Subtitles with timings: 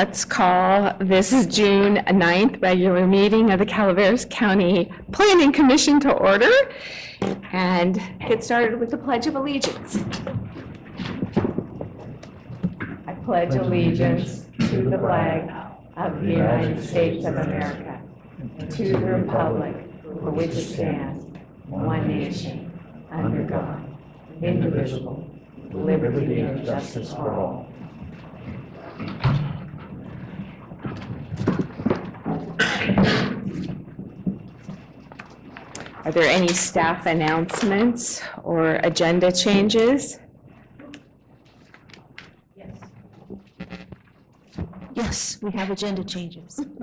[0.00, 6.50] let's call this June 9th regular meeting of the Calaveras County Planning Commission to order
[7.52, 9.98] and get started with the Pledge of Allegiance.
[13.06, 15.52] I pledge allegiance to the flag
[15.98, 18.00] of the United States of America,
[18.58, 21.26] and to the republic for which it stands,
[21.66, 22.72] one nation,
[23.10, 23.84] under God,
[24.40, 25.30] indivisible,
[25.62, 27.66] with liberty and justice for all.
[36.04, 40.18] Are there any staff announcements or agenda changes?
[42.56, 42.68] Yes,
[44.94, 46.64] Yes, we have agenda changes.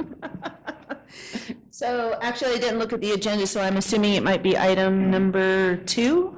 [1.77, 5.11] So actually, I didn't look at the agenda, so I'm assuming it might be item
[5.11, 6.35] number two.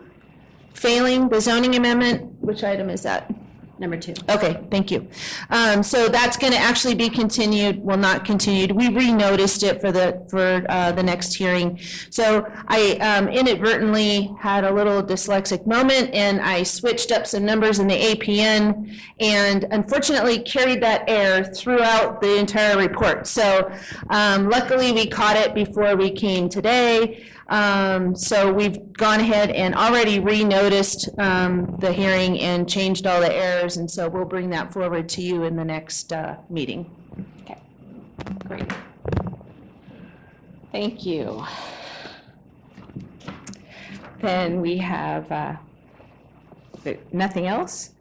[0.73, 3.33] Failing the zoning amendment, which item is that?
[3.79, 4.13] Number two.
[4.29, 5.07] Okay, thank you.
[5.49, 9.91] Um, So that's going to actually be continued, well, not continued, we renoticed it for
[9.91, 11.79] the, for uh, the next hearing.
[12.09, 17.79] So I um, inadvertently had a little dyslexic moment, and I switched up some numbers
[17.79, 23.27] in the APN, and unfortunately carried that error throughout the entire report.
[23.27, 23.71] So
[24.09, 27.25] um, luckily, we caught it before we came today.
[27.49, 33.33] Um, So we've gone ahead and already renoticed um, the hearing and changed all the
[33.33, 36.89] errors, and so we'll bring that forward to you in the next uh, meeting.
[37.41, 37.57] Okay,
[38.47, 38.71] great.
[40.71, 41.43] Thank you.
[44.21, 45.55] Then we have, uh,
[47.11, 47.91] nothing else?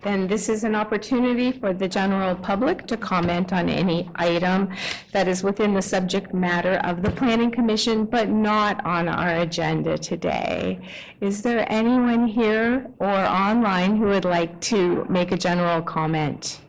[0.00, 4.70] Then this is an opportunity for the general public to comment on any item
[5.12, 9.98] that is within the subject matter of the planning commission, but not on our agenda
[9.98, 10.78] today.
[11.20, 16.60] Is there anyone here or online who would like to make a general comment?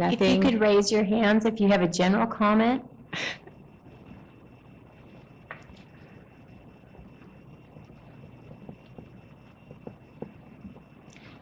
[0.00, 0.40] If you Nothing?
[0.42, 2.82] could raise your hands if you have a general comment.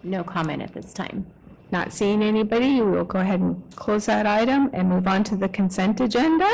[0.06, 1.26] No comment at this time.
[1.72, 5.36] Not seeing anybody, we will go ahead and close that item and move on to
[5.36, 6.48] the consent agenda,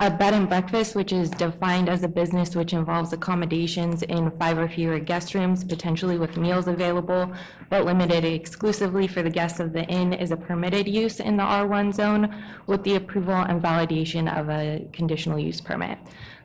[0.00, 4.56] A bed and breakfast, which is defined as a business which involves accommodations in five
[4.56, 7.32] or fewer guest rooms, potentially with meals available,
[7.68, 11.42] but limited exclusively for the guests of the inn, is a permitted use in the
[11.42, 12.32] R1 zone
[12.68, 15.98] with the approval and validation of a conditional use permit.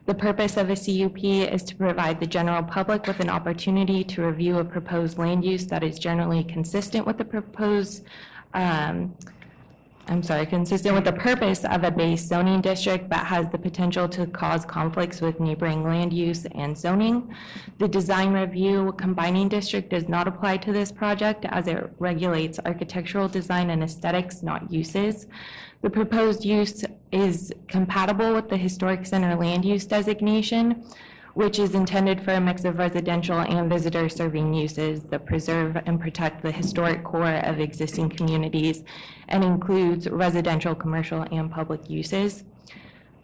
[0.06, 4.26] The purpose of a CUP is to provide the general public with an opportunity to
[4.26, 8.04] review a proposed land use that is generally consistent with the proposed
[8.52, 9.14] um,
[10.06, 14.06] I'm sorry, consistent with the purpose of a base zoning district, but has the potential
[14.10, 17.34] to cause conflicts with neighboring land use and zoning.
[17.78, 23.28] The design review combining district does not apply to this project as it regulates architectural
[23.28, 25.26] design and aesthetics, not uses.
[25.80, 30.84] The proposed use is compatible with the historic center land use designation.
[31.34, 36.42] Which is intended for a mix of residential and visitor-serving uses that preserve and protect
[36.42, 38.84] the historic core of existing communities
[39.28, 42.44] and includes residential, commercial, and public uses.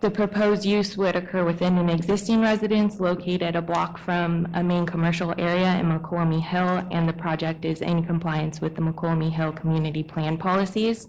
[0.00, 4.86] The proposed use would occur within an existing residence located a block from a main
[4.86, 9.52] commercial area in Mokelumne Hill, and the project is in compliance with the Mokelumne Hill
[9.52, 11.06] Community Plan policies.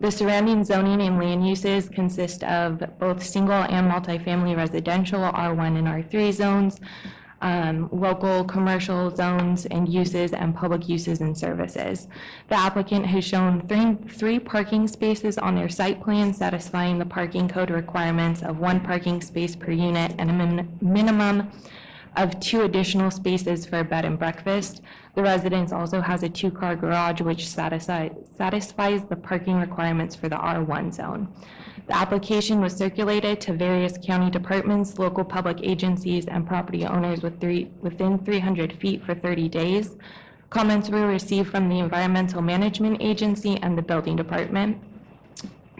[0.00, 5.88] The surrounding zoning and land uses consist of both single and multifamily residential, R1 and
[5.88, 6.80] R3 zones,
[7.40, 12.06] um, local commercial zones and uses, and public uses and services.
[12.48, 17.48] The applicant has shown three, three parking spaces on their site plan satisfying the parking
[17.48, 21.50] code requirements of one parking space per unit and a min- minimum
[22.16, 24.80] of two additional spaces for a bed and breakfast.
[25.18, 30.36] The residence also has a two-car garage which satisfy- satisfies the parking requirements for the
[30.36, 31.26] R1 zone.
[31.88, 37.40] The application was circulated to various county departments, local public agencies, and property owners with
[37.40, 39.96] three- within 300 feet for 30 days.
[40.50, 44.76] Comments were received from the Environmental Management Agency and the Building Department.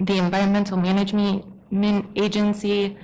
[0.01, 2.97] The Environmental Management Agency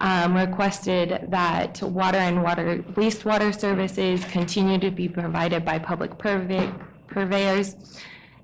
[0.00, 6.74] um, requested that water and water wastewater services continue to be provided by public purvey-
[7.08, 7.76] purveyors,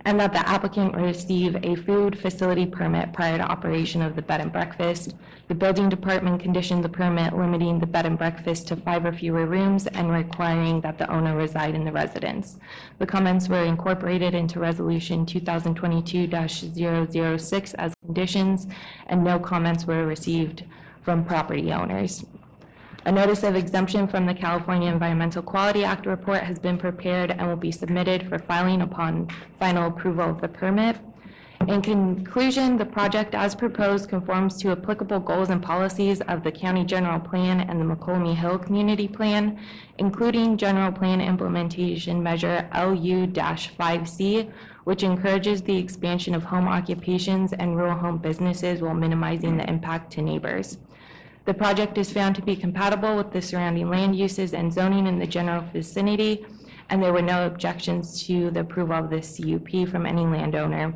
[0.05, 4.41] and that the applicant receive a food facility permit prior to operation of the bed
[4.41, 5.17] and breakfast.
[5.49, 9.47] The building department conditioned the permit limiting the bed and breakfast to five or fewer
[9.47, 12.59] rooms and requiring that the owner reside in the residence.
[12.99, 18.67] The comments were incorporated into Resolution 2022-006 as conditions,
[19.07, 20.65] and no comments were received
[21.07, 22.25] from property owners.
[23.05, 27.47] A notice of exemption from the California Environmental Quality Act report has been prepared and
[27.47, 29.29] will be submitted for filing upon
[29.61, 30.97] final approval of the permit.
[31.69, 36.85] In conclusion, the project as proposed conforms to applicable goals and policies of the County
[36.85, 39.59] General Plan and the Mokelumne Hill Community Plan,
[39.99, 44.51] including General Plan Implementation Measure LU-5C,
[44.83, 50.13] which encourages the expansion of home occupations and rural home businesses while minimizing the impact
[50.13, 50.79] to neighbors.
[51.47, 55.21] The project is found to be compatible with the surrounding land uses and zoning in
[55.21, 56.45] the general vicinity,
[56.91, 60.93] and there were no objections to the approval of the CUP from any landowner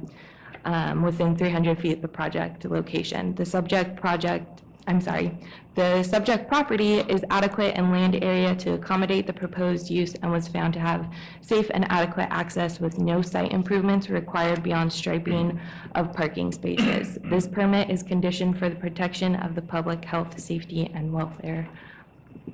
[0.65, 3.33] um, within 300 feet of the project location.
[3.37, 5.39] The subject project, I'm sorry,
[5.75, 10.49] the subject property is adequate in land area to accommodate the proposed use and was
[10.49, 11.09] found to have
[11.41, 15.59] safe and adequate access with no site improvements required beyond striping
[15.95, 17.19] of parking spaces.
[17.31, 21.69] This permit is conditioned for the protection of the public health, safety, and welfare.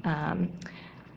[0.04, 0.52] Um,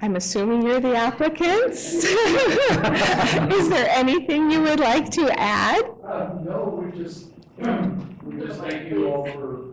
[0.00, 1.94] I'm assuming you're the applicants?
[2.04, 5.82] Is there anything you would like to add?
[6.04, 7.26] Uh, No, we just,
[8.22, 9.64] we just thank you all for.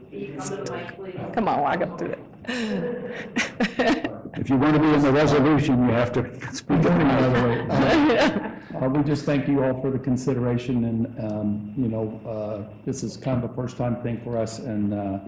[1.34, 2.16] Come on, walk up to
[2.48, 4.12] it.
[4.38, 6.24] If you want to be in the resolution, you have to
[6.54, 7.68] speak up another way.
[7.70, 13.04] Uh, We just thank you all for the consideration, and, um, you know, uh, this
[13.04, 15.20] is kind of a first-time thing for us, and uh,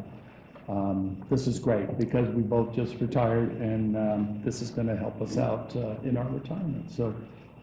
[0.67, 4.97] um, this is great, because we both just retired, and um, this is going to
[4.97, 6.91] help us out uh, in our retirement.
[6.91, 7.15] So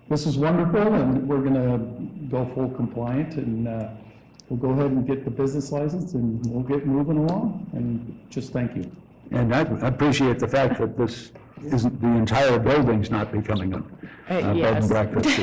[0.08, 3.88] this is wonderful, and we're going to go full compliant, and uh,
[4.48, 8.52] we'll go ahead and get the business license, and we'll get moving along, and just
[8.52, 8.90] thank you.
[9.30, 13.78] And I I appreciate the fact that this isn't, the entire building's not becoming a
[14.28, 14.76] a bed yes.
[14.80, 15.38] and breakfast.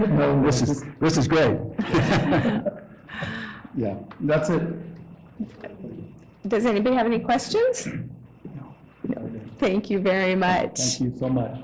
[0.00, 1.58] No, This is, this is great.
[3.74, 4.62] Yeah, that's it.
[6.48, 7.86] Does anybody have any questions?
[9.04, 9.30] No.
[9.58, 10.80] Thank you very much.
[10.80, 11.60] Thank you so much.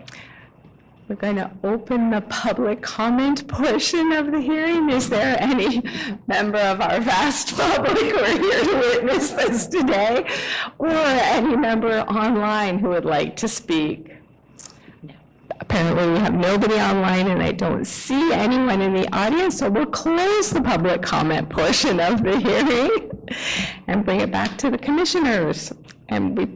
[1.07, 4.89] We're going to open the public comment portion of the hearing.
[4.89, 5.83] Is there any
[6.27, 10.27] member of our vast public who are here to witness this today?
[10.79, 14.13] Or any member online who would like to speak?
[15.61, 19.87] Apparently, we have nobody online, and I don't see anyone in the audience, so we'll
[19.87, 23.29] close the public comment portion of the hearing
[23.89, 25.71] and bring it back to the commissioners.
[26.09, 26.49] And we,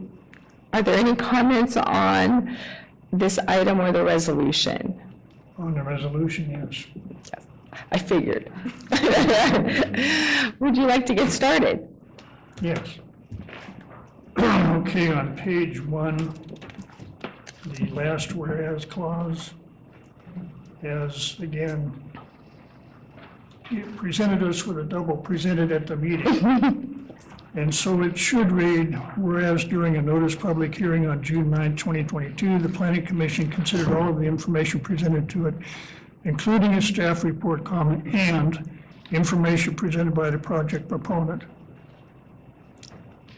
[0.73, 2.57] are there any comments on
[3.11, 4.99] this item or the resolution?
[5.57, 6.85] On the resolution, yes.
[7.33, 7.45] Yes,
[7.91, 8.51] I figured.
[10.59, 11.87] Would you like to get started?
[12.61, 12.99] Yes.
[14.79, 16.33] Okay, on page one,
[17.65, 19.51] the last whereas clause
[20.81, 22.01] has, again,
[23.69, 26.95] it presented us with a double presented at the meeting.
[27.55, 32.59] And so it should read, whereas during a notice public hearing on June 9, 2022,
[32.59, 35.55] the planning commission considered all of the information presented to it,
[36.25, 38.69] including a staff report comment and
[39.11, 41.43] information presented by the project proponent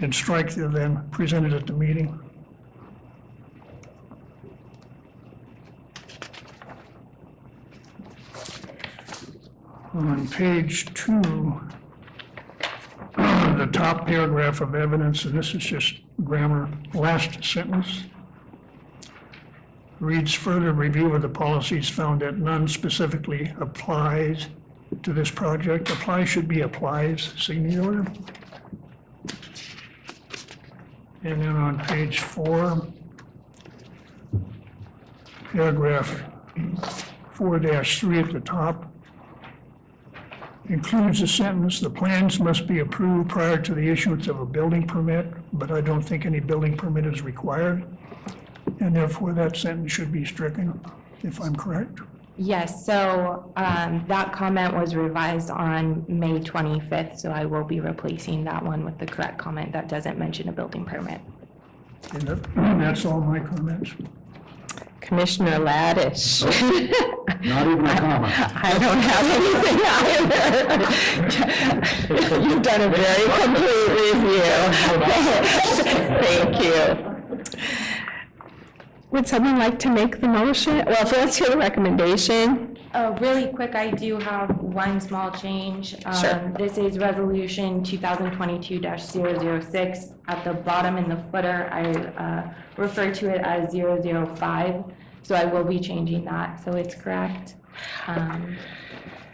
[0.01, 2.19] and strike the then presented at the meeting.
[9.93, 11.61] On page two,
[13.15, 18.03] the top paragraph of evidence, and this is just grammar, last sentence,
[19.99, 24.47] reads further review of the policies found that none specifically applies
[25.03, 25.89] to this project.
[25.89, 28.05] Apply should be applies, singular.
[31.23, 32.87] And then on page four,
[35.51, 36.23] paragraph
[37.31, 38.90] four dash three at the top,
[40.69, 44.85] includes a sentence, "The plans must be approved prior to the issuance of a building
[44.87, 47.83] permit," but I don't think any building permit is required.
[48.79, 50.79] And therefore, that sentence should be stricken,
[51.23, 51.99] if I'm correct.
[52.37, 58.43] Yes, so um, that comment was revised on May 25th, so I will be replacing
[58.45, 61.21] that one with the correct comment that doesn't mention a building permit.
[62.13, 63.91] And that- that's all my comments.
[65.01, 66.43] Commissioner Laddish.
[67.43, 68.27] Not even a comma.
[68.63, 69.79] I don't have anything
[72.29, 72.41] either.
[72.49, 74.51] You've done a very complete review.
[76.21, 76.77] Thank you.
[79.11, 80.77] Would someone like to make the motion?
[80.85, 82.77] Well, let's hear the recommendation.
[82.93, 85.95] Uh, Really quick, I do have one small change.
[86.21, 86.35] Sure.
[86.35, 90.13] Um, This is Resolution 2022-006.
[90.27, 94.83] At the bottom in the footer, I uh, refer to it as 005,
[95.23, 97.55] so I will be changing that, so it's correct.
[98.07, 98.55] Um,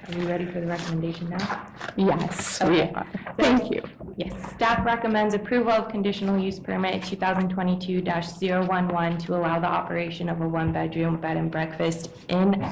[0.10, 1.68] Are we ready for the recommendation now?
[1.98, 2.92] Yes, we Okay.
[2.96, 3.06] are.
[3.38, 3.82] Thank you.
[4.16, 10.48] Yes, staff recommends approval of conditional use permit 2022-011 to allow the operation of a
[10.48, 12.64] one-bedroom bed and breakfast in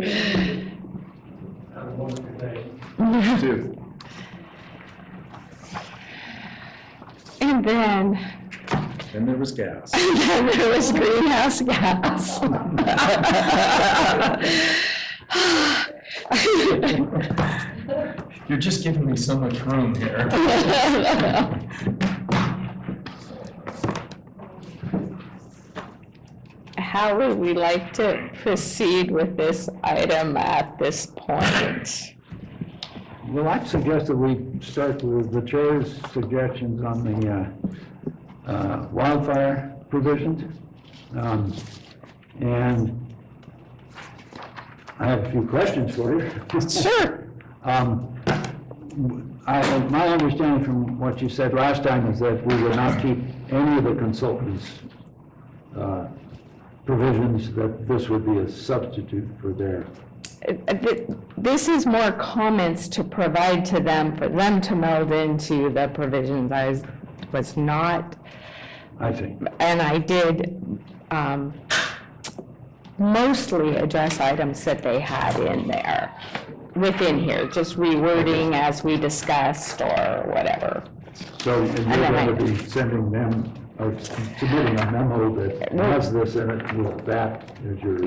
[1.87, 2.63] a wonderful day.
[3.39, 3.75] Two.
[7.41, 8.19] And then,
[9.15, 9.91] And there was gas.
[9.95, 12.39] And then there was greenhouse gas.
[18.47, 20.27] You're just giving me so much room here.
[26.91, 32.15] How would we like to proceed with this item at this point?
[33.29, 39.73] Well, I'd suggest that we start with the chair's suggestions on the uh, uh, wildfire
[39.89, 40.43] provisions.
[41.15, 41.53] Um,
[42.41, 42.81] And
[44.99, 46.29] I have a few questions for you.
[46.69, 47.19] Sure.
[47.63, 48.19] Um,
[49.45, 53.19] I, my understanding from what you said last time is that we would not keep
[53.51, 54.79] any of the consultants'
[55.77, 56.07] uh,
[56.85, 59.85] provisions, that this would be a substitute for their,
[60.47, 61.07] Uh, th-
[61.37, 66.51] This is more comments to provide to them, for them to meld into the provisions.
[66.51, 66.83] I was,
[67.31, 68.15] was not,
[68.99, 69.41] I think.
[69.59, 70.79] and I did
[71.11, 71.53] um,
[72.97, 76.11] mostly address items that they had in there,
[76.75, 80.83] within here, just rewording as we discussed or whatever.
[81.43, 86.35] So and you're going to be sending them, or submitting a memo that has this
[86.35, 87.97] in it with that as your,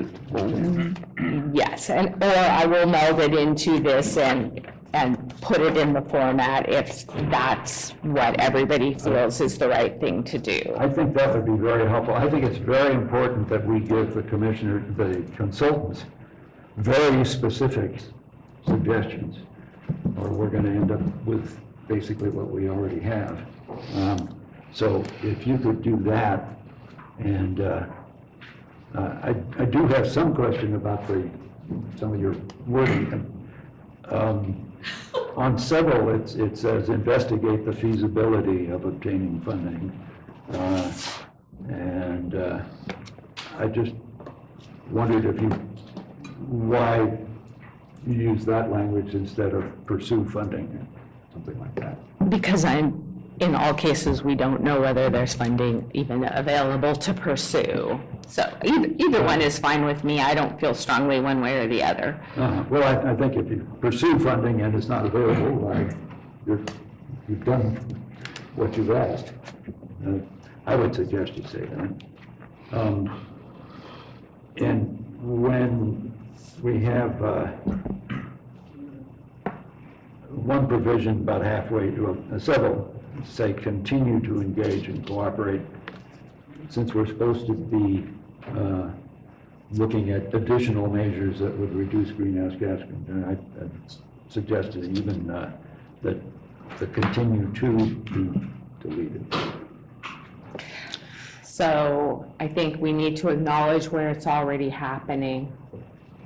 [1.53, 6.01] Yes, and, or I will meld it into this and, and put it in the
[6.01, 10.61] format if that's what everybody feels is the right thing to do.
[10.77, 12.13] I think that would be very helpful.
[12.15, 16.05] I think it's very important that we give the commissioner, the consultants,
[16.77, 17.99] very specific
[18.65, 19.39] suggestions,
[20.17, 23.45] or we're going to end up with basically what we already have.
[23.95, 24.44] Um,
[24.75, 26.49] So if you could do that,
[27.19, 27.85] and uh,
[28.93, 31.29] uh, I I do have some question about the,
[31.97, 32.35] some of your
[32.67, 33.07] wording.
[34.09, 34.61] Um,
[35.37, 39.91] On several, it's, it says investigate the feasibility of obtaining funding.
[40.53, 40.91] Uh,
[41.69, 42.59] And uh,
[43.57, 43.93] I just
[44.91, 45.49] wondered if you,
[46.71, 47.17] why
[48.05, 50.67] you use that language instead of pursue funding,
[51.33, 51.95] something like that.
[52.29, 52.87] Because I'm,
[53.39, 57.99] in all cases, we don't know whether there's funding even available to pursue.
[58.27, 60.21] So either, either one is fine with me.
[60.21, 62.19] I don't feel strongly one way or the other.
[62.37, 65.69] Uh, Well, I, I think if you pursue funding and it's not available,
[66.47, 66.59] you're,
[67.27, 67.75] you've done
[68.55, 69.33] what you've asked.
[70.07, 70.13] Uh,
[70.65, 71.91] I would suggest you say that.
[72.71, 73.27] Um,
[74.57, 76.13] And when
[76.63, 77.47] we have, uh,
[80.29, 85.61] one provision about halfway, to, a- several say continue to engage and cooperate,
[86.69, 88.07] since we're supposed to be,
[88.57, 88.89] uh,
[89.71, 93.31] looking at additional measures that would reduce greenhouse gas, and I
[93.63, 93.67] I
[94.29, 95.51] suggested even uh,
[96.03, 96.17] that
[96.79, 98.49] the continue to be
[98.81, 99.35] deleted.
[101.43, 105.51] So I think we need to acknowledge where it's already happening.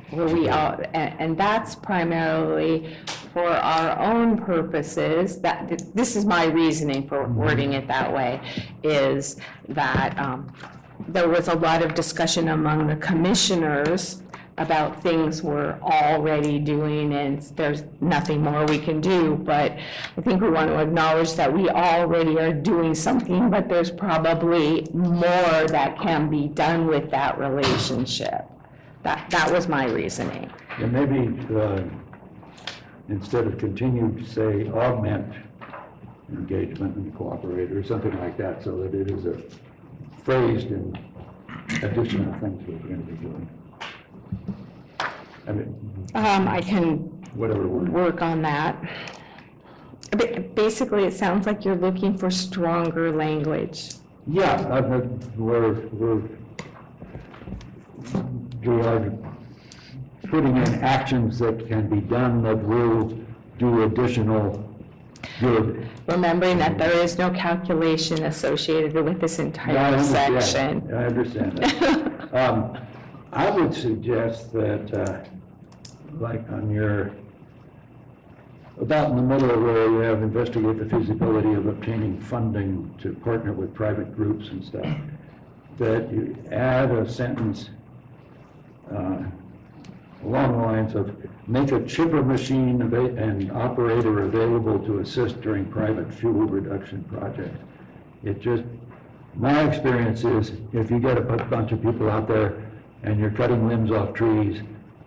[0.10, 2.96] Where we are, and, and that's primarily
[3.34, 8.42] for our own purposes, that, this is my reasoning for wording it that way,
[8.84, 9.38] is
[9.70, 10.52] that, um,
[11.08, 14.22] there was a lot of discussion among the commissioners
[14.58, 19.78] about things we're already doing, and there's nothing more we can do, but
[20.18, 24.86] I think we want to acknowledge that we already are doing something, but there's probably
[24.94, 28.46] more that can be done with that relationship.
[29.04, 30.52] That, that was my reasoning.
[30.78, 31.84] And maybe, uh,
[33.10, 35.34] instead of continue, to say augment
[36.32, 39.42] engagement and cooperate, or something like that, so that it is a
[40.24, 40.98] phrased in
[41.84, 43.50] additional things we're going to be doing.
[45.48, 45.76] I mean,
[46.14, 46.98] Um, I can
[47.34, 47.90] whatever word.
[47.90, 48.76] work on that.
[50.12, 53.94] Ba- Basically, it sounds like you're looking for stronger language.
[54.28, 56.22] Yeah, I- I- we're, we're,
[58.64, 59.12] we are
[60.30, 63.18] putting in actions that can be done that will
[63.58, 64.64] do additional
[65.40, 65.88] good.
[66.08, 70.44] remembering that there is no calculation associated with this I entire understand.
[70.44, 70.94] section.
[70.94, 72.10] I understand that.
[72.32, 72.78] Um,
[73.34, 75.24] I would suggest that, uh,
[76.20, 77.12] like on your,
[78.80, 83.52] about in the middle where you have investigate the feasibility of obtaining funding to partner
[83.52, 84.86] with private groups and stuff,
[85.80, 87.72] that you add a sentence
[88.96, 89.24] uh,
[90.24, 91.16] along the lines of,
[91.48, 97.58] make a chipper machine and operator available to assist during private fuel reduction projects.
[98.24, 98.64] It just,
[99.36, 102.62] my experience is, if you get a bu- bunch of people out there
[103.04, 104.62] and you're cutting limbs off trees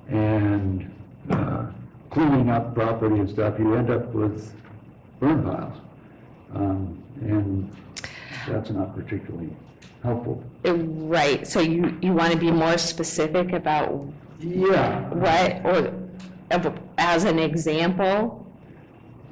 [0.09, 0.90] and
[1.31, 1.66] uh,
[2.11, 4.55] cleaning up property and stuff, you end up with
[5.20, 5.79] burn piles.
[6.55, 7.70] Um, And
[8.48, 9.51] that's not particularly
[10.03, 10.42] helpful.
[10.64, 14.07] Right, so you, you want to be more specific about
[14.42, 15.00] Yeah.
[15.11, 15.92] what, or
[16.50, 18.46] of- as an example?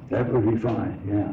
[0.09, 1.31] That would be fine, yeah.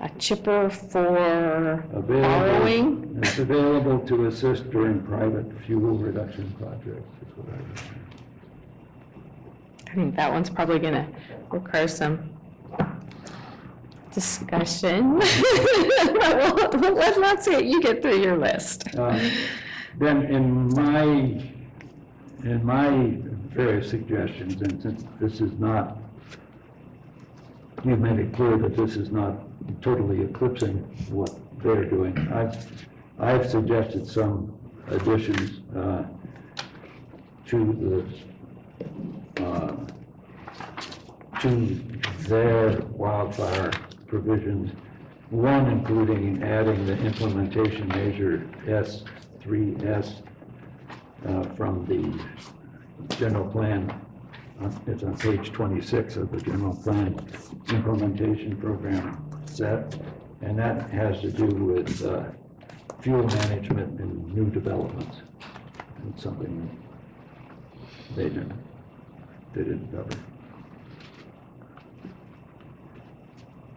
[0.00, 3.18] A chipper for Available- borrowing?
[3.22, 7.60] It's available to assist during private fuel reduction projects, is what I.
[9.90, 11.06] I think that one's probably going to
[11.50, 12.30] require some
[14.14, 15.18] discussion.
[15.18, 18.94] But we'll- Let's not say it, you get through your list.
[18.96, 19.18] Uh,
[19.98, 21.02] Then in my,
[22.42, 23.18] in my
[23.54, 25.98] various suggestions, and since this is not,
[27.84, 29.34] you've made it clear that this is not
[29.82, 30.78] totally eclipsing
[31.10, 31.30] what
[31.62, 32.56] they're doing, I've,
[33.20, 34.52] I've suggested some
[34.88, 36.04] additions uh,
[37.46, 38.04] to
[39.38, 39.76] the, uh,
[41.40, 41.50] to
[42.20, 43.70] their wildfire
[44.06, 44.70] provisions,
[45.30, 50.22] one including adding the implementation measure S3S
[51.26, 53.90] uh, from the general plan.
[54.62, 57.18] Uh, It's on page 26 of the general plan
[57.70, 59.98] implementation program set,
[60.42, 62.24] and that has to do with uh,
[63.00, 65.18] fuel management and new developments.
[66.08, 66.70] It's something
[68.14, 68.52] they didn't,
[69.54, 70.16] they didn't cover.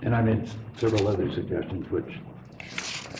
[0.02, 2.20] And I made several other suggestions, which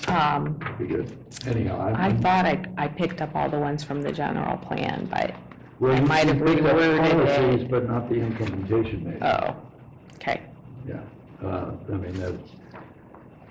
[0.08, 1.18] Um, would be good.
[1.46, 1.96] Anyhow, I'm.
[1.96, 5.34] I thought I, I picked up all the ones from the general plan, but,
[5.80, 7.12] Well, I you might have can pick up reworded it.
[7.12, 9.22] Policies, but not the implementation maybe.
[9.22, 9.56] oh,
[10.16, 10.42] okay.
[10.88, 11.02] Yeah,
[11.44, 12.38] uh, I mean, the,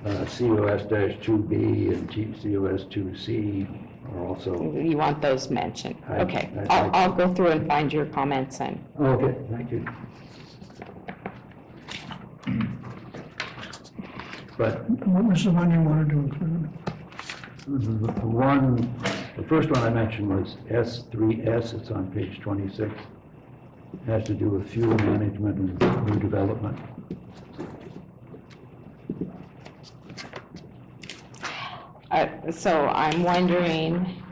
[0.07, 3.67] uh, COS two B and COS two C
[4.15, 5.97] are also, You want those mentioned?
[6.09, 9.85] I- Okay, I- I'll, I'll go through and find your comments and, okay, thank you.
[14.59, 16.69] But What was the one you wanted to include?
[17.69, 18.77] the the one,
[19.37, 22.90] the first one I mentioned was S3S, it's on page twenty-six.
[24.07, 26.79] Has to do with fuel management and new development.
[32.11, 34.23] uh, so I'm wondering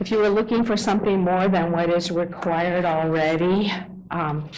[0.00, 3.72] if you were looking for something more than what is required already,
[4.10, 4.48] um,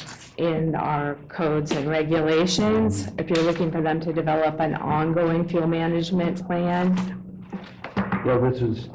[0.41, 5.67] in our codes and regulations, if you're looking for them to develop an ongoing fuel
[5.67, 6.97] management plan,
[8.25, 8.89] Well, this is,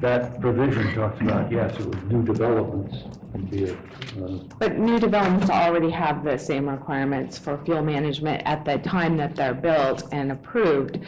[0.00, 2.96] that provision talks about, yes, it was new developments,
[3.32, 8.42] would be a, uh, But new developments already have the same requirements for fuel management
[8.46, 11.00] at the time that they're built and approved.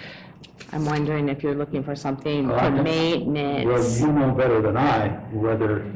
[0.72, 2.70] I'm wondering if you're looking for something for know.
[2.72, 4.00] Well, maintenance.
[4.00, 5.86] you know better than I whether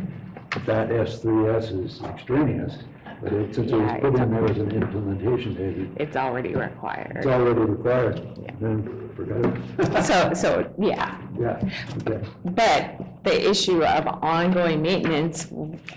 [0.66, 2.74] that S3S is extraneous,
[3.22, 7.12] but it- since it was put in there as an implementation date, It's already required.
[7.16, 7.56] it's required.
[7.59, 8.16] already required.
[8.61, 10.02] Then forget it.
[10.04, 11.18] So, so, yeah.
[11.38, 11.61] Yeah,
[12.06, 12.26] okay.
[12.44, 15.50] But the issue of ongoing maintenance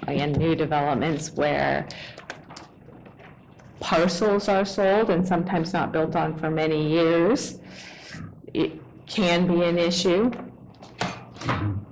[0.07, 1.87] and new developments where
[3.79, 7.59] parcels are sold and sometimes not built on for many years,
[8.53, 8.71] it
[9.07, 10.29] can be an issue.
[10.29, 11.82] Mm-hmm.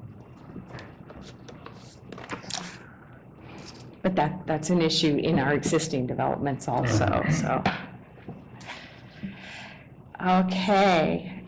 [4.01, 7.63] But that, that's an issue in our existing developments also, so.
[10.25, 11.43] Okay.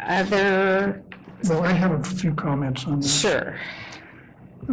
[0.00, 1.02] Other,
[1.44, 3.20] Well, I have a few comments on this.
[3.20, 3.58] sure.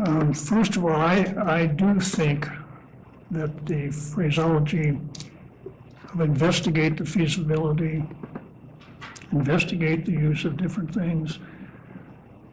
[0.06, 2.48] Um, First of all, I, I do think
[3.32, 5.00] that the phraseology
[6.14, 8.04] of investigate the feasibility,
[9.32, 11.40] investigate the use of different things,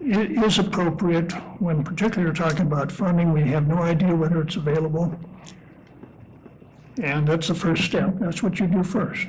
[0.05, 3.33] i- is appropriate when particularly you're talking about funding.
[3.33, 5.19] We have no idea whether it's available.
[7.03, 8.19] And that's the first step.
[8.19, 9.29] That's what you do first.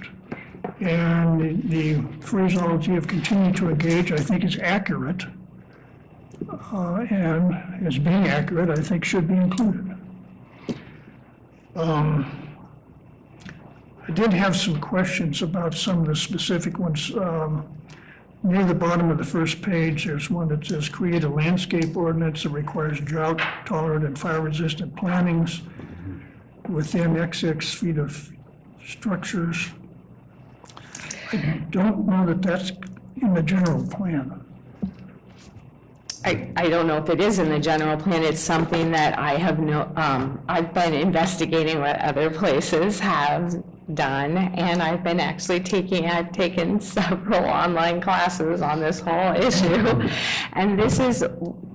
[0.79, 5.25] And the the phraseology of continue to engage, I think, is accurate
[6.73, 7.53] uh, and
[7.85, 9.95] as being accurate, I think should be included.
[11.75, 12.25] Um,
[14.07, 17.11] I did have some questions about some of the specific ones.
[17.15, 17.65] Um,
[18.45, 22.43] Near the bottom of the first page, there's one that says, create a landscape ordinance
[22.43, 25.61] that requires drought tolerant and fire resistant plantings
[26.67, 28.33] within XX feet of
[28.85, 29.69] structures.
[31.31, 32.73] I don't know that that's
[33.21, 34.42] in the general plan.
[36.25, 39.35] I, I don't know if it is in the general plan, it's something that I
[39.35, 43.61] have no, um, I've been investigating what other places have
[43.93, 50.09] done, and I've been actually taking, I've taken several online classes on this whole issue.
[50.53, 51.25] And this is,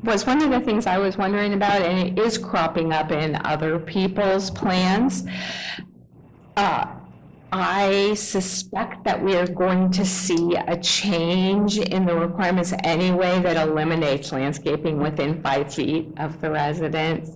[0.05, 3.37] was one of the things I was wondering about, and it is cropping up in
[3.45, 5.25] other people's plans.
[6.57, 6.98] Uh,
[7.51, 13.57] I suspect that we are going to see a change in the requirements anyway that
[13.57, 17.31] eliminates landscaping within five feet of the residence.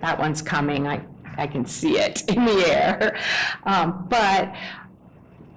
[0.00, 1.02] That one's coming, I,
[1.38, 3.18] I can see it in the air.
[3.64, 4.54] Um, But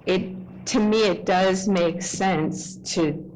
[0.06, 3.30] it, to me, it does make sense to,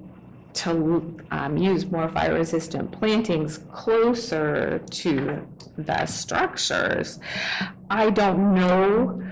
[0.55, 7.21] to um, use more fire-resistant plantings closer to the structures.
[7.91, 9.23] I don't know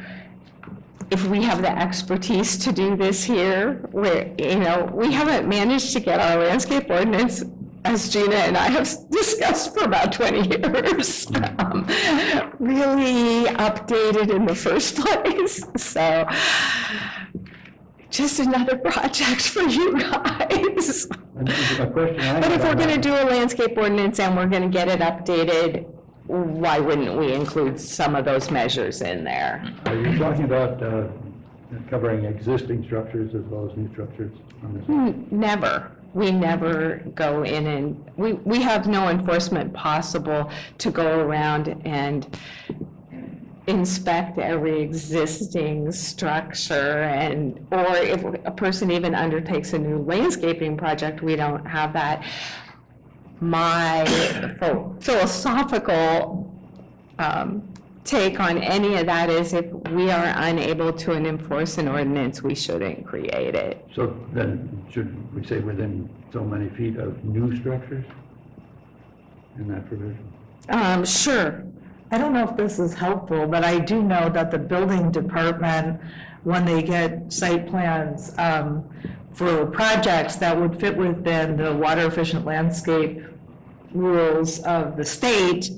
[1.15, 5.93] if we have the expertise to do this here, where, you know, we haven't managed
[5.93, 7.45] to get our landscape ordinance,
[7.85, 11.29] as Gina and I have discussed for about 20 years,
[11.61, 11.87] um,
[12.59, 16.27] really updated in the first place, so
[18.11, 21.07] just another project for you guys.
[21.37, 24.37] And A question I But have if we're on gonna do a landscape ordinance and
[24.37, 25.87] we're gonna get it updated,
[26.27, 29.65] why wouldn't we include some of those measures in there?
[29.87, 31.09] Are you talking about uh,
[31.91, 34.33] covering existing structures as well as new structures?
[34.63, 34.89] on this?
[34.89, 35.91] N- Never.
[36.15, 42.39] We never go in and, we, we have no enforcement possible to go around and
[43.67, 51.21] inspect every existing structure and, or if a person even undertakes a new landscaping project,
[51.23, 52.25] we don't have that.
[53.45, 54.05] My
[54.59, 56.51] pho- philosophical
[57.19, 57.69] um,
[58.05, 62.55] take on any of that is if we are unable to enforce an ordinance, we
[62.55, 63.87] shouldn't create it.
[63.95, 68.05] So then, should we say within so many feet of new structures
[69.59, 70.33] in that provision?
[70.71, 71.65] Um, Sure,
[72.11, 76.01] I don't know if this is helpful, but I do know that the building department,
[76.45, 78.85] when they get site plans um,
[79.33, 83.23] for projects that would fit within the water efficient landscape
[83.95, 85.71] rules of the state,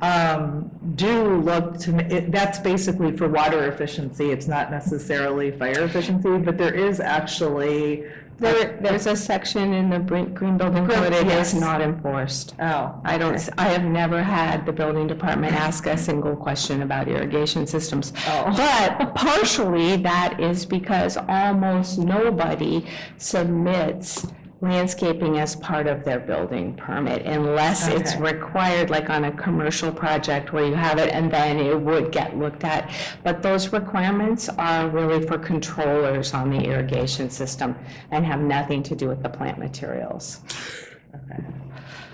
[0.00, 5.84] um, do look to, ma- it- that's basically for water efficiency, it's not necessarily fire
[5.84, 8.04] efficiency, but there is actually,
[8.38, 11.54] there, there's a section in the Green Green Building Code, it is Yes.
[11.54, 12.56] not enforced.
[12.58, 13.00] oh.
[13.04, 17.06] I don't, s- I have never had the building department ask a single question about
[17.06, 18.12] irrigation systems.
[18.26, 18.52] Oh.
[18.56, 22.84] But partially, that is because almost nobody
[23.18, 24.26] submits
[24.62, 28.22] landscaping as part of their building permit unless it's Okay.
[28.32, 32.38] required, like on a commercial project where you have it and then it would get
[32.38, 32.88] looked at.
[33.24, 37.74] But those requirements are really for controllers on the irrigation system
[38.12, 40.40] and have nothing to do with the plant materials.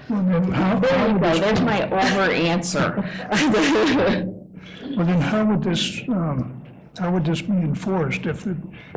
[0.08, 2.94] Well, then how, There you go, there's my over answer.
[3.30, 6.64] well, then how would this, um,
[6.98, 8.56] how would this be enforced if, the-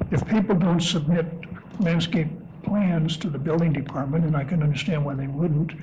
[0.10, 1.26] if people don't submit
[1.82, 2.30] landscape
[2.76, 5.74] plans to the building department, and I can understand why they wouldn't,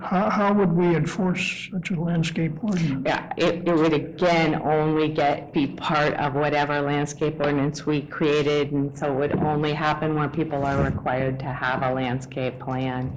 [0.00, 3.02] how, how would we enforce such a landscape ordinance?
[3.04, 8.70] Yeah, it, it would again only get, be part of whatever landscape ordinance we created,
[8.70, 13.16] and so it would only happen when people are required to have a landscape plan.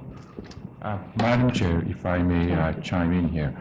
[0.82, 3.56] Uh, Madam Chair, if I may uh, chime in here.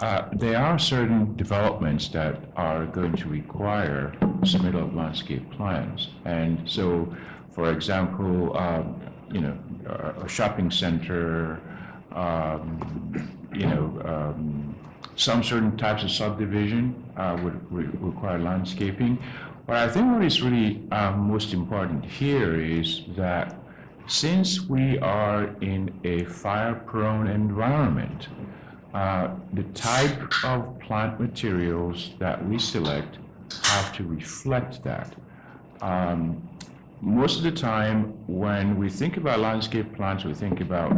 [0.00, 6.10] Uh, There are certain developments that are going to require submittal of landscape plans.
[6.26, 7.14] And so,
[7.52, 11.60] for example, um, you know, a- shopping center,
[12.14, 12.78] um,
[13.52, 14.74] you know, um,
[15.16, 19.18] some certain types of subdivision uh, would re- require landscaping.
[19.66, 23.56] But I think what is really um, most important here is that
[24.06, 28.28] since we are in a fire-prone environment,
[28.94, 33.18] uh, the type of plant materials that we select
[33.62, 35.14] have to reflect that.
[35.80, 36.48] Um,
[37.04, 40.92] Most of the time, when we think about landscape plants, we think about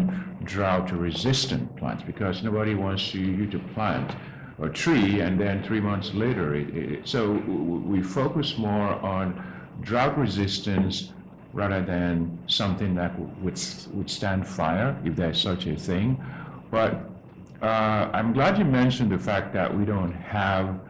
[0.45, 4.15] drought-resistant plants, because nobody wants you to plant
[4.61, 9.43] a tree and then three months later, it, it, so we focus more on
[9.81, 11.15] drought resistance
[11.55, 16.23] rather than something that would withs- withstand fire, if there's such a thing.
[16.71, 17.11] But
[17.63, 20.81] uh, I'm glad you mentioned the fact that we don't have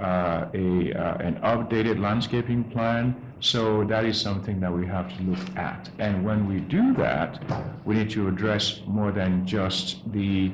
[0.00, 5.22] uh, a, uh, an updated landscaping plan, so that is something that we have to
[5.22, 5.90] look at.
[5.98, 7.42] And when we do that,
[7.84, 10.50] we need to address more than just the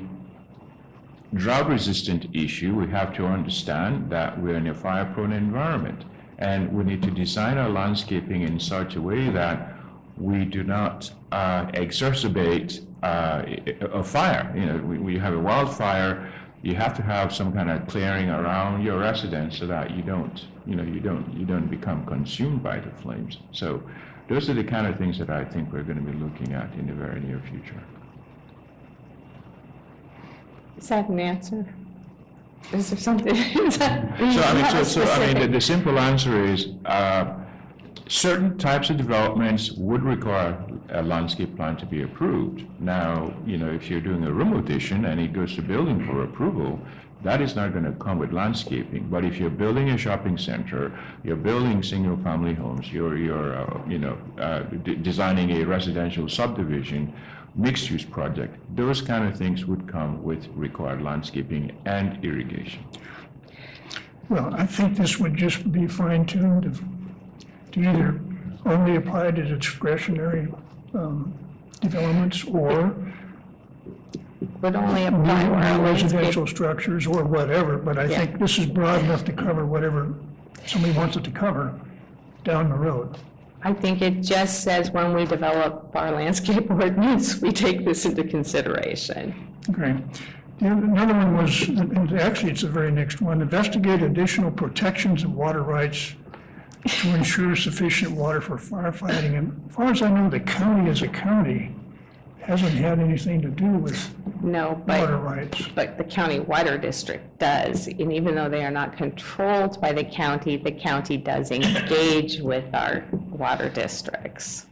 [1.33, 6.03] drought-resistant issue, we have to understand that we're in a fire-prone environment.
[6.39, 9.77] And we need to design our landscaping in such a way that
[10.17, 13.43] we do not uh, exacerbate uh,
[13.93, 14.51] a fire.
[14.53, 16.29] You know, when you have a wildfire,
[16.63, 20.45] you have to have some kind of clearing around your residence so that you don't,
[20.67, 23.37] you know, you don't, you don't become consumed by the flames.
[23.51, 23.81] So
[24.29, 26.71] those are the kind of things that I think we're going to be looking at
[26.75, 27.81] in the very near future.
[30.77, 31.65] Is that an answer?
[32.71, 33.35] Is there something?
[33.35, 37.37] is that- So, I mean, so, so, I mean, the, the simple answer is, uh,
[38.07, 40.53] certain types of developments would require
[40.91, 42.65] a landscape plan to be approved.
[42.79, 46.23] Now, you know, if you're doing a room addition and it goes to building for
[46.23, 46.79] approval,
[47.23, 49.07] that is not gonna come with landscaping.
[49.09, 53.99] But if you're building a shopping center, you're building single-family homes, you're, you're, uh, you
[53.99, 57.13] know, uh, de- designing a residential subdivision,
[57.55, 62.83] mixed-use project, those kind of things would come with required landscaping and irrigation.
[64.29, 66.79] Well, I think this would just be fine-tuned
[67.73, 68.19] to either
[68.65, 70.47] only apply to discretionary
[70.93, 71.33] um,
[71.79, 72.95] developments or
[74.61, 78.57] Would only apply new where new landscape residential structures or whatever, but I think this
[78.57, 80.13] is broad enough to cover whatever
[80.65, 81.79] somebody wants it to cover
[82.43, 83.17] down the road.
[83.63, 88.23] I think it just says when we develop our landscape ordinance, we take this into
[88.23, 89.47] consideration.
[89.69, 89.97] Okay.
[90.59, 95.23] The other- Another one was, and actually, it's the very next one, investigate additional protections
[95.23, 96.15] of water rights
[96.87, 99.37] to ensure sufficient water for firefighting.
[99.37, 101.75] And as far as I know, the county as a county
[102.41, 105.67] hasn't had anything to do with No, water but, rights.
[105.75, 107.87] but the county water district does.
[107.87, 112.65] And even though they are not controlled by the county, the county does engage with
[112.73, 114.65] our water districts.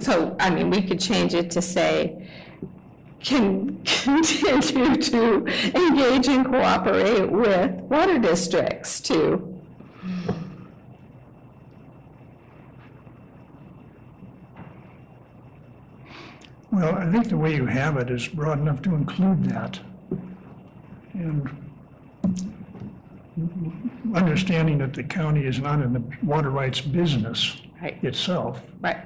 [0.00, 2.21] So, I mean, we could change it to say,
[3.24, 9.48] can continue to engage and cooperate with water districts to
[16.70, 19.78] Well, I think the way you have it is broad enough to include that.
[21.12, 21.50] And
[24.14, 28.02] understanding that the county is not in the water rights business Right.
[28.02, 28.98] itself, Right.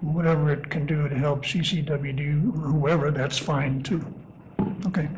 [0.00, 4.04] Whatever it can do to help CCWD or whoever, that's fine too.
[4.86, 5.08] Okay.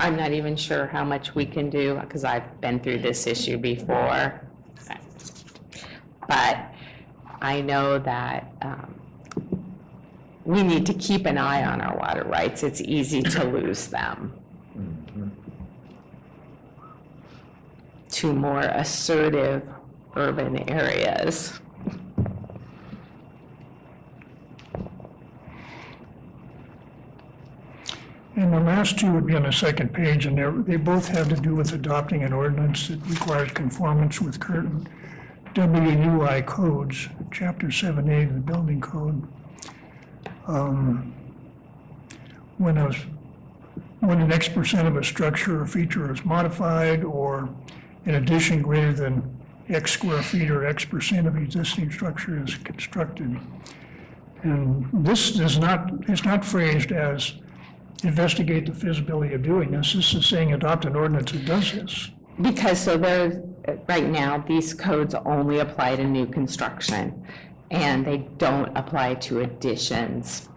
[0.00, 3.56] I'm not even sure how much we can do, because I've been through this issue
[3.56, 4.40] before.
[6.26, 6.74] But
[7.40, 8.94] I know that um,
[10.44, 12.62] we need to keep an eye on our water rights.
[12.62, 14.32] It's easy to lose them
[18.14, 19.68] to more assertive
[20.14, 21.58] urban areas.
[28.36, 31.36] And the last two would be on the second page, and they both have to
[31.36, 34.88] do with adopting an ordinance that requires conformance with current
[35.54, 39.22] WUI codes, Chapter 7A of the Building Code.
[40.48, 41.14] Um,
[42.58, 42.92] When a,
[44.00, 47.48] when an X percent of a structure or feature is modified, or
[48.04, 49.22] in addition greater than
[49.68, 53.38] X square feet or X percent of existing structure is constructed.
[54.42, 57.34] And this is not, it's not phrased as
[58.04, 59.92] investigate the feasibility of doing this.
[59.92, 62.10] This is saying adopt an ordinance that does this.
[62.40, 63.42] Because, so there,
[63.88, 67.26] right now, these codes only apply to new construction,
[67.70, 70.48] and they don't apply to additions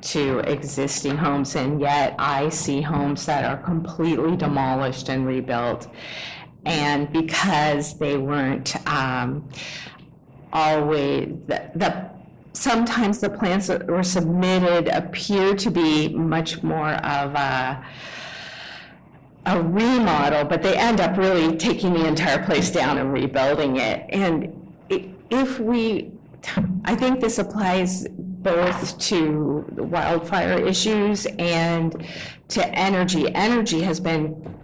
[0.00, 5.88] to existing homes, and yet I see homes that are completely demolished and rebuilt.
[6.64, 9.48] And because they weren't um,
[10.52, 12.10] always, the- the,
[12.58, 17.86] sometimes the plans that were submitted appear to be much more of a,
[19.46, 24.04] a remodel, but they end up really taking the entire place down and rebuilding it.
[24.10, 24.52] And
[25.30, 26.10] if we,
[26.84, 32.04] I think this applies both to wildfire issues and
[32.48, 33.32] to energy.
[33.34, 34.58] Energy has been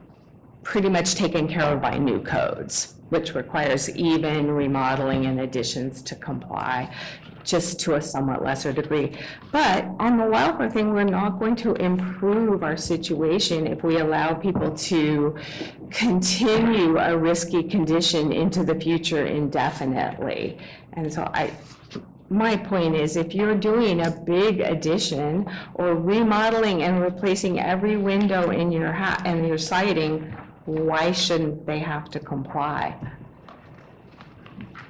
[0.65, 6.15] pretty much taken care of by new codes, which requires even remodeling and additions to
[6.15, 6.93] comply,
[7.45, 9.13] just to a somewhat lesser degree.
[9.53, 14.35] But on the wildfire thing, we're not going to improve our situation if we allow
[14.35, 15.37] people to
[15.91, 20.59] continue a risky condition into the future indefinitely.
[20.95, 21.53] And so I,
[22.31, 28.51] my point is, if you're doing a big addition or remodeling and replacing every window
[28.51, 30.35] in your ha, and your siding,
[30.67, 32.97] why shouldn't they have to comply?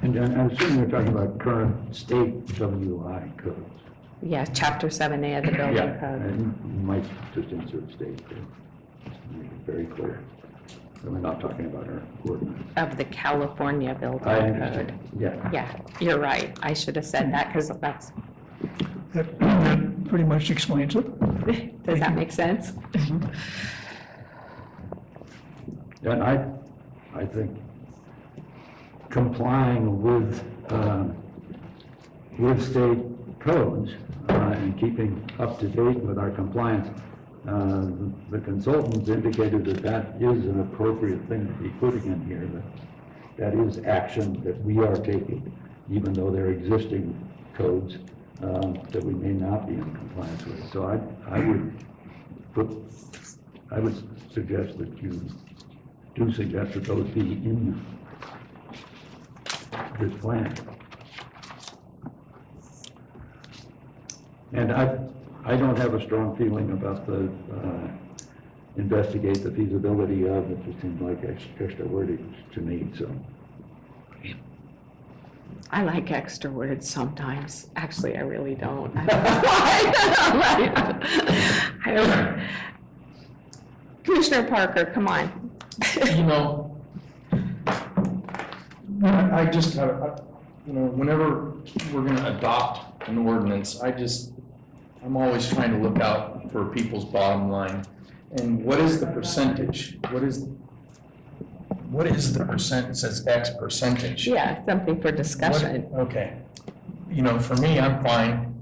[0.02, 3.58] And I'm assuming you're talking about current state WUI codes.
[4.22, 6.22] Yeah, chapter seven A of the building code.
[6.22, 8.38] And you might just insert state there,
[9.06, 10.20] just to make it very clear.
[11.02, 12.70] that We're not talking about our ordinance.
[12.76, 14.52] Of the California building I code.
[14.62, 15.50] understand, yeah.
[15.52, 16.56] Yeah, you're right.
[16.62, 18.12] I should have said that because that's,
[19.14, 21.82] That, that pretty much explains it.
[21.84, 22.72] does that make sense?
[22.72, 23.26] Mm-hmm.
[26.04, 26.46] And I,
[27.14, 27.56] I think
[29.08, 31.16] complying with, um,
[32.38, 33.92] with state codes
[34.28, 36.88] uh, and keeping up to date with our compliance,
[37.48, 37.86] uh,
[38.30, 42.64] the consultants indicated that that is an appropriate thing to be putting in here, that
[43.36, 45.52] that is action that we are taking,
[45.90, 47.14] even though there are existing
[47.54, 47.96] codes
[48.42, 50.72] um, that we may not be in compliance with.
[50.72, 51.84] So I, I would
[52.54, 52.70] put,
[53.70, 53.96] I would
[54.32, 55.20] suggest that you
[56.14, 57.84] do suggest that those be in
[60.00, 60.54] this plan.
[64.52, 64.98] And I,
[65.44, 67.88] I don't have a strong feeling about the, uh,
[68.76, 73.10] investigate the feasibility of, it just seems like ex- extra wordage to me, so.
[75.70, 77.68] I like extra words sometimes.
[77.74, 78.92] Actually, I really don't.
[78.96, 79.10] I
[81.86, 82.40] don't-
[84.04, 85.43] Commissioner Parker, come on.
[86.06, 86.76] You know,
[89.02, 90.20] I I just, I-
[90.66, 91.52] you know, whenever
[91.92, 94.32] we're gonna adopt an ordinance, I just,
[95.04, 97.84] I'm always trying to look out for people's bottom line.
[98.38, 99.98] And what is the percentage?
[100.10, 100.46] What is,
[101.90, 104.26] what is the percent, it says X percentage?
[104.26, 105.86] Yeah, something for What- discussion.
[105.94, 106.32] Okay,
[107.10, 108.54] you know, for me, I'm fine,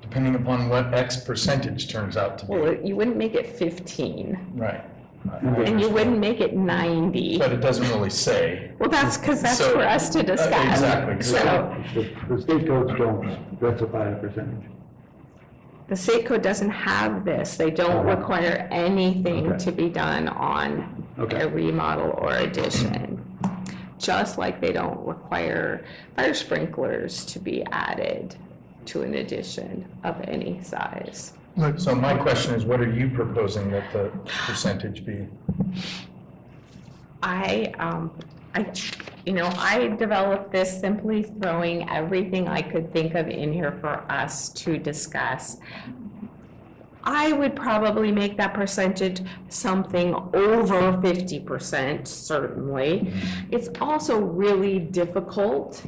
[0.00, 2.52] depending upon what X percentage turns out to be.
[2.52, 4.84] Well, you wouldn't make it 15, Right.
[5.42, 7.38] And you wouldn't make it 90.
[7.38, 8.70] But it doesn't really say.
[8.78, 10.72] Well, that's because that's So- for us to Uh, discuss.
[10.80, 11.22] Exactly.
[11.22, 14.64] So The the state codes don't specify a percentage.
[15.88, 17.56] the state code doesn't have this.
[17.56, 19.58] They don't require anything Okay.
[19.64, 21.42] to be done on Okay.
[21.42, 23.22] a remodel or addition.
[23.98, 25.82] Just like they don't require
[26.16, 28.36] fire sprinklers to be added
[28.86, 31.32] to an addition of any size.
[31.58, 34.12] But So my question is, what are you proposing that the
[34.46, 35.26] percentage be?
[37.20, 38.12] I, um,
[38.54, 38.72] I,
[39.26, 44.04] you know, I developed this simply throwing everything I could think of in here for
[44.08, 45.56] us to discuss.
[47.02, 53.12] I would probably make that percentage something over fifty percent, certainly.
[53.50, 55.82] It's also really difficult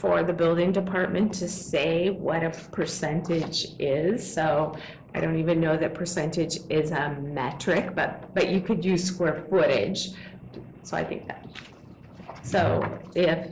[0.00, 4.74] for the building department to say what a percentage is, so
[5.14, 9.44] I don't even know that percentage is a metric, but, but you could use square
[9.50, 10.12] footage.
[10.84, 11.46] So I think that,
[12.42, 13.50] so if,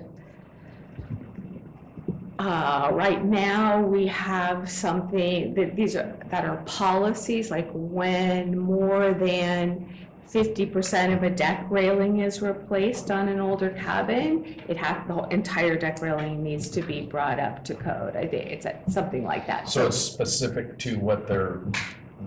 [2.38, 9.12] uh, right now, we have something, that these are, that are policies, like when more
[9.12, 9.97] than
[10.28, 15.14] fifty percent of a deck railing is replaced on an older cabin, it has, the
[15.14, 18.14] whole entire deck railing needs to be brought up to code.
[18.16, 19.68] I think it's a- something like that.
[19.68, 21.60] So it's specific to what they're,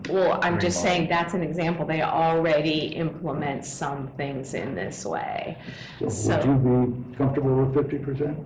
[0.10, 5.58] Well, I'm just saying, that's an example, they already implement some things in this way.
[6.00, 8.38] So So- would you be comfortable with fifty percent?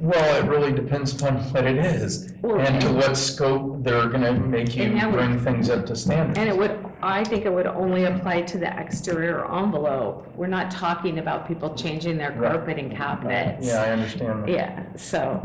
[0.00, 4.32] well, it really depends upon what it is Well, and to what scope they're gonna
[4.32, 6.36] make you And that would- bring things up to standard.
[6.36, 10.26] And it would, I think it would only apply to the exterior envelope.
[10.34, 12.52] We're not talking about people changing their Right.
[12.52, 13.66] carpet and cabinets.
[13.66, 14.42] Yeah, I understand.
[14.44, 14.48] that.
[14.48, 15.40] Yeah, so,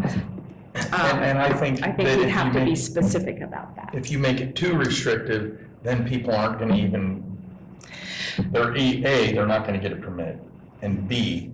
[0.73, 3.41] And, um, and I think I that think if have you to be make, specific
[3.41, 3.89] about that.
[3.93, 7.21] if you make it too restrictive, then people aren't gonna even,
[8.51, 10.39] they're, E- A, they're not gonna get a permit,
[10.81, 11.51] and B,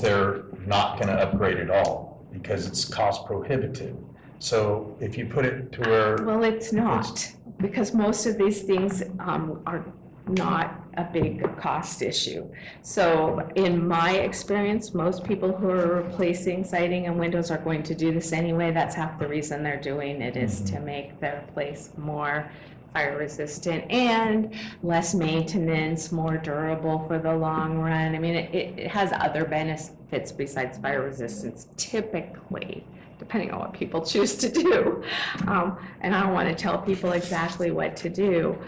[0.00, 3.94] they're not gonna upgrade at all, because it's cost prohibitive.
[4.40, 9.02] So if you put it to where, Well, it's not, because most of these things
[9.18, 9.84] um, are
[10.28, 12.46] not a big cost issue.
[12.82, 17.94] So in my experience, most people who are replacing siding and windows are going to
[17.94, 18.72] do this anyway.
[18.72, 22.50] That's half the reason they're doing it, is to make their place more
[22.92, 28.14] fire resistant and less maintenance, more durable for the long run.
[28.14, 32.84] I mean, it, it has other benefits besides fire resistance typically,
[33.18, 35.02] depending on what people choose to do.
[35.46, 38.58] Um, and I don't want to tell people exactly what to do.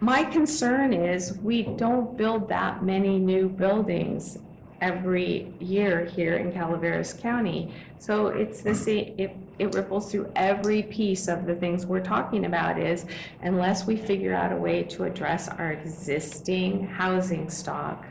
[0.00, 4.38] My concern is we don't build that many new buildings
[4.80, 7.74] every year here in Calaveras County.
[7.98, 12.46] So it's the same, it, it ripples through every piece of the things we're talking
[12.46, 13.04] about is
[13.42, 18.06] unless we figure out a way to address our existing housing stock,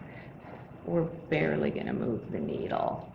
[0.85, 3.11] we're barely gonna move the needle.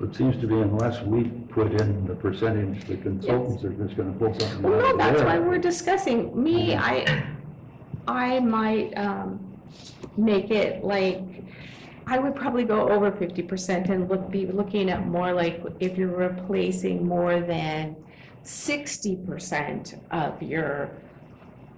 [0.00, 4.12] It seems to be unless we put in the percentage, the consultants are just gonna
[4.12, 6.40] pull something Well, out no, of that's why we're discussing.
[6.40, 7.24] Me, I,
[8.08, 9.38] I might, um,
[10.16, 11.20] make it like,
[12.06, 15.96] I would probably go over fifty percent and look, be looking at more like if
[15.96, 17.94] you're replacing more than
[18.42, 20.90] sixty percent of your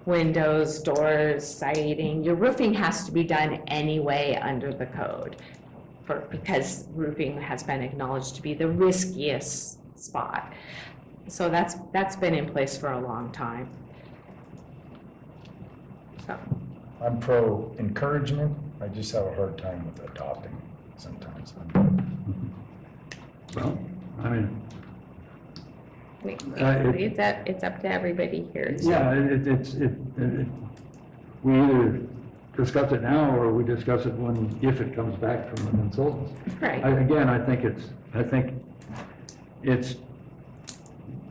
[0.07, 5.37] windows, doors, siding, your roofing has to be done anyway under the code.
[6.05, 10.53] For, because roofing has been acknowledged to be the riskiest spot.
[11.29, 13.69] So that's, that's been in place for a long time.
[16.27, 16.39] So,
[17.01, 20.57] I'm pro encouragement, I just have a hard time with adopting
[20.99, 21.55] sometimes.
[23.55, 23.79] Well,
[24.23, 24.61] I mean,
[26.23, 28.77] I mean, Uh, it- it's up, it's up to everybody here.
[28.79, 30.49] so- yeah, it, it- it's, it, it, it-
[31.43, 32.01] we either
[32.57, 36.33] discuss it now or we discuss it when, if it comes back from the consultants.
[36.63, 37.85] I- Right, Again, I think it's,
[38.15, 38.63] I think
[39.63, 39.97] it's,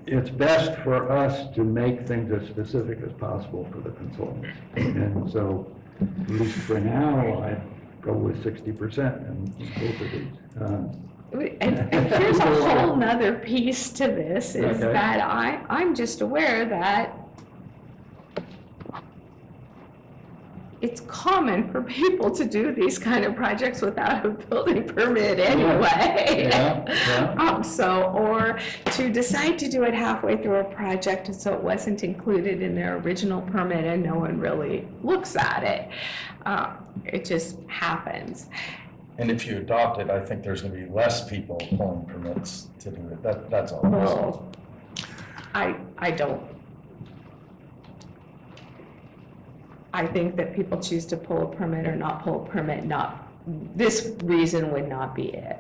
[0.06, 4.50] it's best for us to make things as specific as possible for the consultants.
[4.76, 5.72] And so,
[6.02, 7.62] at least for now, I'd
[8.02, 10.28] go with sixty percent in both of these.
[10.60, 10.92] Um,
[11.62, 12.46] and, and here's a
[12.80, 14.92] whole nother piece to this, is Okay.
[14.92, 17.18] that I, I'm just aware that
[20.84, 26.50] it's common for people to do these kind of projects without a building permit anyway.
[26.50, 27.34] Yeah, yeah.
[27.54, 28.60] Um, so, or
[28.92, 32.76] to decide to do it halfway through a project, and so it wasn't included in
[32.76, 35.90] their original permit and no one really looks at it.
[36.46, 36.74] Uh,
[37.06, 38.48] It just happens.
[39.18, 42.92] And if you adopt it, I think there's gonna be less people pulling permits to
[42.92, 43.24] do it.
[43.24, 43.82] That, that's all.
[43.84, 44.52] Well,
[45.56, 46.42] I, I don't.
[49.94, 53.28] I think that people choose to pull a permit or not pull a permit, not,
[53.76, 55.60] this reason would not be it.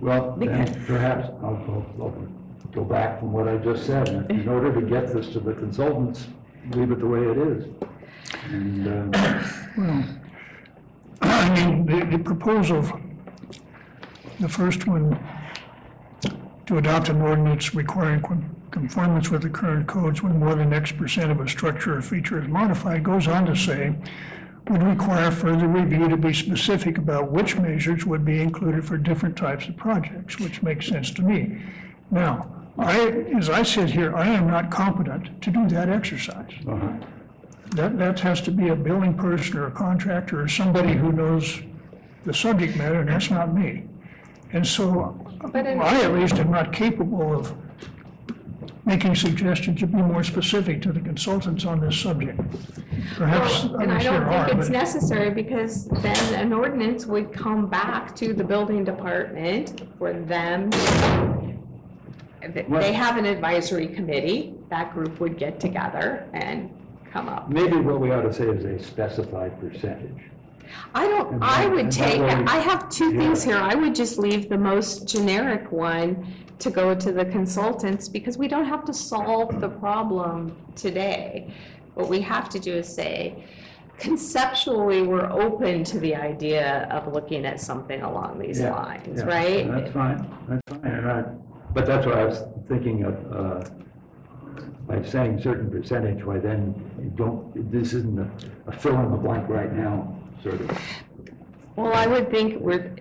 [0.00, 2.28] Well, then Because- perhaps I'll go, I'll
[2.72, 4.08] go back from what I just said.
[4.30, 6.28] In order to get this to the consultants,
[6.70, 7.66] leave it the way it is.
[8.50, 10.02] And, uh,
[11.22, 12.82] I mean, the, the proposal,
[14.40, 15.18] the first one,
[16.66, 20.92] to adopt an ordinance requiring con- conformance with the current codes when more than X
[20.92, 23.94] percent of a structure or feature is modified, goes on to say,
[24.68, 29.34] would require further review to be specific about which measures would be included for different
[29.34, 31.58] types of projects, which makes sense to me.
[32.10, 33.08] Now, I,
[33.38, 36.52] as I sit here, I am not competent to do that exercise.
[36.68, 36.92] uh-huh.
[37.70, 41.60] That, that has to be a building person or a contractor or somebody who knows
[42.24, 43.84] the subject matter, and that's not me.
[44.52, 45.18] And so
[45.52, 47.54] But in- I at least am not capable of
[48.86, 52.38] making suggestions to be more specific to the consultants on this subject.
[53.16, 57.04] Perhaps Well, And I here don't are, think it's but necessary because then an ordinance
[57.04, 60.70] would come back to the building department for them.
[62.70, 66.70] They have an advisory committee, that group would get together and
[67.12, 67.50] come up.
[67.50, 70.22] Maybe what we ought to say is a specified percentage.
[70.94, 73.56] I don't, And I that- would and that take, way- I have two things here.
[73.56, 76.24] I would just leave the most generic one
[76.58, 81.52] to go to the consultants because we don't have to solve the problem today.
[81.94, 83.44] What we have to do is say,
[83.98, 89.24] conceptually, we're open to the idea of looking at something along these Yeah, lines, yeah,
[89.24, 89.68] right?
[89.68, 91.22] That's fine, that's fine, and I,
[91.72, 93.64] but that's what I was thinking of, uh,
[94.86, 99.16] by saying certain percentage, why then you don't, this isn't a, a fill in the
[99.16, 100.78] blank right now, sort of.
[101.74, 102.94] Well, I would think we're,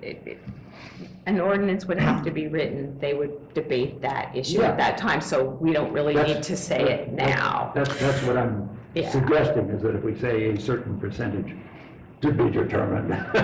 [1.27, 2.97] an ordinance would have to be written.
[2.99, 4.69] They would debate that issue Yeah.
[4.69, 7.71] at that time, so we don't really That's- need to say it now.
[7.73, 9.09] That's, that's what I'm Yeah.
[9.09, 11.55] suggesting, is that if we say a certain percentage
[12.21, 13.11] to be determined.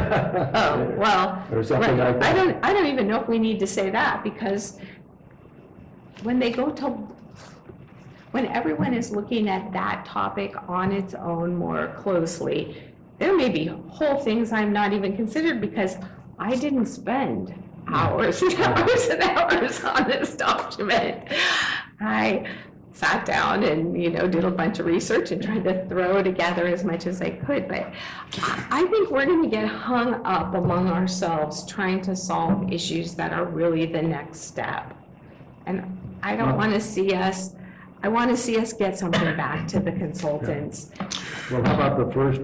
[0.53, 2.15] Oh, well, Or something right.
[2.15, 2.36] like I that.
[2.36, 4.77] don't, I don't even know if we need to say that, because
[6.23, 6.89] when they go to,
[8.32, 12.77] when everyone is looking at that topic on its own more closely,
[13.17, 15.97] there may be whole things I'm not even considered, because
[16.39, 17.53] I didn't spend
[17.88, 21.27] hours and hours and hours on this document.
[21.99, 22.47] I
[22.93, 26.67] sat down and, you know, did a bunch of research and tried to throw together
[26.67, 27.91] as much as I could, but
[28.69, 33.45] I think we're gonna get hung up among ourselves trying to solve issues that are
[33.45, 34.93] really the next step.
[35.65, 37.55] And I don't wanna see us,
[38.03, 40.91] I wanna see us get something back to the consultants.
[41.49, 42.41] Well, how about the first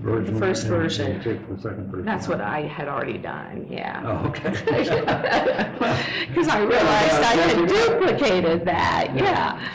[0.00, 0.34] version?
[0.34, 1.22] The first and we'll version.
[1.22, 2.04] Take the second version.
[2.06, 4.02] That's what I had already done, yeah.
[4.04, 4.50] Oh, okay.
[6.28, 9.68] Because I realized I had duplicated that, yeah.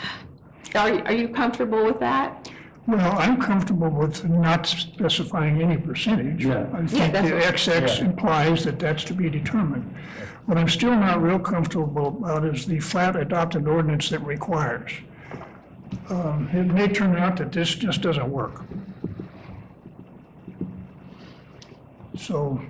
[0.74, 2.50] Are, are you comfortable with that?
[2.86, 6.44] Well, I'm comfortable with not specifying any percentage.
[6.44, 6.66] Yeah.
[6.72, 7.54] I think that's the what-
[7.88, 9.92] XX implies that that's to be determined.
[10.46, 14.92] What I'm still not real comfortable about is the flat adopted ordinance that requires.
[16.08, 18.62] Um, It may turn out that this just doesn't work.
[22.16, 22.60] So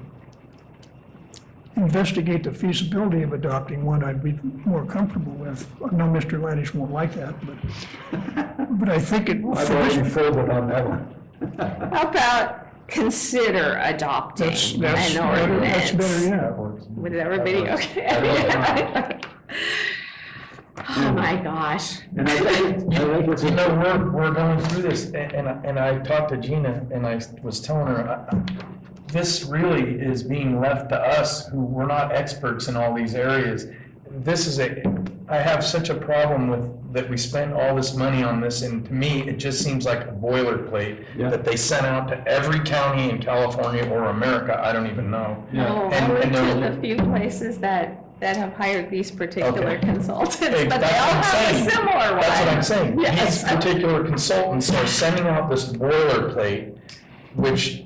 [1.77, 4.33] investigate the feasibility of adopting one I'd be
[4.65, 5.67] more comfortable with.
[5.85, 6.41] I know Mr.
[6.41, 9.37] Laddish won't like that, but, but I think it.
[9.39, 11.15] I've already folded on that one.
[11.93, 16.25] How about consider adopting That's, that's, an that's better, ordinance?
[16.27, 16.51] yeah.
[16.95, 19.21] With everybody, okay?
[20.89, 22.01] Oh, my gosh.
[22.17, 25.49] And I think, I think it's, You know, we're, we're going through this, a- and,
[25.49, 28.43] I- and I talked to Gina, and I was telling her, I- I-
[29.09, 33.67] this really is being left to us, who we're not experts in all these areas.
[34.11, 34.83] This is a,
[35.29, 38.85] I have such a problem with, that we spent all this money on this, and
[38.87, 41.29] to me, it just seems like a boilerplate Yeah.
[41.31, 45.45] that they sent out to every county in California or America, I don't even know.
[45.55, 49.11] Oh, I And- went and to they're- the few places that, that have hired these
[49.11, 49.79] particular Okay.
[49.81, 51.71] consultants, but Hey, they all that's what I'm have a saying.
[51.71, 52.21] similar one.
[52.21, 53.01] That's what I'm saying.
[53.01, 53.43] Yes.
[53.43, 56.77] These particular consultants are sending out this boilerplate,
[57.35, 57.85] which,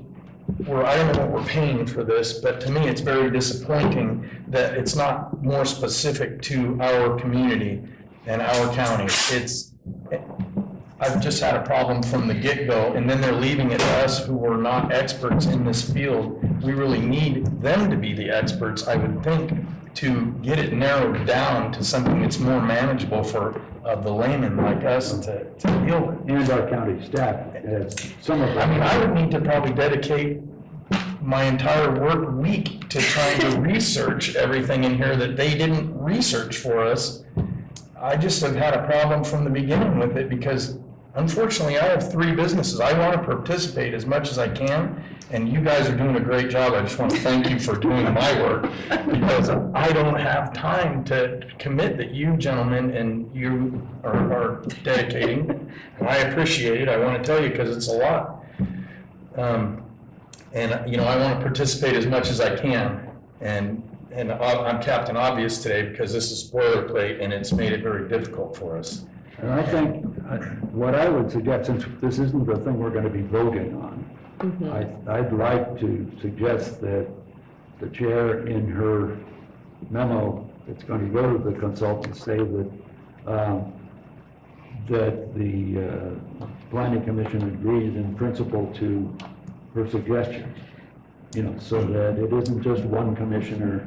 [0.66, 4.28] we're, I don't know what we're paying for this, but to me, it's very disappointing
[4.48, 7.82] that it's not more specific to our community
[8.26, 9.04] and our county.
[9.30, 9.72] It's,
[11.00, 14.24] I've just had a problem from the get-go, and then they're leaving it to us
[14.26, 16.62] who are not experts in this field.
[16.62, 19.52] We really need them to be the experts, I would think,
[19.94, 24.84] to get it narrowed down to something that's more manageable for uh, the layman like
[24.84, 26.28] us to, to deal with.
[26.28, 30.40] and our county staff, as some of I mean, I would need to probably dedicate
[31.22, 36.56] my entire work week to trying to research everything in here that they didn't research
[36.56, 37.24] for us.
[38.00, 40.78] I just have had a problem from the beginning with it because
[41.14, 42.80] unfortunately, I have three businesses.
[42.80, 46.20] I want to participate as much as I can, and you guys are doing a
[46.20, 46.74] great job.
[46.74, 48.70] I just want to thank you for doing my work
[49.10, 55.72] because I don't have time to commit that you gentlemen and you are are dedicating.
[55.98, 56.88] And I appreciate it.
[56.88, 58.44] I want to tell you because it's a lot.
[59.36, 59.82] Um,
[60.52, 63.08] And, you know, I want to participate as much as I can.
[63.40, 68.08] And, and I'm Captain Obvious today because this is boilerplate and it's made it very
[68.08, 69.04] difficult for us.
[69.38, 70.38] And I think, uh,
[70.72, 73.99] what I would suggest, since this isn't the thing we're going to be voting on,
[74.40, 77.06] I- I'd like to suggest that
[77.78, 79.16] the chair in her
[79.90, 82.70] memo that's going to go to the consultant say that,
[83.26, 83.72] um,
[84.88, 85.88] that the
[86.42, 89.14] uh, planning commission agrees in principle to
[89.74, 90.56] her suggestions,
[91.34, 93.86] you know, so that it isn't just one commissioner.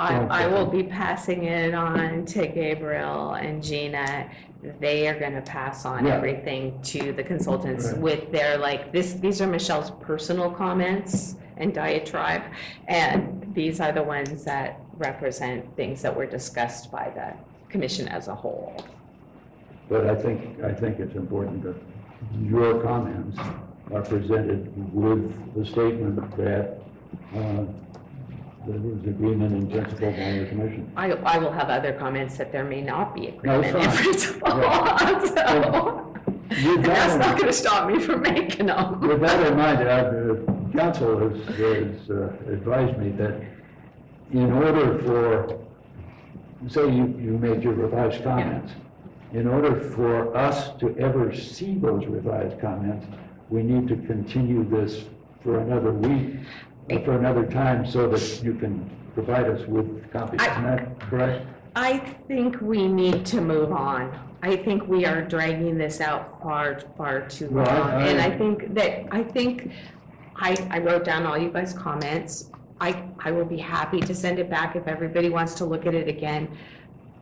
[0.00, 4.30] I, I will be passing it on to Gabriel and Gina.
[4.80, 7.98] They are gonna pass on everything to the consultants Right.
[8.00, 12.42] with their, like, this, these are Michelle's personal comments and diatribe.
[12.88, 17.34] And these are the ones that represent things that were discussed by the
[17.70, 18.76] commission as a whole.
[19.88, 21.76] But I think, I think it's important that
[22.42, 23.38] your comments
[23.94, 26.78] are presented with the statement that,
[27.36, 27.64] uh,
[28.68, 30.92] there is agreement in principle by the commission.
[30.96, 33.96] I, I will have other comments that there may not be No, agreement in fine.
[33.96, 35.24] principle, Yeah.
[35.24, 36.14] so.
[36.50, 39.00] With And that's that, not gonna stop me from making them.
[39.00, 43.40] with that in mind, uh, the council has, has uh, advised me that
[44.32, 45.58] in order for,
[46.68, 48.72] say you, you made your revised comments,
[49.32, 53.06] in order for us to ever see those revised comments,
[53.50, 55.04] we need to continue this
[55.42, 56.36] for another week,
[56.88, 60.40] for another time, so that you can provide us with copies.
[60.40, 61.46] Isn't that correct?
[61.76, 64.18] I think we need to move on.
[64.42, 67.64] I think we are dragging this out far, far too long.
[67.66, 69.70] Well, I- And I I- think that, I think,
[70.36, 72.50] I, I wrote down all you guys' comments.
[72.80, 75.94] I, I will be happy to send it back if everybody wants to look at
[75.94, 76.48] it again.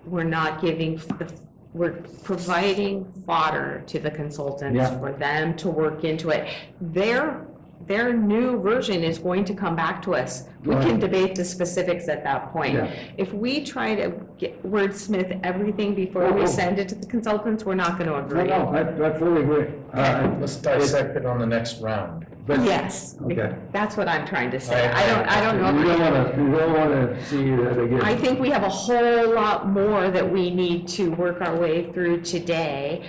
[0.05, 1.33] We're not giving the,
[1.73, 1.93] we're
[2.23, 4.99] providing fodder to the consultants Yeah.
[5.01, 6.47] for them to work into it.
[6.81, 7.47] Their,
[7.87, 10.49] their new version is going to come back to us.
[10.65, 11.01] We can Right.
[11.01, 12.75] debate the specifics at that point.
[12.75, 12.91] Yeah.
[13.17, 16.47] If we try to get wordsmith everything before Oh, we oh.
[16.47, 18.49] send it to the consultants, we're not going to No, agree.
[18.49, 19.67] no, I, I fully agree.
[19.93, 22.27] Uh, Let's dissect it on the next round.
[22.47, 23.55] but- Yes, Okay.
[23.73, 24.89] that's what I'm trying to say.
[24.89, 25.81] I- I don't, I don't know.
[25.81, 28.01] You don't want to, you don't want to see that again.
[28.03, 31.85] I think we have a whole lot more that we need to work our way
[31.93, 33.03] through today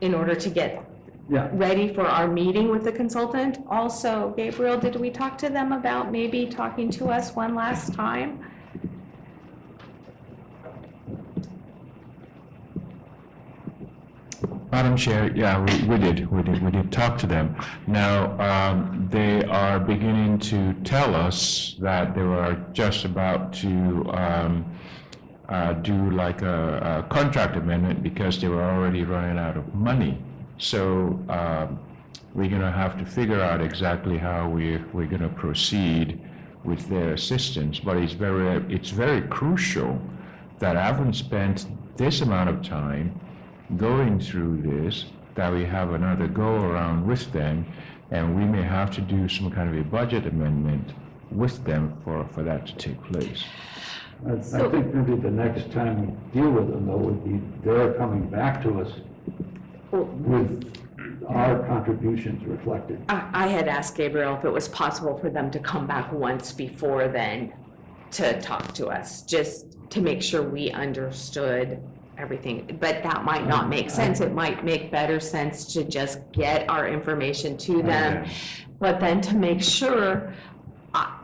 [0.00, 0.84] in order to get
[1.30, 1.48] Yeah.
[1.52, 3.58] ready for our meeting with the consultant.
[3.68, 8.44] Also, Gabriel, did we talk to them about maybe talking to us one last time?
[14.72, 17.54] Madam Chair, yeah, we, we did, we did, we did talk to them.
[17.86, 23.68] Now, um, they are beginning to tell us that they were just about to,
[24.12, 24.64] um,
[25.48, 30.20] uh, do like a, a contract amendment because they were already running out of money.
[30.60, 31.78] So, um,
[32.34, 36.20] we're gonna have to figure out exactly how we, we're gonna proceed
[36.64, 37.80] with their assistance.
[37.80, 39.98] But it's very, it's very crucial
[40.58, 43.18] that I haven't spent this amount of time
[43.78, 47.64] going through this, that we have another go-around with them,
[48.10, 50.92] and we may have to do some kind of a budget amendment
[51.30, 53.44] with them for, for that to take place.
[54.26, 57.94] I I think maybe the next time we deal with them, though, would be they're
[57.94, 58.92] coming back to us
[59.92, 60.76] with
[61.28, 63.02] our contributions reflected.
[63.08, 66.52] I, I had asked Gabriel if it was possible for them to come back once
[66.52, 67.52] before then
[68.12, 71.80] to talk to us, just to make sure we understood
[72.18, 72.76] everything.
[72.80, 74.20] But that might not make sense.
[74.20, 78.28] It might make better sense to just get our information to them.
[78.78, 80.34] But then to make sure,
[80.92, 81.18] I,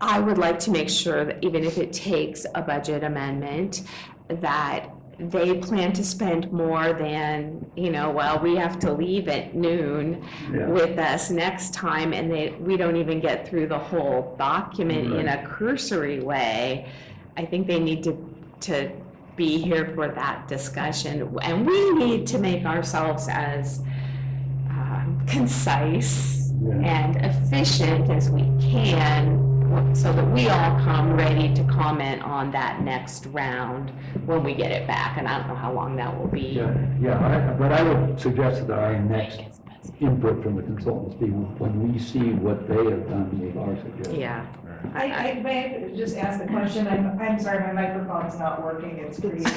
[0.00, 3.82] I would like to make sure that even if it takes a budget amendment,
[4.28, 9.54] that they plan to spend more than, you know, well, we have to leave at
[9.54, 10.66] noon Yeah.
[10.68, 15.28] with us next time, and they, we don't even get through the whole document in
[15.28, 16.86] a cursory way.
[17.36, 18.16] I think they need to,
[18.60, 18.90] to
[19.36, 23.80] be here for that discussion, and we need to make ourselves as
[24.70, 26.74] um, concise Yeah.
[26.76, 29.53] and efficient as we can
[29.94, 33.90] so that we all come ready to comment on that next round
[34.26, 36.40] when we get it back, and I don't know how long that will be.
[36.40, 39.40] Yeah, yeah, I- but I would suggest that our next
[40.00, 44.18] input from the consultants be when we see what they have done with our suggestions.
[44.18, 44.46] Yeah.
[44.94, 48.98] I, I may I just ask a question, I'm, I'm sorry, my microphone's not working,
[48.98, 49.44] it's pretty.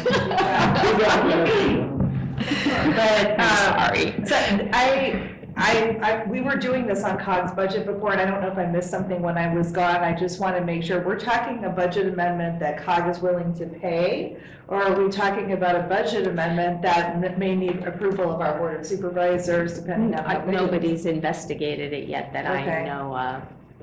[2.37, 4.13] But, um, Sorry.
[4.25, 4.35] So
[4.71, 8.47] I, I, I, we were doing this on COG's budget before, and I don't know
[8.51, 9.97] if I missed something when I was gone.
[10.03, 13.53] I just want to make sure, we're talking a budget amendment that COG is willing
[13.55, 14.37] to pay?
[14.67, 18.57] Or are we talking about a budget amendment that m- may need approval of our
[18.57, 20.53] board of supervisors, depending on mm, how it is?
[20.61, 22.83] Nobody's investigated it yet that I Okay.
[22.85, 23.41] know of.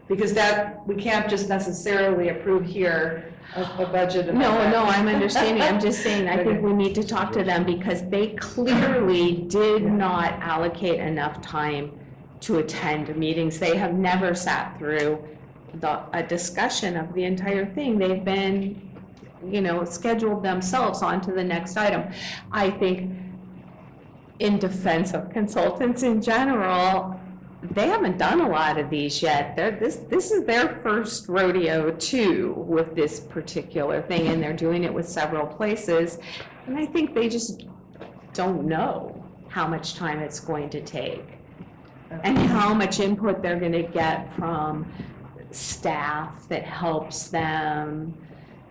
[0.08, 5.62] Because that, we can't just necessarily approve here a, a budget No, no, I'm understanding,
[5.62, 9.84] I'm just saying, I think we need to talk to them because they clearly did
[9.84, 11.92] not allocate enough time
[12.40, 13.58] to attend meetings.
[13.58, 15.22] They have never sat through
[15.74, 17.98] the, a discussion of the entire thing.
[17.98, 18.90] They've been,
[19.46, 22.12] you know, scheduled themselves on to the next item.
[22.52, 23.10] I think
[24.40, 27.18] in defense of consultants in general,
[27.70, 29.56] they haven't done a lot of these yet.
[29.56, 34.84] They're, this, this is their first rodeo too with this particular thing, and they're doing
[34.84, 36.18] it with several places.
[36.66, 37.66] And I think they just
[38.32, 41.24] don't know how much time it's going to take
[42.22, 44.90] and how much input they're gonna get from
[45.50, 48.14] staff that helps them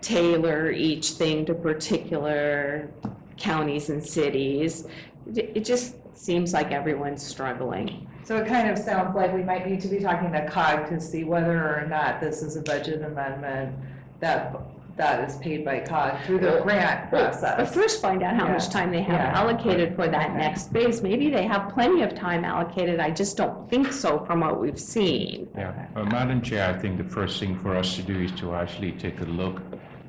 [0.02, 2.90] tailor each thing to particular
[3.38, 4.88] counties and cities.
[5.36, 8.08] It it just seems like everyone's struggling.
[8.26, 11.00] So it kind of sounds like we might need to be talking to COG to
[11.02, 13.76] see whether or not this is a budget amendment
[14.22, 14.56] that,
[14.96, 17.42] that is paid by COG through the grant process.
[17.42, 17.74] But process.
[17.76, 19.40] first find out how much time they have Yeah.
[19.42, 21.02] allocated for that next phase.
[21.04, 24.80] Maybe they have plenty of time allocated, I just don't think so from what we've
[24.80, 25.50] seen.
[25.58, 28.56] Yeah, Uh, Madam Chair, I think the first thing for us to do is to
[28.56, 29.62] actually take a look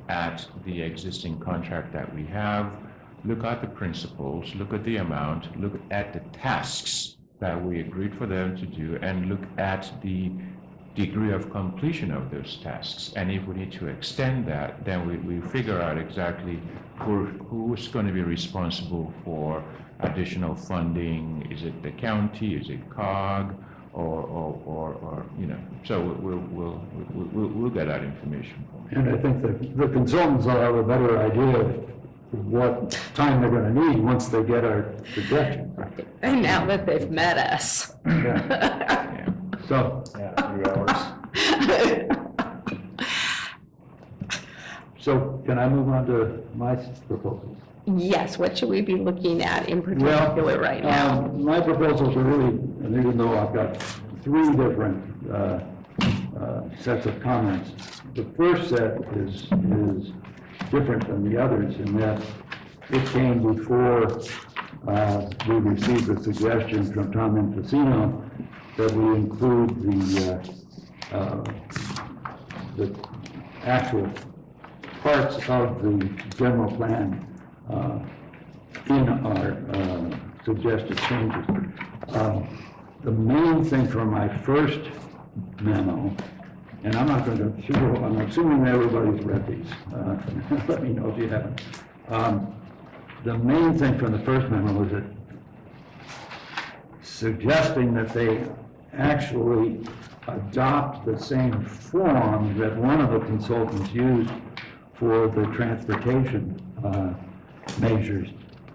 [0.08, 2.66] at the existing contract that we have,
[3.24, 7.13] look at the principles, look at the amount, look at the tasks
[7.44, 10.32] that we agreed for them to do, and look at the
[10.94, 13.12] degree of completion of those tasks.
[13.16, 16.58] And if we need to extend that, then we, we figure out exactly
[17.00, 19.62] who, who's going to be responsible for
[20.00, 21.46] additional funding.
[21.54, 23.54] Is it the county, is it COG,
[23.92, 26.82] or, or, or, or, you know, so we'll, we'll,
[27.12, 28.64] we'll, we'll, we'll get that information.
[28.92, 31.66] And I think the, the consultants will have a better idea of
[32.34, 35.74] what time they're gonna need once they get our suggestion.
[36.22, 37.94] And now that they've met us.
[38.06, 39.30] Yeah.
[39.68, 40.04] So,
[44.98, 46.76] so can I move on to my
[47.08, 47.56] proposals?
[47.86, 51.24] Yes, what should we be looking at in particular right now?
[51.24, 53.76] Um, My proposals are really, and even though I've got
[54.22, 55.60] three different uh,
[56.38, 57.72] uh, sets of comments,
[58.14, 60.12] the first set is, is
[60.70, 62.22] different than the others in that
[62.90, 64.06] it came before
[64.88, 68.28] uh, we received a suggestion from Tom Infusino
[68.76, 70.42] that we include the,
[71.12, 71.44] uh, uh,
[72.76, 72.94] the
[73.64, 74.08] actual
[75.02, 77.26] parts of the general plan
[77.70, 77.98] uh,
[78.88, 81.46] in our uh, suggested changes.
[82.08, 82.46] Um,
[83.04, 84.80] The main thing from my first
[85.60, 86.10] memo,
[86.84, 87.74] and I'm not going to,
[88.04, 89.66] I'm assuming everybody's read these.
[89.94, 90.16] uh,
[90.68, 91.60] Let me know if you haven't.
[92.08, 92.54] Um,
[93.24, 95.04] The main thing from the first memo is that
[97.02, 98.44] suggesting that they
[98.92, 99.80] actually
[100.28, 104.30] adopt the same form that one of the consultants used
[104.92, 107.14] for the transportation uh,
[107.80, 108.28] measures,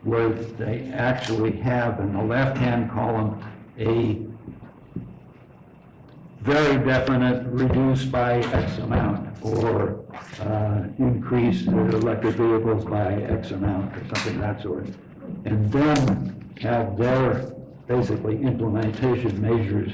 [0.03, 3.39] where they actually have in the left-hand column
[3.77, 4.17] a
[6.41, 10.05] very definite reduce by X amount, or
[10.41, 14.87] uh, increase the electric vehicles by X amount, or something of that sort.
[15.45, 17.53] And then have their,
[17.87, 19.91] basically, implementation measures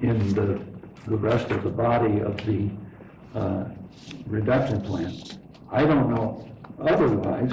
[0.00, 0.60] in the,
[1.06, 2.70] the rest of the body of the
[3.34, 3.64] uh,
[4.26, 5.14] reduction plan.
[5.70, 6.48] I don't know
[6.80, 7.52] otherwise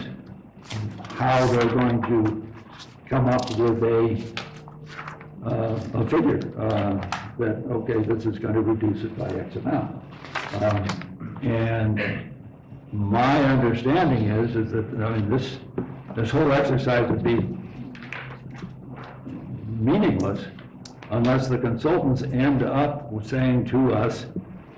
[1.15, 2.47] how they're going to
[3.07, 4.23] come up with a,
[5.45, 10.03] uh, a figure, uh, that, okay, this is going to reduce it by X amount.
[10.61, 11.11] Um,
[11.41, 11.99] And
[12.91, 15.57] my understanding is, is that, I mean, this,
[16.15, 17.47] this whole exercise would be
[19.79, 20.45] meaningless
[21.09, 24.27] unless the consultants end up saying to us,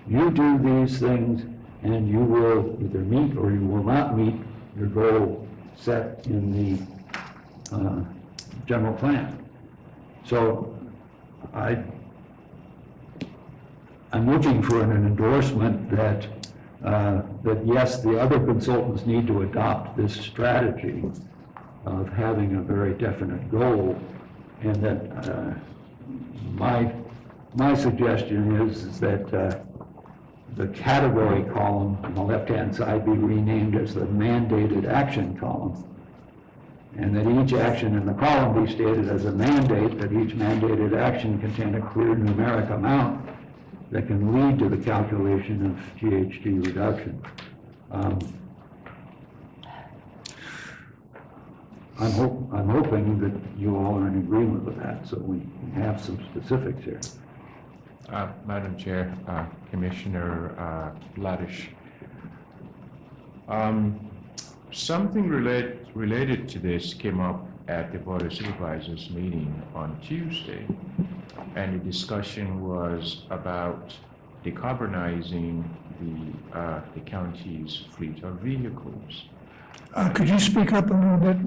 [0.08, 1.44] you do these things
[1.84, 4.36] and you will either meet or you will not meet
[4.78, 5.46] your goal
[5.76, 8.02] set in the uh,
[8.66, 9.38] general plan.
[10.26, 10.74] So
[11.54, 11.84] I,
[14.14, 16.28] I'm looking for an endorsement that,
[16.86, 21.04] uh, that yes, the other consultants need to adopt this strategy
[21.88, 24.00] of having a very definite goal,
[24.62, 25.56] and that uh,
[26.54, 26.94] my,
[27.56, 29.60] my suggestion is, is that uh,
[30.58, 35.84] the category column on the left-hand side be renamed as the mandated action column.
[36.98, 40.96] And that each action in the column be stated as a mandate, that each mandated
[40.96, 43.28] action contain a clear numeric amount
[43.94, 47.24] that can lead to the calculation of GHG reduction.
[47.92, 48.18] Um,
[52.00, 55.44] I'm hope, I'm hoping that you all are in agreement with that, so we
[55.76, 57.00] have some specifics here.
[58.10, 61.68] Uh, Madam Chair, uh, Commissioner uh, Laddish,
[63.48, 64.10] um,
[64.72, 70.66] something relate, related to this came up at the Board of Supervisors meeting on Tuesday,
[71.56, 73.94] and the discussion was about
[74.44, 75.64] decarbonizing
[76.02, 79.24] the, uh, the county's fleet of vehicles.
[79.94, 81.38] Uh, Could you speak up a little bit?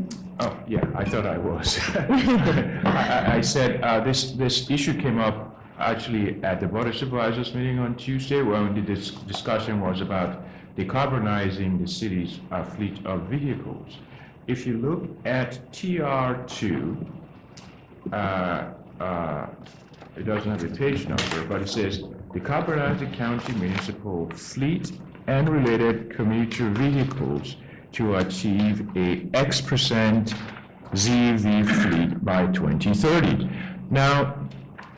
[0.40, 1.78] Oh, yeah, I thought I was.
[1.96, 6.96] I, I- I said, uh, this, this issue came up actually at the Board of
[6.96, 10.42] Supervisors meeting on Tuesday, when the dis- discussion was about
[10.76, 13.98] decarbonizing the city's uh, fleet of vehicles.
[14.46, 16.96] If you look at TR two,
[18.12, 18.70] uh,
[19.00, 19.46] uh,
[20.16, 24.92] it doesn't have a page number, but it says, the the county municipal fleet
[25.26, 27.56] and related commuter vehicles
[27.92, 30.34] to achieve a X percent
[30.92, 33.48] ZEV fleet by 2030.
[33.90, 34.48] Now,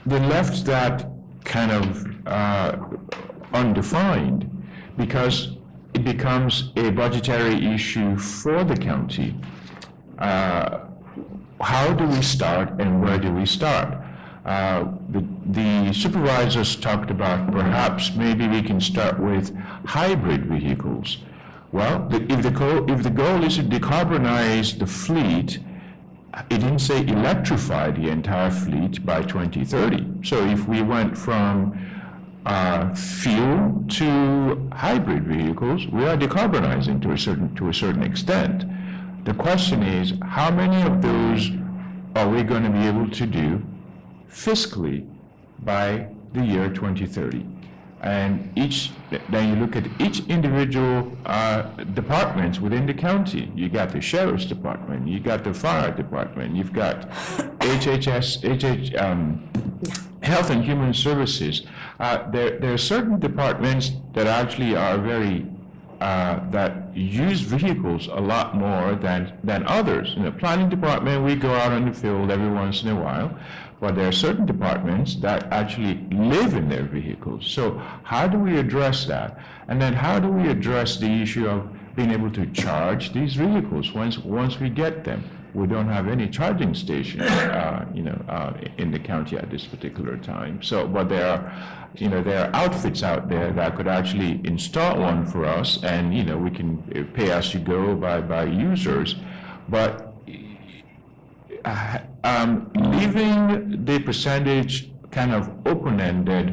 [0.04, 1.08] they left that
[1.44, 2.76] kind of uh,
[3.54, 4.44] undefined
[4.96, 5.57] because
[5.94, 9.34] it becomes a budgetary issue for the county.
[10.18, 10.80] Uh,
[11.60, 13.96] how do we start and where do we start?
[14.44, 19.46] Uh, The the supervisors talked about perhaps maybe we can start with
[19.86, 21.18] hybrid vehicles.
[21.72, 25.58] Well, the- if the if the goal is to decarbonize the fleet,
[26.50, 30.04] it didn't say electrify the entire fleet by 2030.
[30.22, 31.72] So if we went from
[32.48, 38.64] uh, fuel to hybrid vehicles, we are decarbonizing to a certain, to a certain extent.
[39.24, 41.50] The question is, how many of those
[42.16, 43.62] are we going to be able to do
[44.30, 45.06] fiscally
[45.58, 47.44] by the year 2030?
[48.00, 48.92] And each,
[49.28, 53.52] then you look at each individual uh, departments within the county.
[53.54, 57.10] You got the sheriff's department, you got the fire department, you've got
[57.60, 59.50] HHS, HH, um,
[60.22, 61.66] Health and Human Services.
[61.98, 65.46] Uh, There, there are certain departments that actually are very,
[66.00, 70.14] uh, that use vehicles a lot more than, than others.
[70.16, 73.36] In the planning department, we go out on the field every once in a while,
[73.80, 77.46] but there are certain departments that actually live in their vehicles.
[77.46, 79.38] So how do we address that?
[79.68, 83.92] And then how do we address the issue of being able to charge these vehicles
[83.92, 85.24] once, once we get them?
[85.58, 89.66] We don't have any charging stations, uh, you know, uh, in the county at this
[89.66, 90.62] particular time.
[90.62, 91.42] So, but there are,
[91.96, 96.16] you know, there are outfits out there that could actually install one for us, and
[96.16, 99.16] you know, we can uh, pay as you go by by users.
[99.68, 100.14] But
[101.64, 106.46] uh, um, leaving the percentage kind of open-ended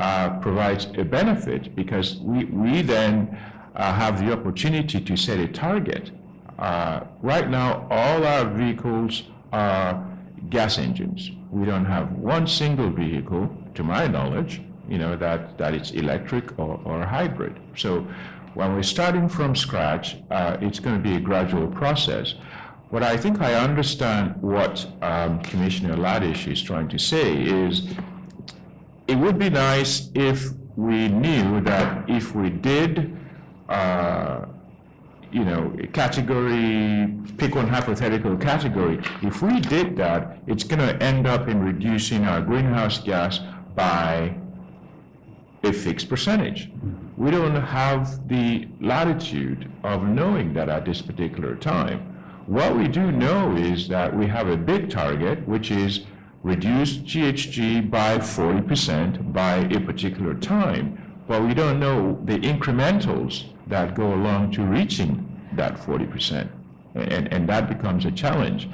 [0.00, 3.36] uh, provides a benefit because we, we then
[3.74, 6.12] uh, have the opportunity to set a target.
[6.58, 10.06] Uh, Right now, all our vehicles are
[10.50, 11.32] gas engines.
[11.50, 16.56] We don't have one single vehicle, to my knowledge, you know, that, that it's electric
[16.58, 17.58] or, or hybrid.
[17.76, 18.06] So
[18.54, 22.34] when we're starting from scratch, uh, it's going to be a gradual process.
[22.90, 27.88] What I think I understand what um, Commissioner Laddish is trying to say is
[29.08, 33.16] it would be nice if we knew that if we did,
[33.68, 34.46] uh,
[35.30, 41.26] you know, category, pick one hypothetical category, if we did that, it's going to end
[41.26, 43.40] up in reducing our greenhouse gas
[43.74, 44.34] by
[45.62, 46.70] a fixed percentage.
[46.70, 47.22] Mm-hmm.
[47.22, 52.14] We don't have the latitude of knowing that at this particular time.
[52.46, 56.06] What we do know is that we have a big target, which is
[56.42, 63.94] reduce GHG by 40% by a particular time, but we don't know the incrementals that
[63.94, 66.48] go along to reaching that 40%.
[66.94, 68.68] And, and that becomes a challenge.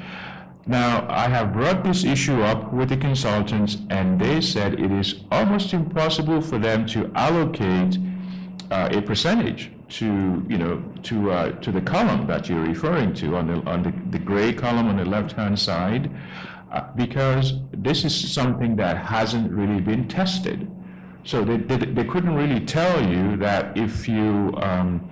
[0.67, 5.17] Now, I have brought this issue up with the consultants, and they said it is
[5.31, 7.99] almost impossible for them to allocate
[8.71, 13.37] uh, a percentage to, you know, to, uh, to the column that you're referring to,
[13.37, 16.11] on the, on the, the gray column on the left-hand side,
[16.73, 20.71] uh, because this is something that hasn't really been tested.
[21.25, 25.09] So they, they, they couldn't really tell you that if you, um,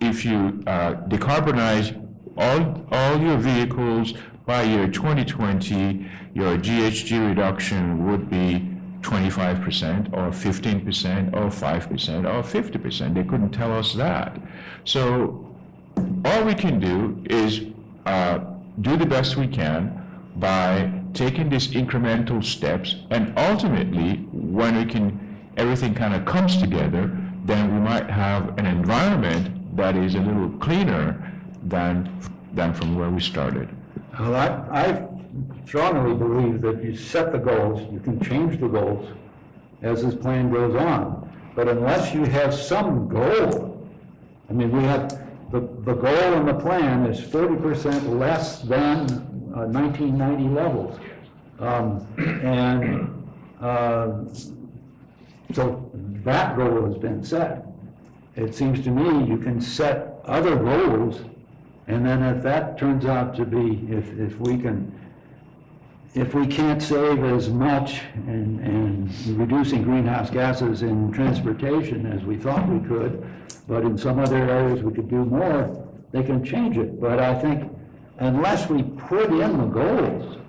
[0.00, 1.98] if you uh, decarbonize
[2.36, 4.14] all, all your vehicles
[4.46, 8.68] by year 2020, your GHG reduction would be
[9.02, 13.14] 25% or 15% or 5% or 50%.
[13.14, 14.40] They couldn't tell us that.
[14.84, 15.54] So
[16.24, 17.62] all we can do is
[18.06, 18.38] uh,
[18.80, 19.98] do the best we can
[20.36, 27.10] by taking these incremental steps, and ultimately, when we can, everything kind of comes together,
[27.44, 31.32] then we might have an environment that is a little cleaner
[31.64, 32.08] than,
[32.52, 33.68] than from where we started.
[34.18, 35.08] Well, I, I
[35.66, 39.08] strongly believe that you set the goals, you can change the goals
[39.82, 41.28] as this plan goes on.
[41.54, 43.86] But unless you have some goal,
[44.48, 45.08] I mean, we have,
[45.50, 50.98] the, the goal in the plan is forty percent less than uh, nineteen ninety levels.
[51.58, 52.06] Um,
[52.42, 53.24] and,
[53.60, 54.24] uh,
[55.54, 55.90] so
[56.24, 57.66] that goal has been set.
[58.36, 61.20] It seems to me you can set other goals,
[61.86, 64.92] and then if that turns out to be, if, if we can,
[66.14, 72.36] if we can't save as much in, in reducing greenhouse gases in transportation as we
[72.36, 73.26] thought we could,
[73.66, 77.00] but in some other areas we could do more, they can change it.
[77.00, 77.70] But I think
[78.18, 80.41] unless we put in the goals,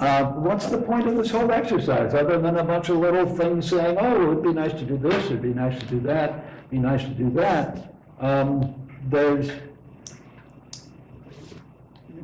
[0.00, 3.68] uh, what's the point of this whole exercise, other than a bunch of little things
[3.68, 6.70] saying, oh, it'd be nice to do this, it'd be nice to do that, it'd
[6.70, 7.94] be nice to do that?
[8.18, 8.74] Um,
[9.10, 9.48] There's,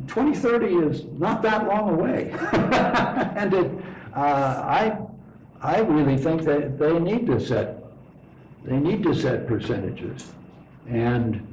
[0.07, 2.35] 2030 is not that long away.
[3.37, 3.70] And it,
[4.14, 4.99] uh, I,
[5.61, 7.85] I really think that they need to set,
[8.64, 10.33] they need to set percentages.
[10.89, 11.47] And,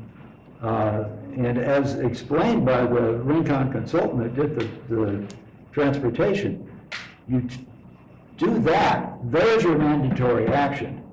[0.61, 1.05] uh,
[1.35, 5.27] and as explained by the Rincon consultant that did the, the
[5.73, 6.69] transportation,
[7.27, 7.47] you
[8.37, 11.03] do that, there's your mandatory action.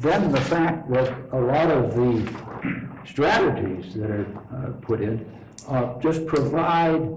[0.00, 2.28] Then the fact that a lot of the
[3.06, 5.24] strategies that are uh, put in
[5.68, 7.16] uh, just provide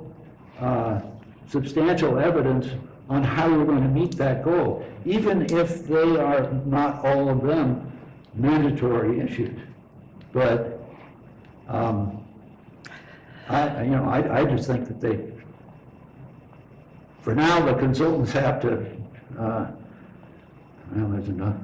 [0.59, 1.01] uh,
[1.47, 2.67] substantial evidence
[3.09, 7.41] on how you're going to meet that goal, even if they are not all of
[7.43, 7.91] them
[8.33, 9.57] mandatory issues.
[10.31, 10.83] But,
[11.67, 12.23] um,
[13.47, 15.31] I, you know, I, I just think that they,
[17.25, 18.85] for now, the consultants have to,
[19.39, 19.71] uh,
[20.95, 21.57] well, there's another,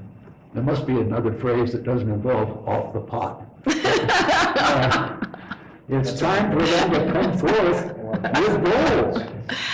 [0.56, 3.46] there must be another phrase that doesn't involve off the pot.
[3.68, 5.18] Uh,
[5.88, 9.18] It's time for them to come forth with goals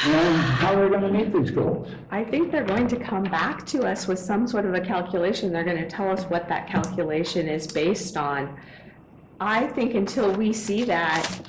[0.06, 1.90] and how we're going to meet these goals.
[2.10, 5.54] I think they're going to come back to us with some sort of a calculation.
[5.54, 8.60] They're going to tell us what that calculation is based on.
[9.40, 11.40] I think until we see that,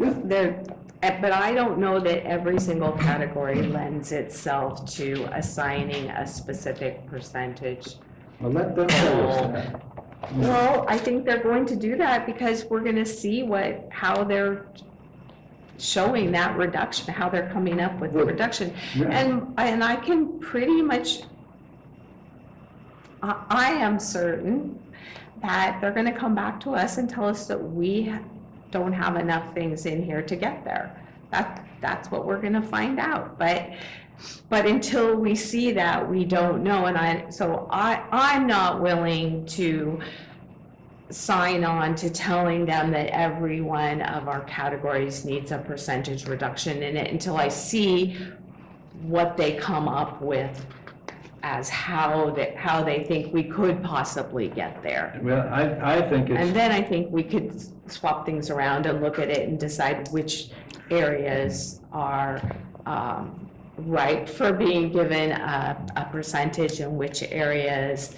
[0.00, 0.14] Yeah.
[0.24, 0.64] there,
[1.02, 7.06] eh, but I don't know that every single category lends itself to assigning a specific
[7.06, 7.96] percentage.
[8.40, 9.82] Well, let them tell us that.
[10.34, 14.66] Well, I think they're going to do that because we're gonna see what, how they're
[15.78, 18.72] showing that reduction, how they're coming up with the Well, reduction.
[18.94, 19.08] yeah.
[19.08, 21.22] And, and I can pretty much,
[23.22, 24.78] I, I am certain
[25.42, 28.14] that they're gonna come back to us and tell us that we
[28.72, 31.00] don't have enough things in here to get there.
[31.30, 33.70] That, that's what we're gonna find out, but,
[34.48, 39.46] but until we see that, we don't know, and I, so I, I'm not willing
[39.46, 40.00] to
[41.10, 46.82] sign on to telling them that every one of our categories needs a percentage reduction
[46.82, 48.18] in it until I see
[49.02, 50.66] what they come up with
[51.42, 55.18] as how they, how they think we could possibly get there.
[55.22, 59.02] Well, I, I think And it's, then I think we could swap things around and
[59.02, 60.50] look at it and decide which
[60.90, 62.40] areas are
[62.86, 68.14] um, ripe for being given a, a percentage and which areas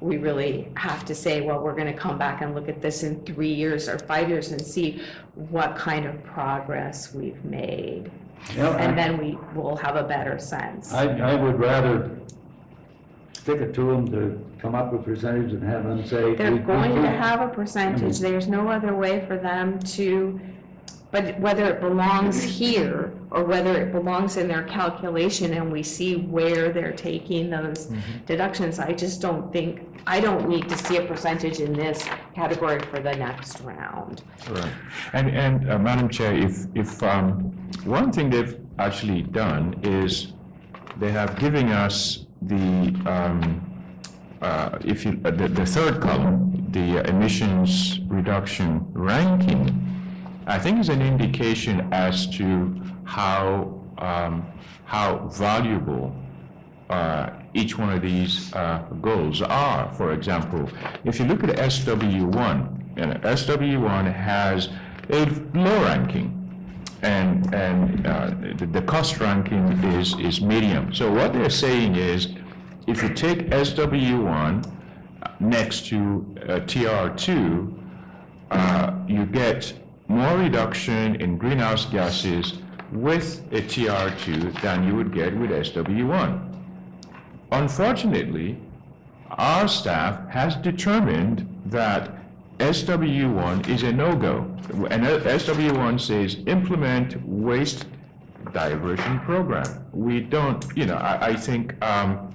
[0.00, 3.22] we really have to say, well, we're gonna come back and look at this in
[3.24, 5.02] three years or five years and see
[5.34, 8.10] what kind of progress we've made.
[8.52, 10.92] you know, And I, then we will have a better sense.
[10.94, 12.10] I I would rather
[13.40, 16.34] stick it to them to come up with percentage and have them say.
[16.34, 20.38] They're going to have a percentage, there's no other way for them to,
[21.10, 26.16] but whether it belongs here or whether it belongs in their calculation and we see
[26.16, 27.90] where they're taking those
[28.26, 32.80] deductions, I just don't think, I don't need to see a percentage in this category
[32.90, 34.22] for the next round.
[34.50, 34.72] Right.
[35.14, 40.34] And, and uh, Madam Chair, if, if, um, one thing they've actually done is
[40.98, 43.60] they have given us the, um,
[44.40, 49.86] uh, if you, uh, the, the third column, the emissions reduction ranking,
[50.46, 54.46] I think is an indication as to how, um,
[54.84, 56.14] how valuable
[56.88, 59.92] uh, each one of these uh, goals are.
[59.94, 60.68] For example,
[61.04, 64.70] if you look at SW1, you know, SW1 has
[65.10, 66.39] a low ranking,
[67.02, 70.94] and, and uh, the, the cost ranking is, is medium.
[70.94, 72.28] So what they're saying is,
[72.86, 74.70] if you take SW1
[75.40, 77.74] next to uh, TR2,
[78.50, 79.72] uh, you get
[80.08, 82.58] more reduction in greenhouse gases
[82.92, 86.46] with a TR2 than you would get with SW1.
[87.52, 88.58] Unfortunately,
[89.30, 92.19] our staff has determined that
[92.60, 94.42] SW1 is a no-go.
[94.90, 97.86] And SW1 says, implement waste
[98.52, 99.84] diversion program.
[99.92, 102.34] We don't, you know, I, I think, um,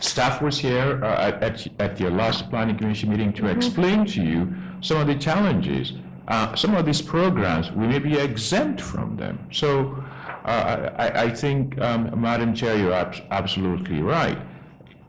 [0.00, 4.52] staff was here uh, at, at- your last planning commission meeting to explain to you
[4.80, 5.92] some of the challenges.
[6.28, 9.38] Uh, Some of these programs, we may be exempt from them.
[9.52, 10.02] So
[10.44, 14.38] uh, I, I- think, um, Madam Chair, you're abs- absolutely right.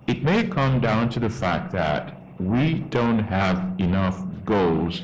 [0.08, 5.04] It may come down to the fact that we don't have enough goals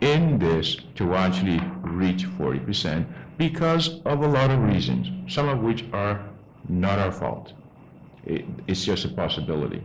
[0.00, 3.06] in this to actually reach 40%
[3.36, 6.24] because of a lot of reasons, some of which are
[6.68, 7.52] not our fault.
[8.24, 9.82] It- It's just a possibility.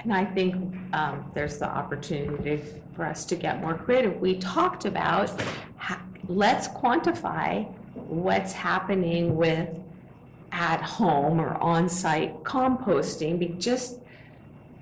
[0.00, 0.54] And I think
[0.92, 2.60] um, there's the opportunity
[2.94, 4.20] for us to get more creative.
[4.20, 5.32] We talked about,
[6.28, 9.68] let's quantify what's happening with
[10.52, 14.00] at-home or on-site composting, be- just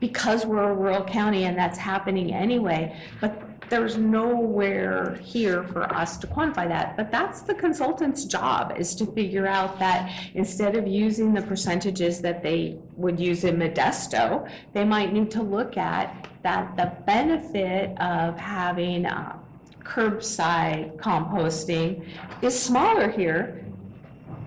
[0.03, 2.92] because we're a rural county and that's happening anyway.
[3.20, 3.40] But
[3.70, 6.96] there's nowhere here for us to quantify that.
[6.96, 12.20] But that's the consultant's job, is to figure out that instead of using the percentages
[12.22, 17.96] that they would use in Modesto, they might need to look at that the benefit
[18.00, 19.38] of having uh,
[19.84, 22.05] curbside composting
[22.42, 23.64] is smaller here,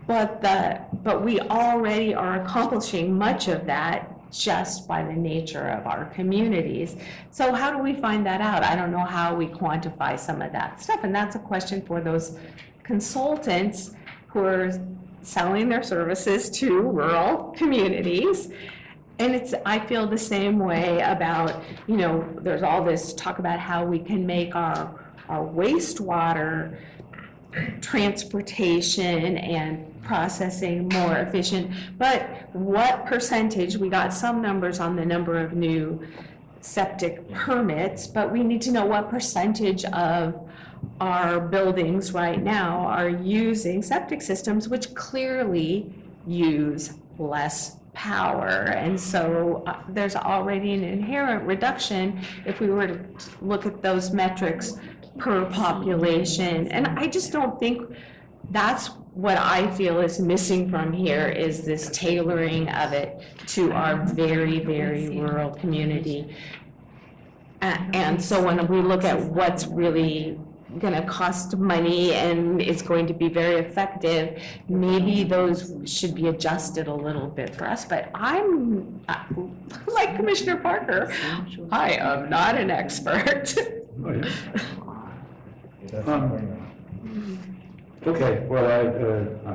[0.06, 5.88] but the, but we already are accomplishing much of that just by the nature of
[5.88, 6.96] our communities.
[7.32, 8.64] So how do we find that out?
[8.64, 12.02] I don't know how we quantify some of that stuff, and that's a question for
[12.02, 12.38] those
[12.84, 13.92] consultants
[14.28, 14.72] who are
[15.22, 18.52] selling their services to rural communities.
[19.18, 23.60] And it's, I feel the same way about, you know, there's all this talk about
[23.60, 24.94] how we can make our,
[25.30, 26.78] our wastewater
[27.82, 31.72] transportation and processing more efficient.
[31.98, 36.06] But what percentage, we got some numbers on the number of new
[36.62, 40.50] septic permits, but we need to know what percentage of
[41.02, 45.94] our buildings right now are using septic systems, which clearly
[46.26, 48.48] use less power.
[48.48, 53.00] And so uh, there's already an inherent reduction if we were to
[53.42, 54.78] look at those metrics
[55.18, 56.68] per population.
[56.68, 57.96] And I just don't think
[58.52, 64.06] that's what I feel is missing from here is this tailoring of it to our
[64.06, 66.36] very, very rural community.
[67.62, 70.38] A- And so when we look at what's really
[70.80, 74.38] going to cost money and is going to be very effective,
[74.68, 77.86] maybe those should be adjusted a little bit for us.
[77.86, 79.24] But I'm, uh,
[79.88, 81.14] like Commissioner Parker,
[81.72, 83.56] I am not an expert.
[84.06, 86.00] Oh, yeah.
[86.06, 87.55] Um,
[88.08, 89.52] Okay, well, I, uh,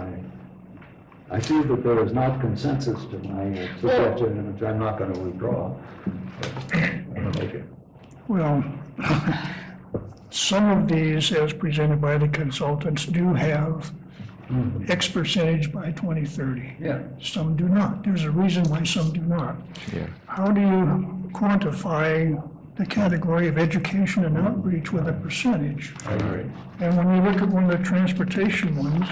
[1.30, 4.98] I, I see that there is not consensus to my uh, suggestion, which I'm not
[4.98, 5.72] going to withdraw.
[6.40, 7.64] but I'm gonna make it.
[8.26, 8.64] Well,
[10.30, 13.92] some of these, as presented by the consultants, do have
[14.88, 16.76] X percentage by 2030.
[16.80, 17.02] Yeah.
[17.22, 18.02] Some do not.
[18.02, 19.56] There's a reason why some do not.
[19.94, 20.08] Yeah.
[20.26, 22.42] How do you quantify
[22.76, 25.94] the category of education and outreach with a percentage?
[26.06, 26.46] I agree.
[26.80, 29.08] And when you look at one of the transportation ones,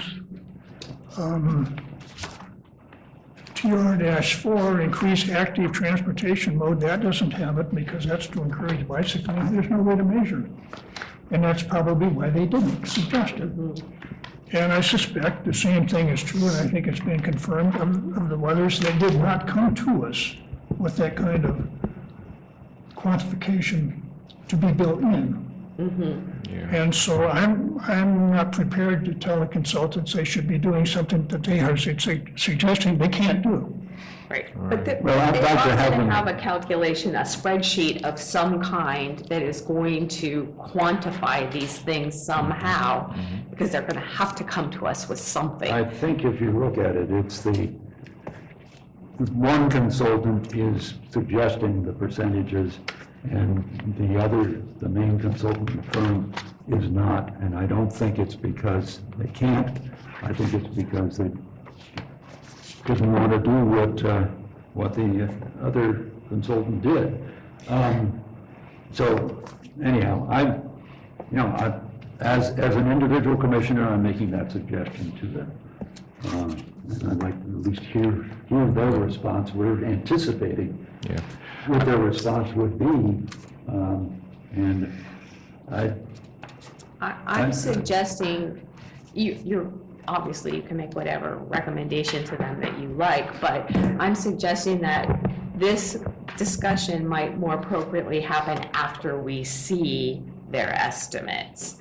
[1.17, 1.75] um,
[3.55, 9.51] TR-4, increase active transportation mode, that doesn't have it because that's to encourage bicycling.
[9.51, 10.51] There's no way to measure it.
[11.31, 13.51] And that's probably why they didn't suggest it.
[14.51, 18.17] And I suspect the same thing is true, and I think it's been confirmed of,
[18.17, 20.35] of the others that did not come to us
[20.77, 21.67] with that kind of
[22.99, 24.01] quantification
[24.47, 25.45] to be built in.
[25.79, 26.75] Mm-hmm.
[26.75, 31.25] And so I'm, I'm not prepared to tell the consultants they should be doing something
[31.27, 33.73] that they are su- su- suggesting they can't do.
[34.29, 37.21] Right, but they Well, I'd they like to have to them- have a calculation, a
[37.21, 43.49] spreadsheet of some kind that is going to quantify these things somehow, mm-hmm.
[43.49, 45.71] because they're gonna have to come to us with something.
[45.71, 47.71] I think if you look at it, it's the,
[49.19, 52.79] one consultant is suggesting the percentages,
[53.29, 56.33] and the other, the main consultant firm
[56.69, 59.77] is not, and I don't think it's because they can't,
[60.21, 61.31] I think it's because they
[62.85, 64.23] didn't want to do what, uh,
[64.73, 65.29] what the
[65.61, 67.21] other consultant did.
[67.67, 68.23] Um,
[68.91, 69.43] So
[69.83, 70.41] anyhow, I,
[71.29, 71.79] you know, I,
[72.21, 75.51] as, as an individual commissioner, I'm making that suggestion to them.
[76.25, 79.53] Um, And I'd like to at least hear, hear their response.
[79.53, 81.19] We're anticipating Yeah.
[81.67, 82.85] what their response would be.
[83.67, 84.15] Um,
[84.51, 84.91] And
[85.71, 85.93] I,
[86.99, 88.59] I- I'm suggesting,
[89.13, 89.71] you, you're,
[90.07, 93.69] obviously, you can make whatever recommendation to them that you like, but
[93.99, 95.05] I'm suggesting that
[95.55, 95.99] this
[96.35, 101.77] discussion might more appropriately happen after we see their estimates.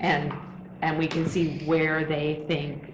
[0.00, 0.32] And,
[0.80, 2.93] and we can see where they think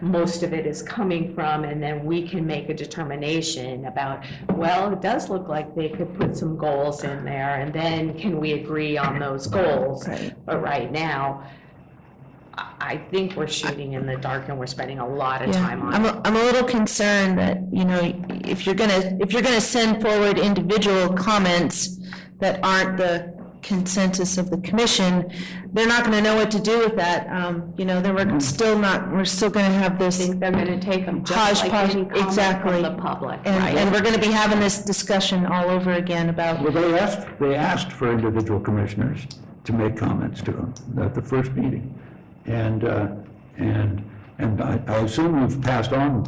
[0.00, 4.92] most of it is coming from, and then we can make a determination about, well,
[4.92, 8.52] it does look like they could put some goals in there, and then can we
[8.52, 10.06] agree on those goals?
[10.06, 10.34] Right.
[10.46, 11.44] But right now,
[12.54, 15.60] I, I think we're shooting in the dark and we're spending a lot of Yeah,
[15.60, 18.00] time on I'm, a- I'm a little concerned that, you know,
[18.44, 21.98] if you're gonna, if you're gonna send forward individual comments
[22.40, 25.30] that aren't the consensus of the commission,
[25.72, 27.28] they're not gonna know what to do with that.
[27.28, 30.80] Um, you know, then we're still not, we're still gonna have this, think they're gonna
[30.80, 32.72] take them just like Hodgepodge, any comment exactly.
[32.72, 36.62] from the public, and, and we're gonna be having this discussion all over again about,
[36.62, 39.26] well, they asked, they asked for individual commissioners
[39.64, 41.94] to make comments to them at the first meeting.
[42.46, 43.08] And, uh,
[43.58, 44.02] and,
[44.38, 46.24] and I I assume you've passed on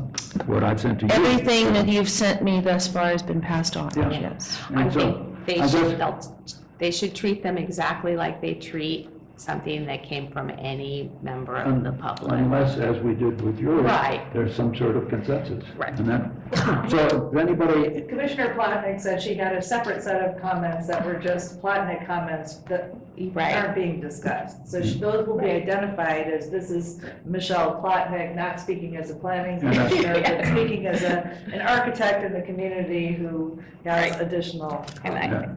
[0.47, 1.13] what I've sent to you.
[1.13, 4.11] everything that you've sent me thus far has been passed on, Yeah.
[4.11, 4.61] yes.
[4.75, 6.37] I And so, think they I should, guess- they'll-
[6.81, 11.83] they should treat them exactly like they treat something that came from any member of
[11.83, 12.31] the public.
[12.33, 13.85] Unless, as we did with yours.
[13.85, 14.31] Right.
[14.35, 15.65] There's some sort of consensus.
[15.77, 15.99] Right.
[15.99, 20.87] And that, so if anybody, Commissioner Plotnick said she had a separate set of comments
[20.89, 22.95] that were just Plotnick comments that
[23.33, 23.55] Right.
[23.55, 24.67] aren't being discussed.
[24.67, 25.01] So she- mm.
[25.01, 29.75] those will be identified as this is Michelle Plotnick, not speaking as a planning And
[29.75, 34.21] commissioner, but speaking as a, an architect in the community who has Right.
[34.23, 34.87] additional.
[35.05, 35.53] And I- yeah.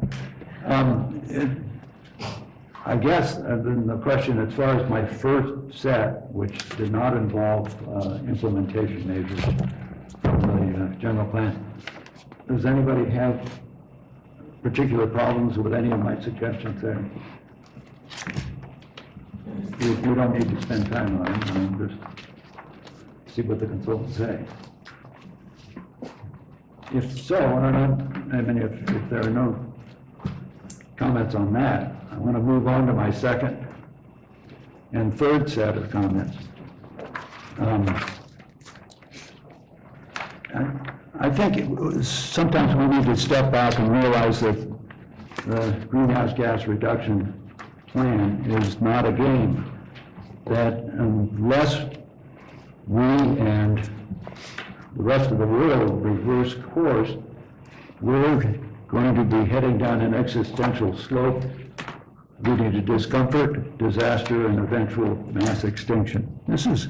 [0.66, 1.58] Um, it-
[2.86, 7.16] I guess, uh, then the question, as far as my first set, which did not
[7.16, 9.40] involve uh, implementation measures
[10.22, 11.64] from the uh, general plan,
[12.50, 13.40] does anybody have
[14.62, 17.04] particular problems with any of my suggestions there?
[19.80, 24.18] You don't need to spend time on it, I mean, just see what the consultants
[24.18, 24.44] say.
[26.94, 27.74] If so, I don't
[28.30, 29.73] know, I mean, if, if there are no
[31.04, 33.68] comments on that, I want to move on to my second
[34.94, 36.38] and third set of comments.
[37.60, 37.86] Um,
[41.20, 44.56] I- think it sometimes we need to step back and realize that
[45.46, 47.34] the greenhouse gas reduction
[47.88, 49.66] plan is not a game,
[50.46, 51.84] that unless
[52.88, 53.78] we and
[54.96, 57.12] the rest of the world reverse course,
[58.00, 58.26] we're
[58.94, 61.44] going to be heading down an existential slope
[62.42, 66.40] leading to discomfort, disaster, and eventual mass extinction.
[66.48, 66.90] This is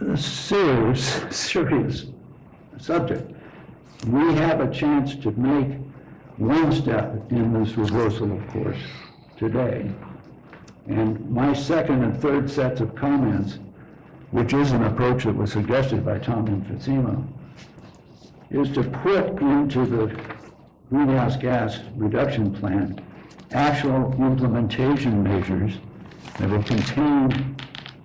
[0.00, 2.06] a serious, serious
[2.78, 3.30] subject.
[4.08, 5.78] We have a chance to make
[6.38, 8.78] one step in this reversal of course
[9.36, 9.92] today.
[10.88, 13.58] And my second and third sets of comments,
[14.32, 17.24] which is an approach that was suggested by Tom Infusino,
[18.50, 20.37] is to put into the
[20.90, 22.98] greenhouse gas reduction plan
[23.52, 25.74] actual implementation measures
[26.38, 27.32] that are contained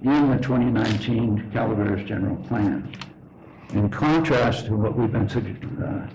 [0.04, 2.90] in the 2019 Calaveras General Plan.
[3.74, 5.28] In contrast to what we've been
[5.84, 6.08] uh,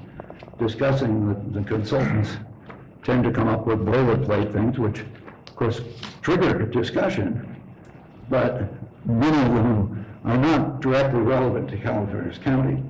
[0.59, 2.37] discussing, the- the consultants
[3.03, 5.81] tend to come up with boilerplate things, which of course
[6.23, 7.57] trigger discussion,
[8.31, 8.63] but
[9.07, 12.83] many of them are not directly relevant to Calaveras County.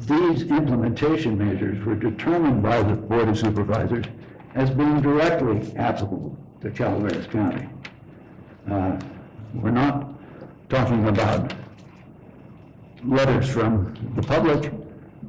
[0.00, 4.04] These implementation measures were determined by the Board of Supervisors
[4.54, 7.68] as being directly applicable to Calaveras County.
[8.70, 8.98] Uh,
[9.54, 10.12] We're not
[10.68, 11.54] talking about
[13.04, 14.72] letters from the public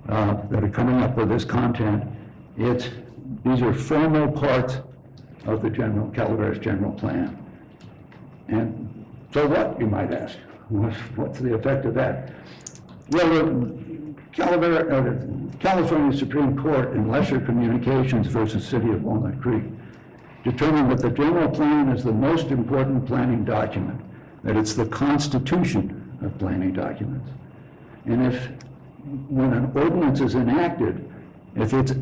[0.09, 2.03] uh, that are coming up with this content.
[2.57, 2.89] It's,
[3.45, 4.77] these are formal parts
[5.45, 7.37] of the general, Calaveras General Plan.
[8.47, 10.37] And so what, you might ask?
[10.69, 12.33] What's the effect of that?
[13.11, 13.76] Well,
[14.39, 15.15] Uh,
[15.59, 19.63] California Supreme Court in Lesher Communications versus City of Walnut Creek
[20.43, 23.99] determined that the general plan is the most important planning document,
[24.43, 27.27] that it's the constitution of planning documents.
[28.05, 28.49] And if,
[29.27, 31.09] when an ordinance is enacted,
[31.55, 31.93] if it's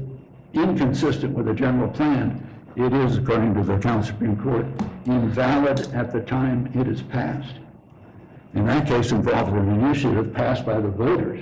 [0.54, 2.46] inconsistent with the general plan,
[2.76, 4.66] it is, according to the Cal Supreme Court,
[5.06, 7.56] invalid at the time it is passed.
[8.54, 11.40] in that case involved an initiative passed by the voters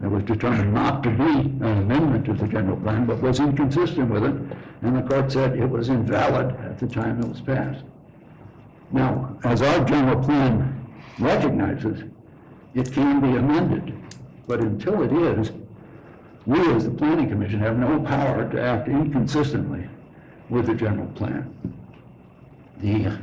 [0.00, 4.10] that was determined not to be an amendment to the general plan, but was inconsistent
[4.10, 4.34] with it,
[4.82, 7.84] and the court said it was invalid at the time it was passed.
[8.92, 10.86] Now, as our general plan
[11.18, 12.04] recognizes,
[12.74, 13.94] it can be amended,
[14.46, 15.52] but until it is,
[16.46, 19.86] we as the planning commission have no power to act inconsistently
[20.48, 21.54] with the general plan.
[22.78, 23.18] The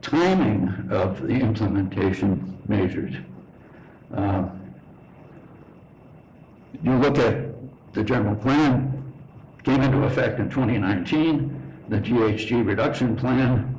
[0.00, 3.14] timing of the implementation measures,
[4.14, 4.48] uh,
[6.82, 7.46] you look at
[7.92, 9.12] the general plan,
[9.64, 13.76] came into effect in 2019, the GHG reduction plan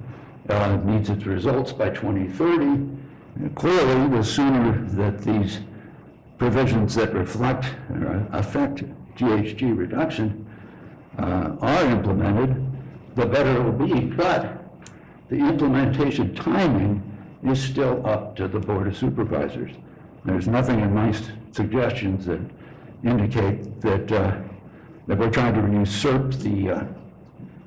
[0.49, 3.53] uh, needs its results by 2030.
[3.55, 5.59] Clearly, the sooner that these
[6.37, 8.83] provisions that reflect or affect
[9.15, 10.45] GHG reduction
[11.17, 12.65] uh, are implemented,
[13.15, 14.01] the better it will be.
[14.01, 14.63] But
[15.29, 17.03] the implementation timing
[17.43, 19.71] is still up to the Board of Supervisors.
[20.25, 21.13] There's nothing in my
[21.51, 22.39] suggestions that
[23.03, 24.37] indicate that, uh,
[25.07, 26.85] that we're trying to usurp the uh,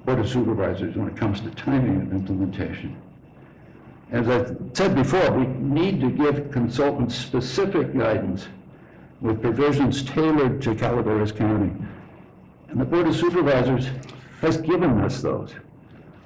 [0.05, 3.01] Board of Supervisors when it comes to timing of implementation.
[4.11, 8.49] As I said before, we need to give consultants specific guidance
[9.21, 11.73] with provisions tailored to Calaveras County.
[12.69, 13.89] And the Board of Supervisors
[14.41, 15.53] has given us those,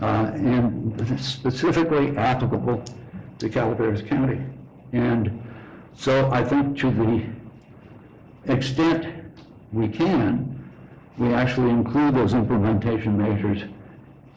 [0.00, 2.82] uh, and specifically applicable
[3.38, 4.40] to Calaveras County.
[4.92, 5.42] And
[5.94, 7.26] so I think to the
[8.46, 9.06] extent
[9.72, 10.70] we can,
[11.18, 13.62] we actually include those implementation measures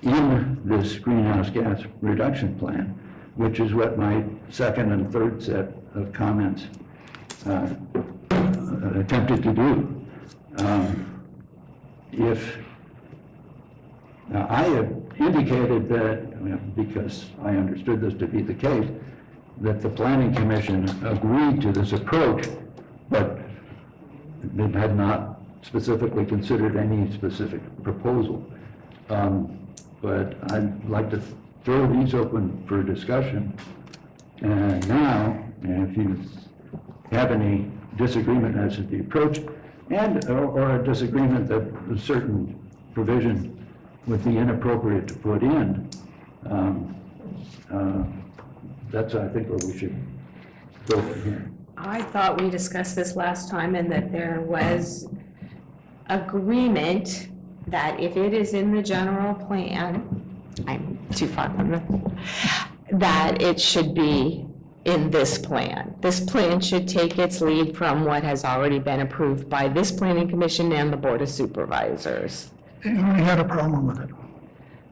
[0.03, 2.97] in this greenhouse gas reduction plan,
[3.35, 6.63] which is what my second and third set of comments
[7.45, 7.69] uh,
[8.99, 10.05] attempted to do.
[10.57, 11.03] Um,
[12.13, 12.57] If,
[14.29, 14.87] now, I had
[15.19, 18.89] indicated that, because I understood this to be the case,
[19.61, 22.47] that the planning commission agreed to this approach,
[23.09, 23.36] but
[24.41, 28.43] they had not specifically considered any specific proposal.
[29.09, 29.53] Um,
[30.01, 31.19] But I'd like to
[31.63, 33.51] throw these open for discussion.
[34.41, 36.21] And now, if you
[37.11, 37.65] have any
[37.97, 39.39] disagreement as to the approach,
[39.89, 42.53] and, or or a disagreement that a certain
[42.93, 43.57] provision
[44.05, 45.89] would be inappropriate to put in,
[46.45, 46.95] um,
[47.73, 48.03] uh,
[48.91, 49.95] that's, I think, where we should
[50.87, 51.56] go from here.
[51.77, 55.07] I thought we discussed this last time and that there was
[56.09, 57.29] agreement
[57.67, 62.11] that if it is in the general plan, I'm too far from the,
[62.93, 64.45] that it should be
[64.85, 65.93] in this plan.
[66.01, 70.29] This plan should take its lead from what has already been approved by this planning
[70.29, 72.51] commission and the board of supervisors.
[72.83, 74.09] And we had a problem with it.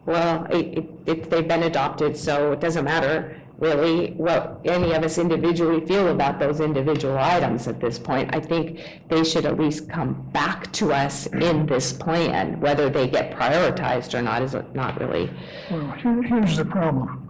[0.06, 5.03] Well, it, it- it, they've been adopted, so it doesn't matter really what any of
[5.03, 8.34] us individually feel about those individual items at this point.
[8.36, 8.80] I think
[9.10, 12.60] they should at least come back to us in this plan.
[12.60, 15.30] Whether they get prioritized or not is not really,
[15.72, 17.27] Well, here- here's the problem.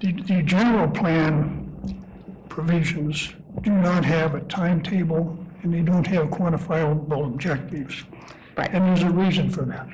[0.00, 1.66] The, the general plan
[2.48, 8.04] provisions do not have a timetable, and they don't have quantifiable objectives.
[8.56, 8.70] Right.
[8.72, 9.86] And there's a reason for that.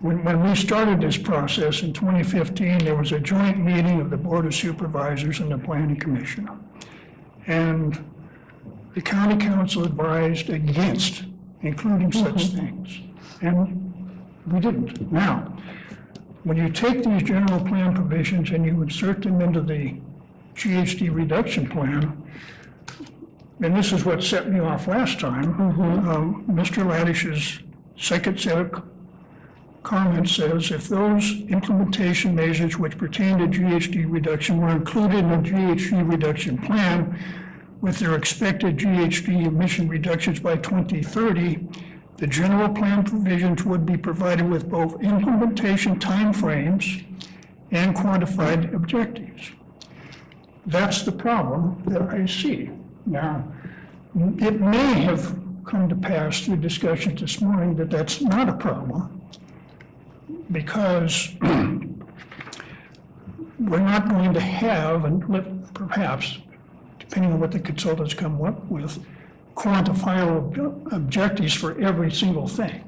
[0.00, 4.16] When, when we started this process in 2015, there was a joint meeting of the
[4.16, 6.48] Board of Supervisors and the Planning Commission.
[7.46, 8.02] And
[8.94, 11.24] the county counsel advised against
[11.62, 13.00] including such things.
[13.42, 13.92] And
[14.46, 15.12] we didn't.
[15.12, 15.54] Now,
[16.44, 19.96] when you take these general plan provisions and you insert them into the
[20.54, 22.22] GHG reduction plan,
[23.62, 26.86] and this is what set me off last time, um, Mr.
[26.86, 27.60] Laddish's
[27.98, 28.89] second set of
[29.82, 35.36] comment says, if those implementation measures which pertain to GHG reduction were included in the
[35.36, 37.18] GHG reduction plan
[37.80, 41.66] with their expected GHG emission reductions by 2030,
[42.18, 47.04] the general plan provisions would be provided with both implementation timeframes
[47.70, 49.52] and quantified objectives.
[50.66, 52.70] That's the problem that I see.
[53.06, 53.50] Now,
[54.14, 59.19] it may have come to pass through discussions this morning that that's not a problem
[60.50, 61.78] because we're
[63.80, 66.38] not going to have, and let- perhaps,
[66.98, 68.98] depending on what the consultants come up with,
[69.54, 72.84] quantifiable ob- objectives for every single thing.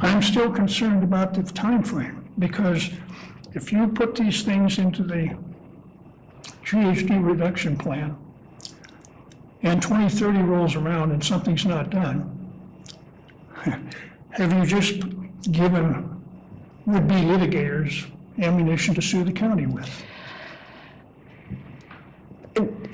[0.00, 2.90] I'm still concerned about the time frame because
[3.54, 5.36] if you put these things into the
[6.64, 8.16] GHG reduction plan,
[9.62, 12.28] and 2030 rolls around and something's not done,
[14.30, 15.02] have you just
[15.50, 16.22] given
[16.86, 18.06] would-be litigators
[18.38, 19.90] ammunition to sue the county with.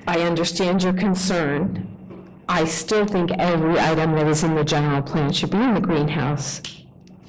[0.06, 1.86] I understand your concern.
[2.48, 5.80] I still think every item that is in the general plan should be in the
[5.80, 6.62] greenhouse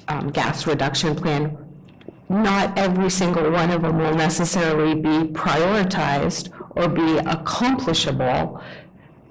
[0.08, 1.56] um, gas reduction plan.
[2.28, 8.62] Not every single one of them will necessarily be prioritized or be accomplishable,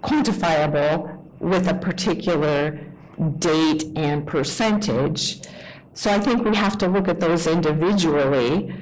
[0.04, 2.80] quantifiable with a particular
[3.40, 5.42] date and percentage.
[6.00, 8.74] So I think we have to look at those individually.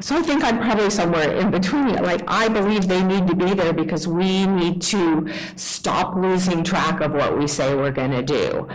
[0.00, 1.94] So I think I'm probably somewhere in between.
[1.94, 7.00] Like, I believe they need to be there because we need to stop losing track
[7.00, 8.68] of what we say we're going to do.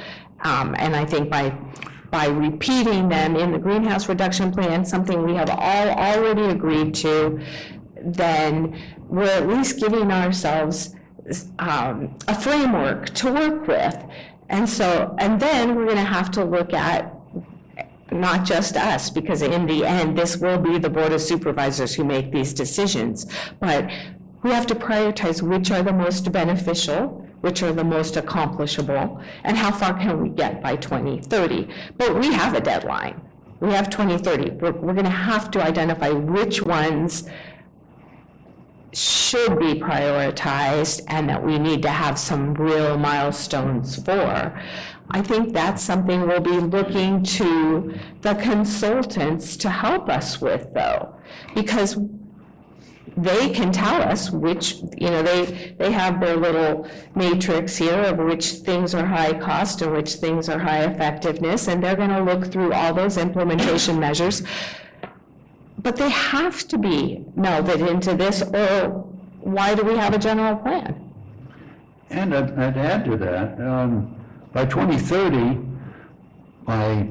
[0.43, 1.55] Um, And I think by,
[2.09, 7.39] by repeating them in the greenhouse reduction plan, something we have all already agreed to,
[8.03, 8.75] then
[9.07, 10.95] we're at least giving ourselves
[11.59, 14.03] um, a framework to work with.
[14.49, 17.20] And so, and then we're going to have to look at
[18.11, 22.03] not just us, because in the end, this will be the Board of Supervisors who
[22.03, 23.25] make these decisions.
[23.59, 23.89] But
[24.43, 29.57] we have to prioritize which are the most beneficial, which are the most accomplishable, and
[29.57, 31.67] how far can we get by 2030?
[31.97, 33.21] But we have a deadline.
[33.59, 34.51] We have 2030.
[34.51, 37.29] We're, we're going to have to identify which ones
[38.93, 44.59] should be prioritized and that we need to have some real milestones for.
[45.13, 51.13] I think that's something we'll be looking to the consultants to help us with, though,
[51.53, 51.97] because
[53.17, 58.19] they can tell us which, you know, they, they have their little matrix here of
[58.19, 62.49] which things are high cost and which things are high effectiveness, and they're gonna look
[62.49, 64.43] through all those implementation measures.
[65.77, 68.89] But they have to be melded into this, or
[69.41, 71.11] why do we have a general plan?
[72.09, 74.20] And I'd I'd add to that, um,
[74.53, 75.59] by 2030,
[76.67, 77.07] my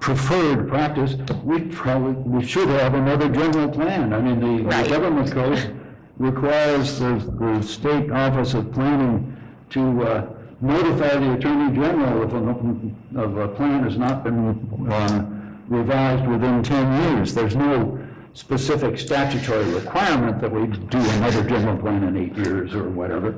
[0.00, 4.12] preferred practice, we probably, we should have another general plan.
[4.12, 4.88] I mean, the- the Right.
[4.88, 5.74] government code
[6.18, 9.34] requires the the State Office of Planning
[9.70, 10.26] to uh,
[10.60, 14.60] notify the Attorney General if a, of a plan has not been
[14.90, 15.24] uh,
[15.68, 17.34] revised within 10 years.
[17.34, 17.98] There's no
[18.34, 23.34] specific statutory requirement that we do another general plan in eight years or whatever.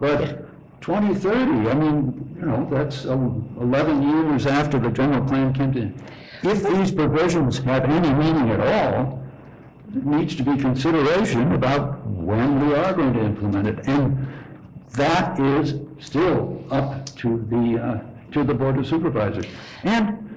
[0.00, 0.47] But
[0.80, 5.92] 2030, I mean, you know, that's um, 11 years after the general plan came to.
[6.48, 9.22] If these provisions have any meaning at all,
[9.94, 13.88] it needs to be consideration about when we are going to implement it.
[13.88, 14.28] And
[14.92, 19.46] that is still up to the, uh, to the Board of Supervisors.
[19.82, 20.36] And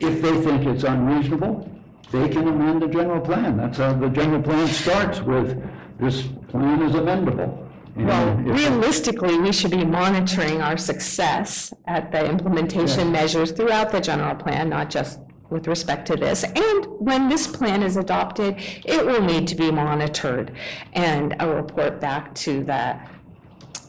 [0.00, 1.70] if they think it's unreasonable,
[2.10, 3.56] they can amend the general plan.
[3.56, 5.62] That's how the general plan starts with,
[5.98, 7.67] this plan is amendable.
[7.98, 14.36] Well, realistically, we should be monitoring our success at the implementation measures throughout the general
[14.36, 15.18] plan, not just
[15.50, 16.44] with respect to this.
[16.44, 18.54] And when this plan is adopted,
[18.84, 20.52] it will need to be monitored
[20.92, 23.00] and a report back to the,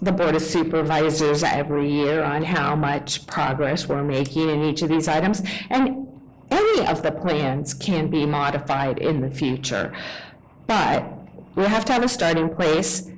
[0.01, 4.89] the Board of Supervisors every year on how much progress we're making in each of
[4.89, 5.43] these items.
[5.69, 6.07] And
[6.49, 9.93] any of the plans can be modified in the future.
[10.65, 11.05] But
[11.55, 13.08] we have to have a starting place,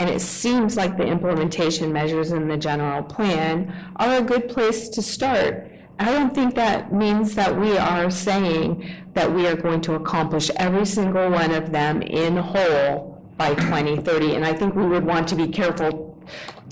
[0.00, 4.88] and it seems like the implementation measures in the general plan are a good place
[4.88, 5.70] to start.
[5.98, 10.50] I don't think that means that we are saying that we are going to accomplish
[10.56, 14.36] every single one of them in whole by 2030.
[14.36, 16.18] And I think we would want to be careful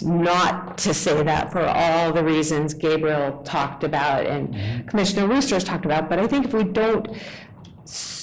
[0.01, 4.87] not to say that for all the reasons Gabriel talked about and mm-hmm.
[4.89, 6.09] Commissioner Roosters talked about.
[6.09, 7.15] But I think if we don't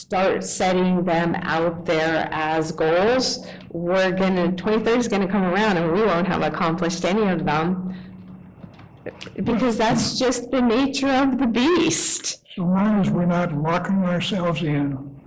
[0.06, 5.92] start setting them out there as goals, we're gonna, 2030 is gonna come around and
[5.92, 7.92] we won't have accomplished any of them.
[9.44, 12.46] Because that's just the nature of the beast.
[12.56, 15.20] So long as we're not locking ourselves in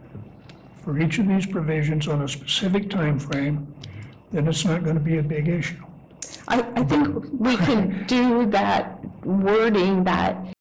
[0.85, 3.75] for each of these provisions on a specific time frame,
[4.31, 5.83] then it's not going to be a big issue.
[6.47, 10.55] I, I think we can do that wording that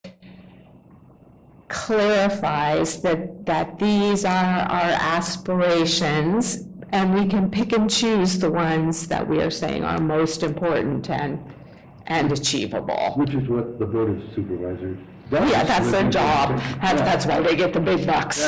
[1.67, 4.29] clarifies that, that these are
[4.69, 9.99] our aspirations, and we can pick and choose the ones that we are saying are
[9.99, 11.39] most important and,
[12.07, 13.13] and achievable.
[13.15, 14.97] Which is what the Board of Supervisors
[15.29, 15.51] does.
[15.51, 16.57] Yeah, that's their job.
[16.81, 18.47] That- That's why they get the big bucks.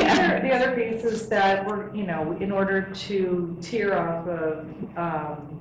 [0.00, 0.40] Yeah.
[0.40, 4.66] The other piece is that we're, you know, in order to tier off of,
[4.98, 5.56] um,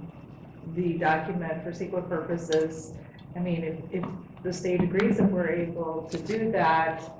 [0.75, 2.93] the document for CEQA purposes,
[3.35, 4.09] I mean, if, if
[4.43, 7.11] the state agrees that we're able to do that,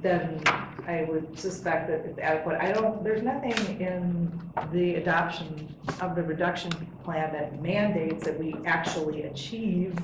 [0.00, 0.40] then
[0.86, 2.60] I would suspect that it's adequate.
[2.60, 4.40] I don't, there's nothing in
[4.72, 6.72] the adoption of the reduction
[7.04, 9.96] plan that mandates that we actually achieve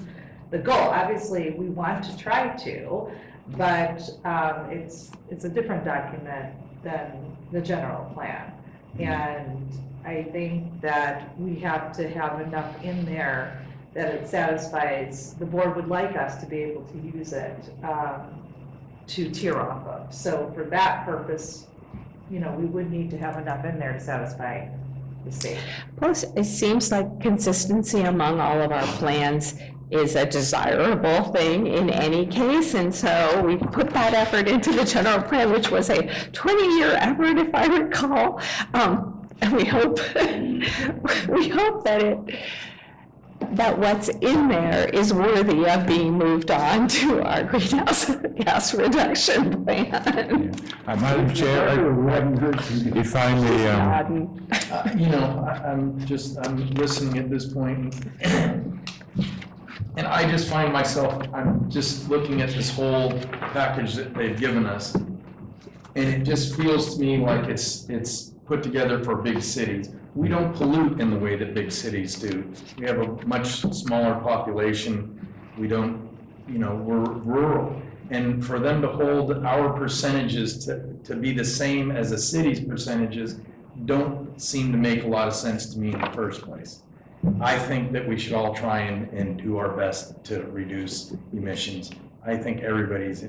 [0.50, 0.74] the goal.
[0.74, 3.10] Obviously, we want to try to,
[3.56, 8.52] but um, it's, it's a different document than the general plan.
[8.98, 9.72] And
[10.04, 15.76] I think that we have to have enough in there that it satisfies, the board
[15.76, 18.42] would like us to be able to use it um,
[19.06, 20.12] to tier off of.
[20.12, 21.68] So for that purpose,
[22.30, 24.68] you know, we would need to have enough in there to satisfy
[25.24, 25.58] the state.
[25.96, 29.54] Plus, it seems like consistency among all of our plans
[29.90, 34.84] is a desirable thing in any case, and so we put that effort into the
[34.84, 35.98] general plan, which was a
[36.32, 38.40] 20-year effort, if I recall.
[38.72, 39.98] Um, And we hope,
[41.28, 42.18] we hope that it,
[43.52, 49.64] that what's in there is worthy of being moved on to our greenhouse gas reduction
[49.64, 50.52] plan.
[50.86, 52.92] Uh, Madam Chair, I- We haven't heard from you.
[53.00, 54.48] if I may, um, Pardon.
[54.72, 57.94] Uh, You know, I, I'm just, I'm listening at this point,
[59.96, 63.12] and I just find myself, I'm just looking at this whole
[63.52, 68.62] package that they've given us, and it just feels to me like it's, it's put
[68.62, 69.90] together for big cities.
[70.14, 72.52] We don't pollute in the way that big cities do.
[72.78, 75.26] We have a much smaller population.
[75.58, 76.08] We don't,
[76.48, 77.82] you know, we're rural.
[78.10, 82.60] And for them to hold our percentages to, to be the same as a city's
[82.60, 83.40] percentages
[83.86, 86.82] don't seem to make a lot of sense to me in the first place.
[87.40, 91.90] I think that we should all try and, and do our best to reduce emissions.
[92.24, 93.26] I think everybody's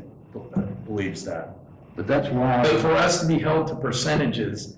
[0.86, 1.56] believes that.
[1.96, 2.64] But that's why.
[2.64, 4.78] But for us to be held to percentages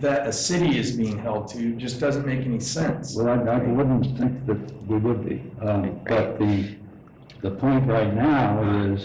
[0.00, 3.16] that a city is being held to just doesn't make any sense.
[3.16, 5.42] Well, I, I wouldn't think that we would be.
[5.60, 6.76] Um, But the,
[7.40, 9.04] the point right now is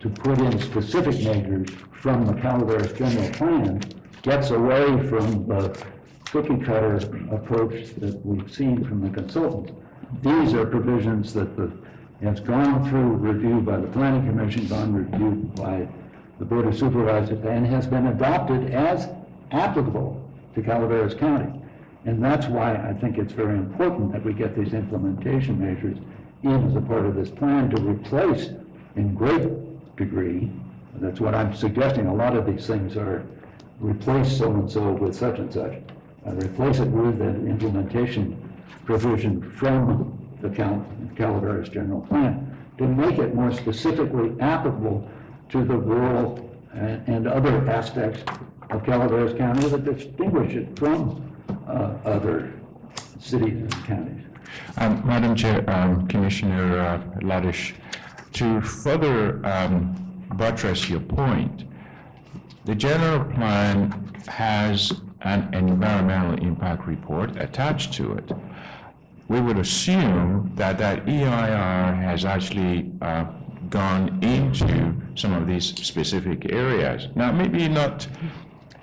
[0.00, 3.80] to put in specific measures from the Calaveras general plan
[4.22, 5.84] gets away from the
[6.30, 6.96] cookie cutter
[7.32, 9.72] approach that we've seen from the consultants.
[10.22, 11.70] These are provisions that the,
[12.22, 15.88] has gone through review by the planning commission, gone reviewed by
[16.40, 19.08] the board of supervisors, and has been adopted as
[19.52, 20.20] applicable
[20.54, 21.52] to Calaveras County.
[22.06, 25.98] And that's why I think it's very important that we get these implementation measures
[26.42, 28.48] in as a part of this plan to replace
[28.96, 30.50] in great degree,
[30.96, 33.24] that's what I'm suggesting, a lot of these things are
[33.78, 35.74] replace so-and-so with such and such.
[36.26, 38.36] Uh, Replace it with an implementation
[38.84, 40.84] provision from the Cal-
[41.16, 45.08] Calaveras general plan to make it more specifically applicable
[45.50, 48.22] to the rural and, and other aspects
[48.70, 51.34] of Calaveras County that distinguish it from
[51.66, 52.52] uh, other
[53.18, 54.24] cities and counties.
[54.76, 57.74] Um, Madam Chair, um, Commissioner uh, Laddish,
[58.32, 61.64] to further um, buttress your point,
[62.64, 68.30] the general plan has an environmental impact report attached to it.
[69.28, 73.26] We would assume that that EIR has actually uh,
[73.70, 77.08] gone into some of these specific areas.
[77.14, 78.06] Now, maybe not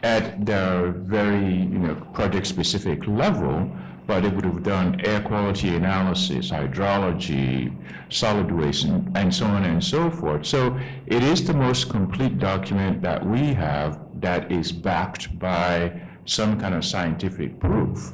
[0.03, 3.69] at the very, you know, project-specific level,
[4.05, 7.75] but it would have done air quality analysis, hydrology,
[8.09, 10.45] solid waste, and and so on and so forth.
[10.45, 16.57] So it is the most complete document that we have that is backed by some
[16.59, 18.13] kind of scientific proof.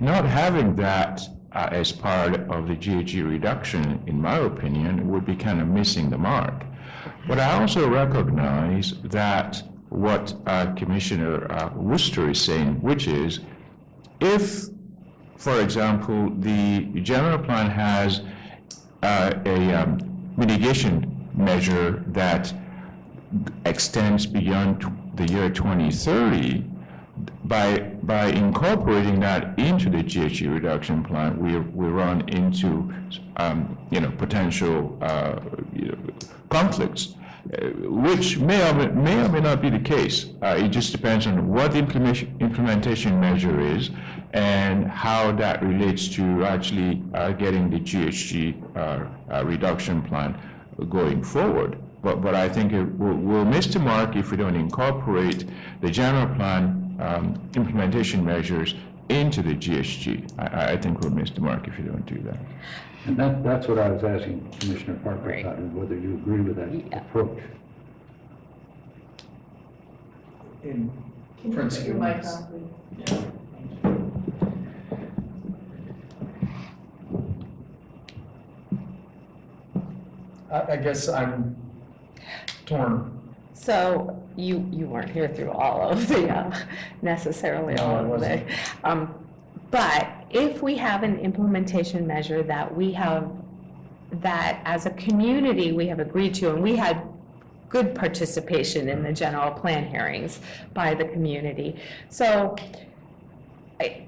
[0.00, 1.20] Not having that
[1.56, 6.10] uh, as part of the GHG reduction, in my opinion, would be kind of missing
[6.10, 6.64] the mark.
[7.26, 13.40] But I also recognize that what uh, Commissioner uh, Worcester is saying, which is,
[14.20, 14.66] if,
[15.38, 18.20] for example, the general plan has
[19.02, 19.98] uh, a um,
[20.36, 22.52] mitigation measure that
[23.64, 24.84] extends beyond
[25.14, 26.64] the year 2030,
[27.44, 32.92] by, by incorporating that into the GHG reduction plan, we, we run into,
[33.36, 35.40] um, you know, potential, uh,
[35.72, 35.98] you know,
[36.48, 37.14] conflicts,
[37.52, 40.26] uh, which may or may, or may not be the case.
[40.42, 43.90] Uh, it just depends on what the implementation, implementation measure is
[44.32, 50.38] and how that relates to actually, uh, getting the GHG, uh, reduction plan
[50.88, 51.78] going forward.
[52.02, 55.44] But, but I think it will, we'll miss the mark if we don't incorporate
[55.80, 58.74] the general plan um, implementation measures
[59.08, 60.30] into the GHG.
[60.38, 62.38] I- I, I think we'll miss the mark if you don't do that.
[63.06, 66.56] And that, that's what I was asking Commissioner Parker about, and whether you agree with
[66.56, 67.38] that approach.
[70.64, 70.90] In
[71.52, 72.42] principle, yes.
[73.06, 73.22] Yeah.
[80.50, 81.56] I, I guess I'm
[82.64, 83.15] torn.
[83.66, 86.56] So you, you weren't here through all of the, uh,
[87.00, 88.10] necessarily No, I all of the.
[88.28, 88.46] wasn't.
[88.84, 89.14] um,
[89.70, 93.30] But if we have an implementation measure that we have
[94.20, 97.02] that as a community, we have agreed to, and we had
[97.70, 100.38] good participation in the general plan hearings
[100.74, 101.76] by the community.
[102.10, 102.54] So
[103.80, 104.06] I,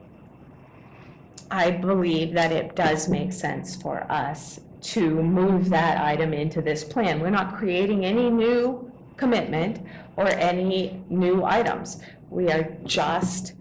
[1.50, 6.84] I believe that it does make sense for us to move that item into this
[6.84, 7.18] plan.
[7.18, 8.87] We're not creating any new
[9.18, 9.84] commitment
[10.16, 12.00] or any new items.
[12.30, 13.54] We are just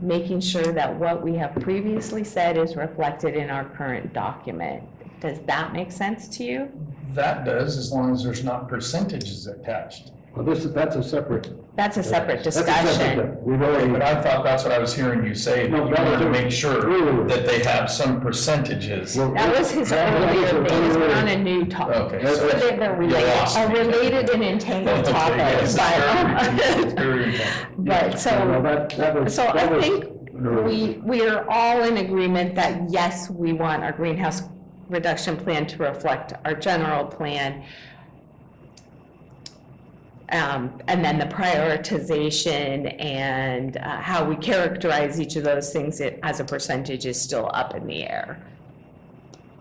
[0.00, 4.82] making sure that what we have previously said is reflected in our current document.
[5.20, 6.68] Does that make sense to you?
[7.14, 10.10] That does, as long as there's not percentages attached.
[10.36, 11.50] Well, this, is that's a separate.
[11.76, 13.18] That's a separate that's a separate discussion.
[13.36, 13.42] thing.
[13.44, 13.90] We've already.
[13.90, 16.28] But I thought that's what I was hearing you say, that you that wanted to
[16.28, 19.16] was- make sure that they have some percentages.
[19.16, 21.96] Well, That was his that was earlier his thing, we're on a new topic.
[21.96, 23.78] Okay, So so they're they're you related, lost a me.
[23.78, 25.36] related and entangled Okay, topic.
[25.38, 27.40] yes, but- it's very.
[27.78, 28.30] But Well, so,
[28.62, 29.34] that, that was.
[29.34, 30.04] so that I was think
[30.34, 34.42] we, we are all in agreement that yes, we want our greenhouse
[34.90, 37.64] reduction plan to reflect our general plan.
[40.30, 46.18] Um, and then the prioritization and uh, how we characterize each of those things it-
[46.24, 48.42] as a percentage is still up in the air.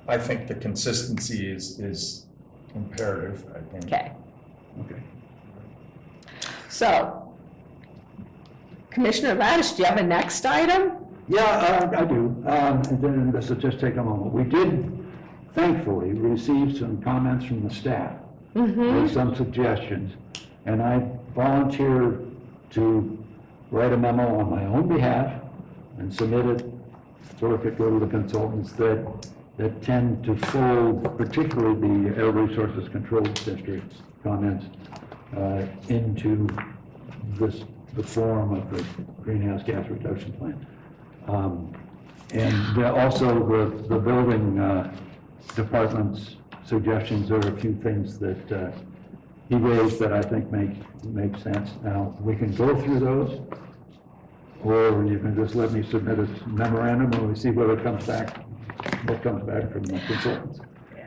[0.07, 2.25] I think the consistency is, is
[2.73, 3.85] imperative, I think.
[3.85, 4.11] Okay,
[4.81, 5.01] Okay.
[6.69, 7.21] so
[8.89, 10.93] Commissioner Radish, do you have a next item?
[11.27, 12.15] Yeah, uh, I do.
[12.45, 14.31] Um, and then this will just take a moment.
[14.33, 15.05] We did
[15.53, 18.13] thankfully receive some comments from the staff
[18.53, 20.13] with some suggestions.
[20.65, 22.31] And I volunteered
[22.71, 23.25] to
[23.71, 25.41] write a memo on my own behalf
[25.97, 26.65] and submit it
[27.39, 29.05] so it could go to the consultants that,
[29.57, 34.65] that tend to fold particularly the Air Resources Control District's comments
[35.37, 36.47] uh, into
[37.39, 37.63] this,
[37.95, 38.83] the form of the
[39.23, 40.65] greenhouse gas reduction plan.
[41.27, 41.73] Um,
[42.33, 44.91] And also the, the building uh,
[45.55, 48.71] department's suggestions, there are a few things that uh,
[49.49, 51.71] he raised that I think make, make sense.
[51.83, 53.39] Now, we can go through those,
[54.63, 58.05] or you can just let me submit a memorandum and we see what it comes
[58.07, 58.37] back,
[59.05, 60.59] what comes back from the consultants.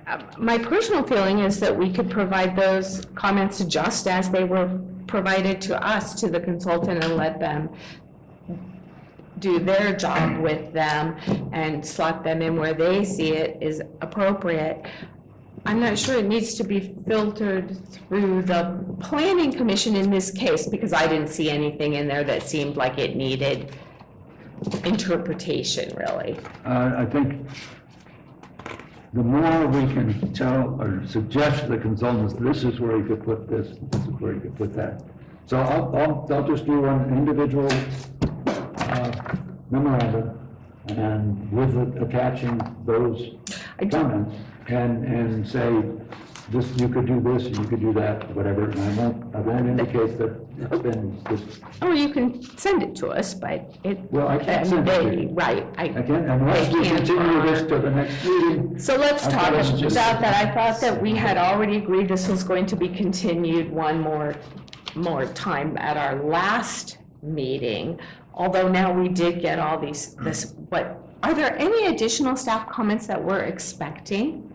[0.06, 4.81] Um, my personal feeling is that we could provide those comments just as they were
[5.06, 7.69] provided to us, to the consultant, and let them
[9.39, 11.16] do their job with them
[11.52, 14.86] and slot them in where they see it is appropriate.
[15.66, 20.66] I'm not sure it needs to be filtered through the planning commission in this case,
[20.66, 23.74] because I didn't see anything in there that seemed like it needed
[24.85, 26.39] interpretation, really.
[26.64, 27.47] Uh, I think
[29.12, 33.24] the more we can tell or suggest to the consultants, this is where you could
[33.24, 35.02] put this, this is where you could put that.
[35.47, 37.70] So I'll, I'll, I'll just do an individual
[38.78, 39.35] uh,
[39.70, 40.39] memorandum
[40.89, 43.35] and with it attaching those
[43.78, 44.35] I do- comments
[44.69, 45.82] and, and say,
[46.51, 49.40] this, you could do this, and you could do that, whatever, and I won't, I
[49.40, 51.43] won't indicate that it's been, this,
[51.82, 53.99] Or you can send it to us, but it.
[54.11, 55.28] Well, I can't send it to you.
[55.28, 55.66] Right.
[55.78, 59.49] again, unless we They can't continue this to the next meeting, So let's I talk
[59.53, 60.24] about just- that.
[60.24, 64.35] I thought that we had already agreed this was going to be continued one more,
[64.95, 67.99] more time at our last meeting.
[68.32, 73.07] Although now we did get all these, this, what, are there any additional staff comments
[73.07, 74.48] that we're expecting?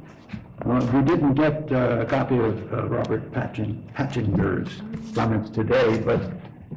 [0.65, 4.81] Well, we didn't get uh, a copy of uh, Robert Patchen, Patchinger's
[5.13, 6.21] comments today, but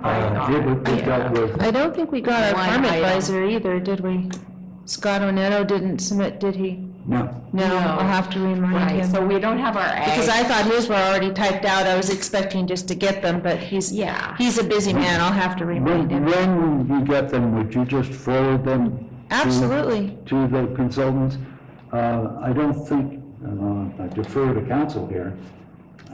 [0.03, 2.95] uh, it was- it dealt with, I don't think we got our One farm item.
[2.95, 4.29] advisor either, did we?
[4.87, 6.85] Scott Oneto didn't submit, did he?
[7.07, 9.11] no, No, I'll have to remind Right, him.
[9.11, 10.29] so we don't have our Because.
[10.29, 13.59] I thought his were already typed out, I was expecting just to get them, but
[13.59, 14.35] he's, Yeah.
[14.39, 16.25] he's a busy man, I'll have to remind when, him.
[16.89, 18.99] when you get them, would you just forward them?
[18.99, 20.17] to- Absolutely.
[20.27, 21.39] To the consultants?
[21.93, 25.37] Uh, I don't think, uh, I defer to counsel here.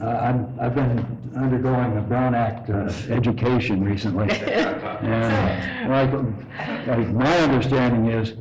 [0.01, 1.05] Uh, I'm, I've been
[1.35, 4.29] undergoing a Brown Act uh, education recently.
[4.31, 6.11] And like,
[6.87, 8.33] like my understanding is,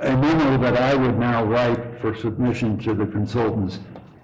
[0.00, 3.78] a memo that I would now write for submission to the consultants,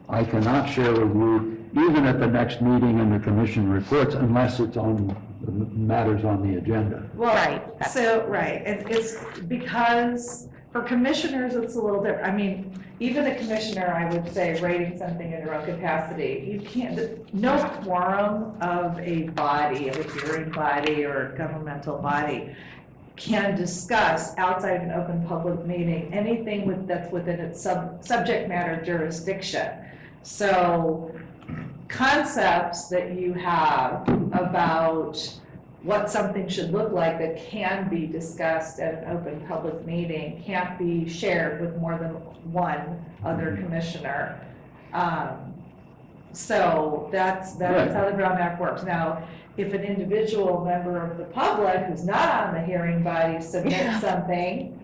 [0.09, 4.59] I cannot share with you, even at the next meeting in the commission reports, unless
[4.61, 7.09] it's on, the matters on the agenda.
[7.15, 7.63] Right.
[7.81, 9.17] Well, so, right, it- it's
[9.49, 12.27] because for commissioners, it's a little different.
[12.27, 16.61] I mean, even a commissioner, I would say, writing something in their own capacity, you
[16.61, 22.55] can't, no quorum of a body, of a hearing body or governmental body
[23.17, 28.83] can discuss outside an open public meeting, anything with, that's within its sub, subject matter
[28.85, 29.71] jurisdiction.
[30.23, 31.15] So
[31.89, 35.19] concepts that you have about
[35.83, 40.79] what something should look like that can be discussed at an open public meeting, can't
[40.79, 42.11] be shared with more than
[42.53, 44.41] one other commissioner.
[44.93, 45.55] Um,
[46.33, 48.83] So that's, that's how the Brown Act works.
[48.85, 49.27] Now,
[49.57, 54.77] if an individual member of the public who's not on the hearing body submits something,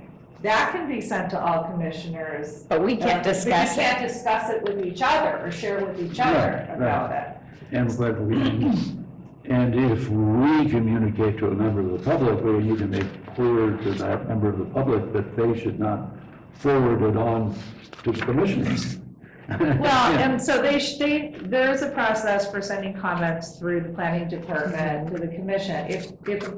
[0.42, 2.64] that can be sent to all commissioners.
[2.68, 3.84] But we can't Uh, discuss But you it.
[3.92, 6.76] can't discuss it with each other or share with each other Right, right.
[6.76, 7.28] about it.
[7.72, 8.36] And but we,
[9.48, 13.76] and if we communicate to a member of the public, we need to make clear
[13.76, 16.10] to that member of the public that they should not
[16.54, 17.56] forward it on
[18.02, 18.98] to the commissioners.
[19.48, 24.28] Well, and so they, they, there is a process for sending comments through the planning
[24.28, 25.86] department to the commission.
[25.86, 26.50] If, if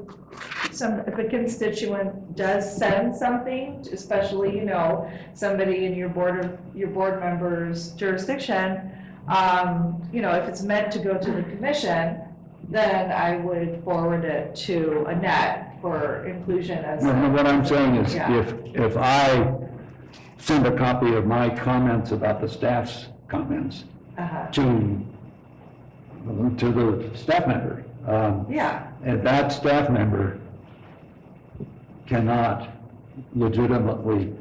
[0.71, 6.57] some, if a constituent does send something, especially, you know, somebody in your board of,
[6.73, 8.91] your board member's jurisdiction,
[9.27, 12.21] um, you know, if it's meant to go to the commission,
[12.69, 17.03] then I would forward it to Annette for inclusion as.
[17.03, 18.31] No, no, what I'm saying is, Yeah.
[18.39, 19.55] if, if I
[20.37, 23.85] send a copy of my comments about the staff's comments
[24.17, 24.47] Uh-huh.
[24.51, 25.05] to,
[26.57, 30.37] to the staff member, um, Yeah, and that staff member
[32.05, 32.69] cannot
[33.35, 34.33] legitimately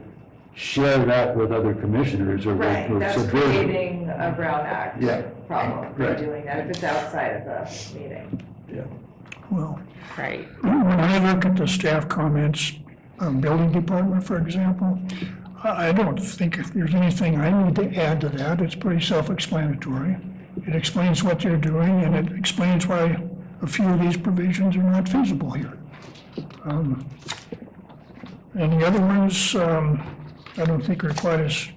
[0.55, 2.67] share that with other commissioners or with.
[2.67, 5.23] right, or that's subvert- creating a Brown Act Yeah.
[5.49, 6.19] Problem by Right.
[6.19, 8.41] doing that if it's outside of the meeting.
[8.73, 8.83] Yeah.
[9.51, 9.81] Well,
[10.17, 10.47] Right.
[10.63, 12.73] when I look at the staff comments,
[13.19, 14.99] um, building department, for example,
[15.65, 18.61] I I don't think if there's anything I need to add to that.
[18.61, 20.17] It's pretty self-explanatory.
[20.67, 23.17] It explains what they're doing, and it explains why
[23.63, 25.73] a few of these provisions are not feasible here.
[26.65, 27.05] Um,
[28.55, 30.01] And the other ones, um,
[30.57, 31.69] I don't think are quite as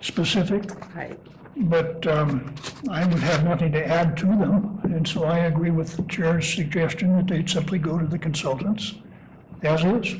[0.00, 0.62] specific.
[0.94, 1.18] Right.
[1.60, 2.54] But um,
[2.88, 6.52] I would have nothing to add to them, and so I agree with the chair's
[6.52, 8.94] suggestion that they'd simply go to the consultants
[9.62, 10.14] as is.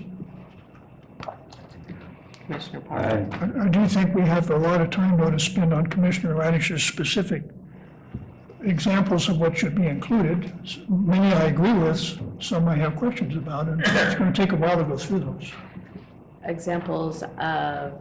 [2.47, 3.28] Commissioner Parker.
[3.32, 5.86] I- I I do think we have a lot of time though to spend on
[5.86, 7.44] Commissioner Radish's specific
[8.62, 10.52] examples of what should be included.
[10.65, 14.52] S- Many I agree with, some I have questions about, and it's going to take
[14.52, 15.52] a while to go through those.
[16.49, 17.93] Examples of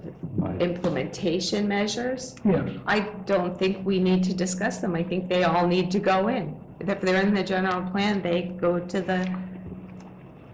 [0.60, 2.36] implementation measures.
[2.46, 2.70] Yes.
[2.86, 4.96] I don't think we need to discuss them.
[4.96, 6.58] I think they all need to go in.
[6.80, 9.38] If they're in the general plan, they go to the,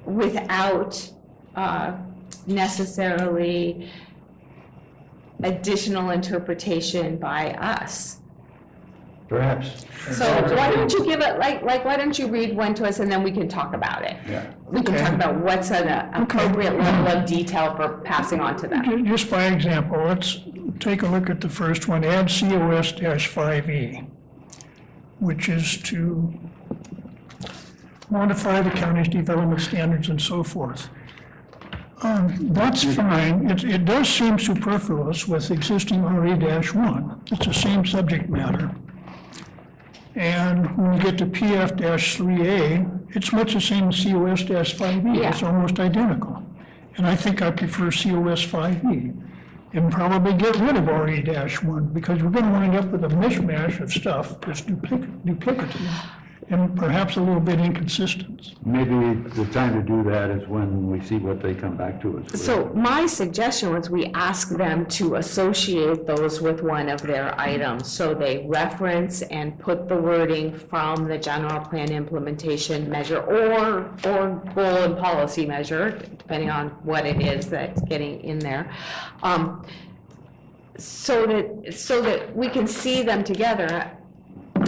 [0.05, 1.11] without
[1.55, 1.97] uh,
[2.47, 3.89] necessarily
[5.43, 8.21] additional interpretation by us.
[9.29, 9.85] Perhaps.
[10.11, 10.25] So
[10.55, 13.11] why don't you give it, like, like, why don't you read one to us and
[13.11, 14.15] then we can talk about it?
[14.29, 14.45] Yeah.
[14.67, 18.83] We can talk about what's an appropriate level of detail for passing on to them.
[18.83, 20.39] Ju- Just by example, let's
[20.79, 24.03] take a look at the first one, add COS-5E, E,
[25.19, 26.33] which is to
[28.09, 30.89] modify the county's development standards and so forth.
[32.01, 33.49] Um, That's fine.
[33.49, 37.31] It, it does seem superfluous with existing RE-1.
[37.31, 38.75] It's the same subject matter.
[40.15, 45.27] And when we get to PF-3A, it's much the same as COS-5E.
[45.27, 46.43] It's almost identical.
[46.97, 49.29] And I think I prefer COS-5E.
[49.75, 53.79] And probably get rid of RE-1 because we're going to wind up with a mishmash
[53.79, 58.53] of stuff that's duplic- duplicative and perhaps a little bit inconsistent.
[58.65, 62.19] Maybe the time to do that is when we see what they come back to
[62.19, 62.41] us with.
[62.41, 67.91] So my suggestion was we ask them to associate those with one of their items.
[67.91, 74.41] So they reference and put the wording from the general plan implementation measure or, or
[74.55, 78.71] goal and policy measure, depending on what it is that's getting in there.
[79.21, 79.65] Um,
[80.77, 83.69] So that, so that we can see them together.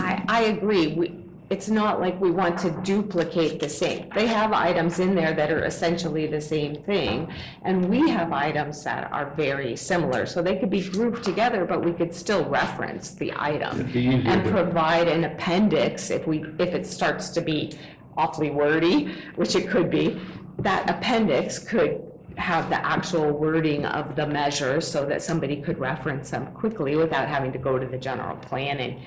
[0.09, 0.93] I, I agree.
[0.93, 4.09] We, it's not like we want to duplicate the same.
[4.15, 7.31] They have items in there that are essentially the same thing,
[7.63, 10.25] and we have items that are very similar.
[10.25, 13.99] So they could be grouped together, but we could still reference the item It'd be
[14.01, 17.77] easier and to- provide an appendix if we, if it starts to be
[18.17, 20.19] awfully wordy, which it could be.
[20.59, 22.01] That appendix could
[22.37, 27.27] have the actual wording of the measures so that somebody could reference them quickly without
[27.27, 28.99] having to go to the general plan and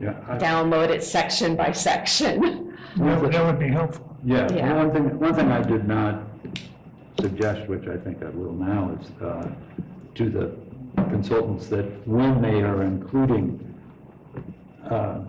[0.00, 2.74] Yeah, I- download it section by section.
[2.96, 4.16] That would- that would be helpful.
[4.24, 4.76] Yeah, Yeah.
[4.76, 6.22] one thing, one thing I did not
[7.20, 9.46] suggest, which I think I will now, is uh,
[10.14, 10.50] to the
[11.10, 13.60] consultants that when they are including
[14.90, 15.20] uh,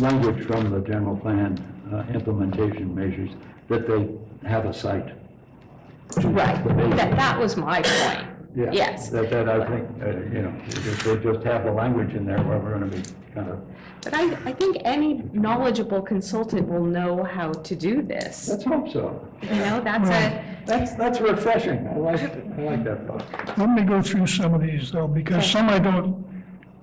[0.00, 1.56] language from the general plan
[1.92, 3.30] uh, implementation measures,
[3.68, 4.08] that they
[4.48, 5.12] have a cite.
[6.10, 6.96] to Right, the measure.
[6.96, 8.26] that, that was my point.
[8.54, 8.70] Yeah.
[8.72, 9.08] Yes.
[9.10, 12.42] That, that I think, uh, you know, if they just have the language in there
[12.42, 13.02] where we're gonna be
[13.34, 13.60] kind of,
[14.02, 18.48] But I, I think any knowledgeable consultant will know how to do this.
[18.48, 19.26] let's hope so.
[19.42, 21.86] You know, that's a, That's, that's refreshing.
[21.88, 22.20] I like.
[22.22, 23.58] I like that thought.
[23.58, 26.24] Let me go through some of these though, because some I don't,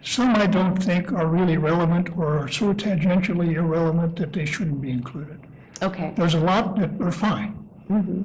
[0.02, 4.82] some I don't think are really relevant or are so tangentially irrelevant that they shouldn't
[4.82, 5.40] be included.
[5.82, 6.14] okay.
[6.16, 7.58] There's a lot that are fine.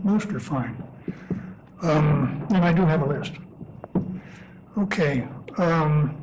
[0.05, 0.77] Most are fine.
[1.83, 3.33] Um, And I do have a list.
[4.79, 5.27] Okay.
[5.59, 6.17] um,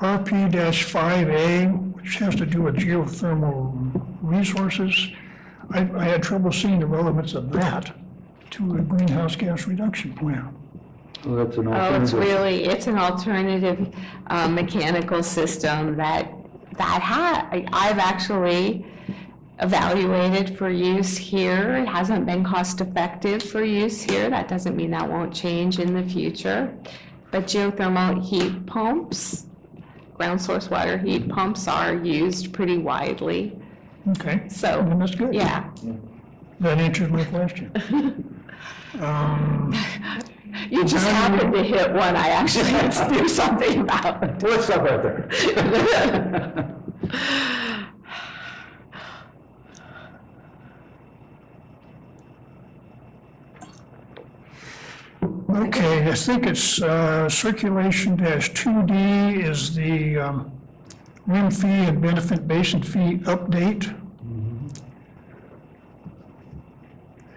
[0.00, 3.90] RP-5A, which has to do with geothermal
[4.22, 5.08] resources.
[5.70, 7.92] I I had trouble seeing the relevance of that
[8.50, 10.54] to a greenhouse gas reduction plan.
[11.24, 12.18] Well, that's an Oh, it's alternative.
[12.18, 13.94] really, it's an alternative
[14.28, 16.32] uh, mechanical system that,
[16.78, 18.86] that ha, I- I've actually
[19.60, 21.76] evaluated for use here.
[21.76, 24.30] It hasn't been cost-effective for use here.
[24.30, 26.72] That doesn't mean that won't change in the future.
[27.30, 29.44] But geothermal heat pumps,
[30.20, 33.58] ground source water heat pumps are used pretty widely.
[34.10, 35.32] Okay, So, then that's good.
[35.34, 35.70] yeah.
[36.60, 37.72] That answers my question.
[39.00, 39.72] Um,
[40.68, 44.42] You just happened to hit one I actually had to do something about.
[44.42, 45.28] What's up out there?
[55.52, 60.52] Okay, I think it's uh, circulation dash 2D is the um,
[61.26, 63.96] rim fee and benefit basin fee update.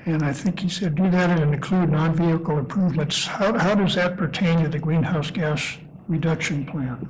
[0.06, 3.26] And I think he said do that and include non-vehicle improvements.
[3.26, 5.78] How, how does that pertain to the greenhouse gas
[6.08, 7.10] reduction plan?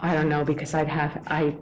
[0.00, 1.56] I don't know, because I'd have, I,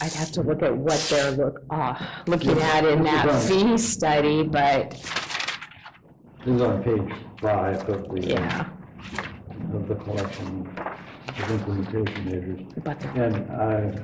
[0.00, 1.94] I'd have to look at what they're look, uh,
[2.26, 4.90] looking at in that fee study, but,
[6.44, 8.68] This is on page five of the, yeah,
[9.74, 10.68] of the collection
[11.28, 12.60] of implementation measures.
[12.84, 14.00] but And I,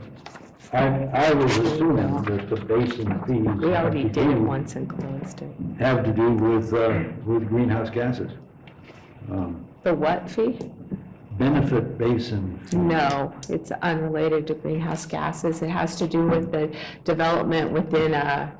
[0.73, 3.47] I, I was assuming that the basin fees.
[3.63, 5.51] we already to did it do- once and closed it.
[5.79, 8.33] Have to do with, uh, with greenhouse gases.
[9.31, 10.59] Um, The what fee?
[11.39, 12.61] Benefit basin.
[12.73, 15.63] No, it's unrelated to greenhouse gases.
[15.63, 18.53] It has to do with the development within a,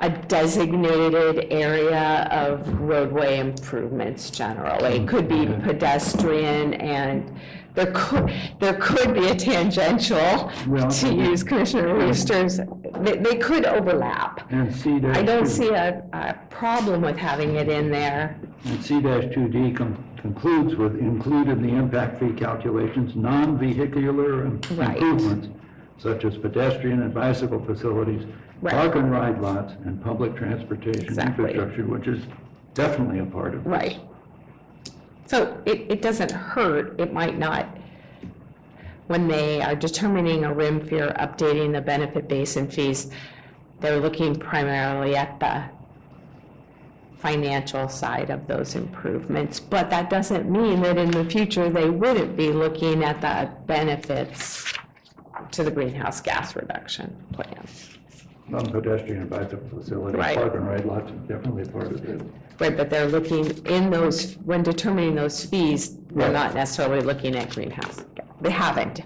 [0.00, 4.96] a designated area of roadway improvements generally.
[5.02, 7.38] It could be pedestrian and
[7.74, 12.58] there could, there could be a tangential, Well- to use Commissioner Rooster's,
[13.00, 14.50] they, they could overlap.
[14.50, 15.14] And C dash.
[15.18, 18.40] I don't see a, a problem with having it in there.
[18.64, 19.72] And C dash two D
[20.26, 24.96] concludes with included in the impact fee calculations, non-vehicular Right.
[24.96, 25.48] improvements
[25.98, 28.26] such as pedestrian and bicycle facilities,
[28.60, 28.74] Right.
[28.74, 31.44] park and ride lots, and public transportation Exactly.
[31.44, 32.20] infrastructure, which is
[32.74, 33.70] definitely a part of this.
[33.72, 33.98] Right.
[35.26, 37.78] So it, it doesn't hurt, it might not,
[39.06, 43.10] when they are determining a rim fee or updating the benefit basin fees,
[43.80, 45.62] they're looking primarily at the
[47.18, 49.58] financial side of those improvements.
[49.60, 54.72] But that doesn't mean that in the future, they wouldn't be looking at the benefits
[55.52, 57.64] to the greenhouse gas reduction plan.
[58.48, 60.36] Non-pedestrian and bicycle facilities, Right.
[60.36, 62.22] park and ride lots is definitely part of it.
[62.60, 66.32] Right, but they're looking in those, when determining those fees, they're Right.
[66.32, 68.04] not necessarily looking at greenhouse.
[68.40, 69.00] They haven't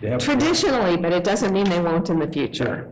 [0.00, 2.88] They have- traditionally, but it doesn't mean they won't in the future.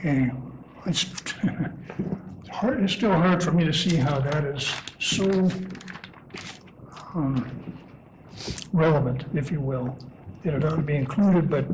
[0.00, 0.30] Okay,
[0.86, 1.04] it's
[2.50, 5.24] hard, it's still hard for me to see how that is so
[7.14, 7.78] um,
[8.72, 9.94] relevant, if you will,
[10.42, 11.66] that it ought to be included, but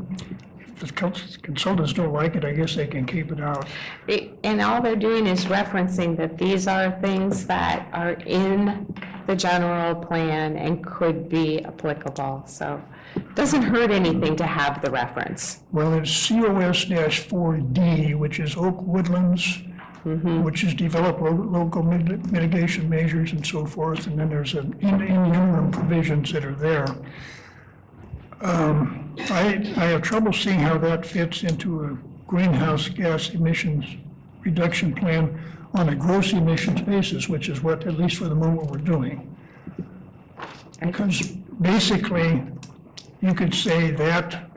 [0.58, 3.68] if the cons- consultants don't like it, I guess they can keep it out.
[4.08, 8.92] It- And all they're doing is referencing that these are things that are in
[9.26, 12.80] the general plan and could be applicable, so
[13.14, 15.60] it doesn't hurt anything to have the reference.
[15.72, 19.58] Well, it's COS four D, which is oak woodlands,
[20.04, 24.74] which is develop lo- local mit- mitigation measures and so forth, and then there's an
[24.80, 26.86] in, in interim provisions that are there.
[28.42, 33.84] Um, I, I have trouble seeing how that fits into a greenhouse gas emissions
[34.44, 35.40] reduction plan
[35.76, 39.36] on a gross emissions basis, which is what, at least for the moment, we're doing.
[40.80, 41.28] Because
[41.60, 42.42] basically,
[43.20, 44.50] you could say that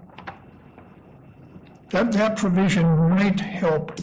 [1.90, 4.00] that, that provision might help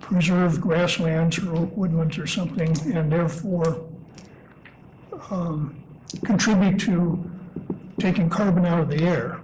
[0.00, 3.86] preserve grasslands or oak woodlands or something, and therefore
[5.30, 5.82] um,
[6.24, 7.30] contribute to
[7.98, 9.40] taking carbon out of the air.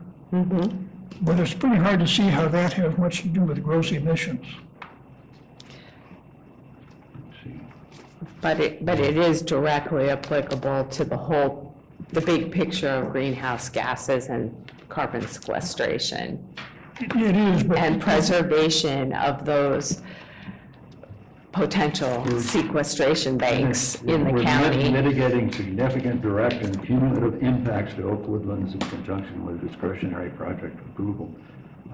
[1.23, 4.47] but it's pretty hard to see how that has much to do with gross emissions.
[8.45, 11.75] But it, but it is directly applicable to the whole,
[12.11, 16.47] the big picture of greenhouse gases and carbon sequestration
[17.01, 17.79] It is, but.
[17.79, 20.03] and preservation of those
[21.53, 24.91] potential sequestration banks in the We're mit- county.
[24.93, 31.35] Mitigating significant direct and cumulative impacts to oak woodlands in conjunction with discretionary project approval.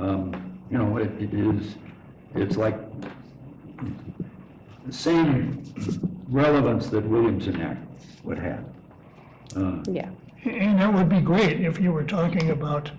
[0.00, 1.76] Um, You know, it it is,
[2.34, 2.76] it's like
[4.86, 5.62] the same
[6.30, 7.80] relevance that Williamson Act
[8.24, 8.64] would have.
[9.56, 10.08] Uh, Yeah.
[10.44, 12.90] And that would be great if you were talking about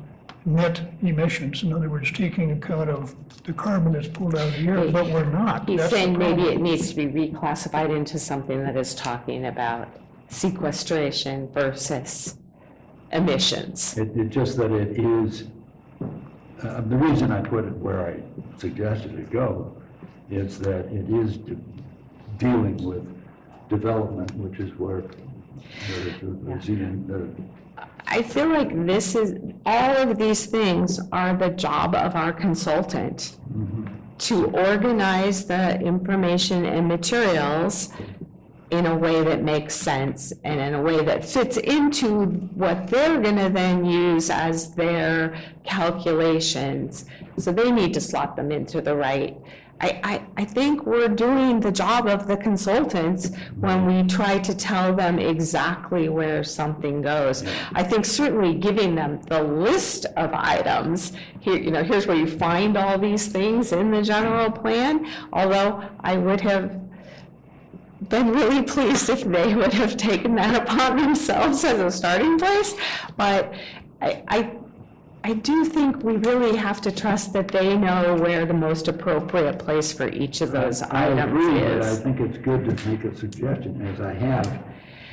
[0.46, 1.64] net emissions.
[1.64, 5.06] In other words, taking account of the carbon that's pulled out of the air, but
[5.08, 5.68] we're not.
[5.68, 6.58] He's That's the saying maybe problem.
[6.60, 9.88] it needs to be reclassified into something that is talking about
[10.28, 12.38] sequestration versus
[13.12, 13.98] emissions.
[13.98, 15.46] It, it just that it is,
[16.64, 18.22] uh, the reason I put it where I
[18.60, 19.76] suggested it go
[20.30, 21.58] is that it is de-
[22.38, 23.04] dealing with
[23.72, 27.28] development, which is where the, the, the ZN the
[28.08, 33.38] I feel like this is, all of these things are the job of our consultant
[33.50, 33.88] mm-hmm.
[34.18, 37.94] to organize the information and materials
[38.70, 42.26] in a way that makes sense and in a way that fits into
[42.56, 47.06] what they're gonna then use as their calculations.
[47.38, 49.38] So they need to slot them into the right.
[49.82, 54.56] I, I, I think we're doing the job of the consultants when we try to
[54.56, 57.44] tell them exactly where something goes.
[57.74, 62.28] I think certainly giving them the list of items, here, you know, here's where you
[62.28, 66.80] find all these things in the general plan, although I would have
[68.10, 72.76] been really pleased if they would have taken that upon themselves as a starting place.
[73.18, 73.54] But
[74.00, 74.58] I, I,
[75.24, 79.60] I do think we really have to trust that they know where the most appropriate
[79.60, 82.00] place for each of those I agree, items but I is.
[82.00, 84.48] think it's good to make a suggestion, as I have,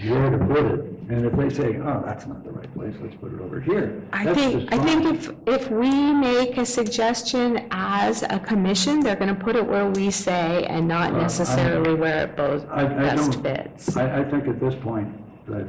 [0.07, 0.81] where to put it.
[1.11, 4.03] And if they say, oh, that's not the right place, let's put it over here.
[4.13, 5.15] I that's think, just I think fine.
[5.15, 10.11] if, if we make a suggestion as a commission, they're gonna put it where we
[10.11, 13.97] say and not I- necessarily where it both I, I best don't, fits.
[13.97, 15.13] I, I think at this point
[15.49, 15.67] that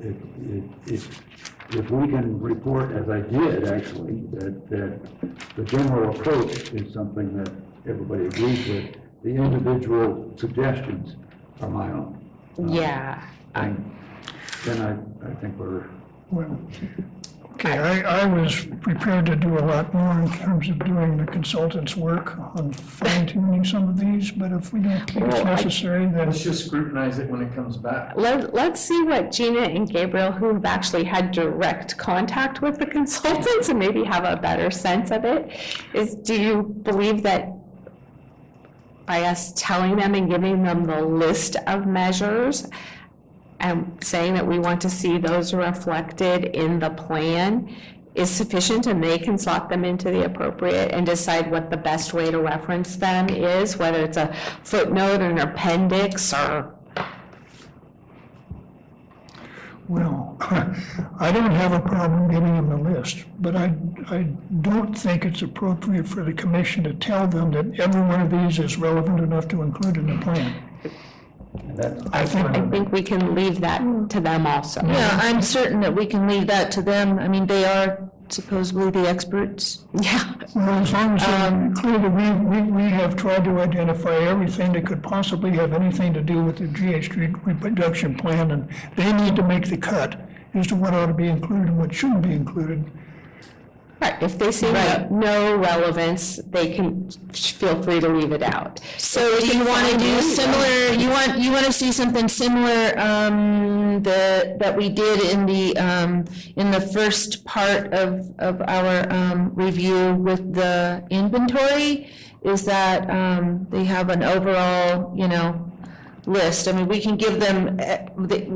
[0.00, 0.16] if,
[0.86, 1.22] if, if,
[1.76, 7.36] if we can report, as I did actually, that, that the general approach is something
[7.36, 7.52] that
[7.88, 11.16] everybody agrees with, the individual suggestions
[11.60, 12.30] are my own.
[12.58, 13.96] Uh, yeah, And
[14.64, 15.88] then I, I think we're,
[16.30, 16.58] Well,
[17.54, 21.24] Okay, I, I was prepared to do a lot more in terms of doing the
[21.24, 25.46] consultant's work on fine tuning some of these, but if we don't think it's Well,
[25.46, 28.14] I- necessary, then Let's just scrutinize it when it comes back.
[28.16, 32.86] Let, let's see what Gina and Gabriel, who have actually had direct contact with the
[32.86, 35.52] consultants and maybe have a better sense of it,
[35.94, 37.50] is, do you believe that
[39.06, 42.66] by us telling them and giving them the list of measures
[43.60, 47.74] and saying that we want to see those reflected in the plan
[48.14, 52.14] is sufficient and they can slot them into the appropriate and decide what the best
[52.14, 54.32] way to reference them is, whether it's a
[54.62, 56.74] footnote or an appendix or
[59.86, 63.74] Well, I don't have a problem giving them a list, but I,
[64.08, 64.22] I
[64.62, 68.58] don't think it's appropriate for the commission to tell them that every one of these
[68.58, 70.54] is relevant enough to include in the plan.
[71.76, 74.06] That's, I think, I think we can leave that hmm.
[74.08, 74.84] to them also.
[74.86, 77.18] Yeah, I'm certain that we can leave that to them.
[77.18, 79.84] I mean, they are supposedly the experts.
[80.00, 84.16] Yeah, well, as long as they include, um, we, we, we have tried to identify
[84.16, 89.12] everything that could possibly have anything to do with the GHG reduction plan, and they
[89.12, 90.20] need to make the cut
[90.54, 92.84] as to what ought to be included and what shouldn't be included.
[94.00, 98.80] Right, if they see no- no relevance, they can feel free to leave it out.
[98.98, 102.98] So do you want to do similar, you want, you want to see something similar,
[102.98, 106.24] um, the, that we did in the, um,
[106.56, 112.10] in the first part of, of our, um, review with the inventory?
[112.42, 115.72] Is that, um, they have an overall, you know,
[116.26, 116.68] list.
[116.68, 118.06] I mean, we can give them, eh,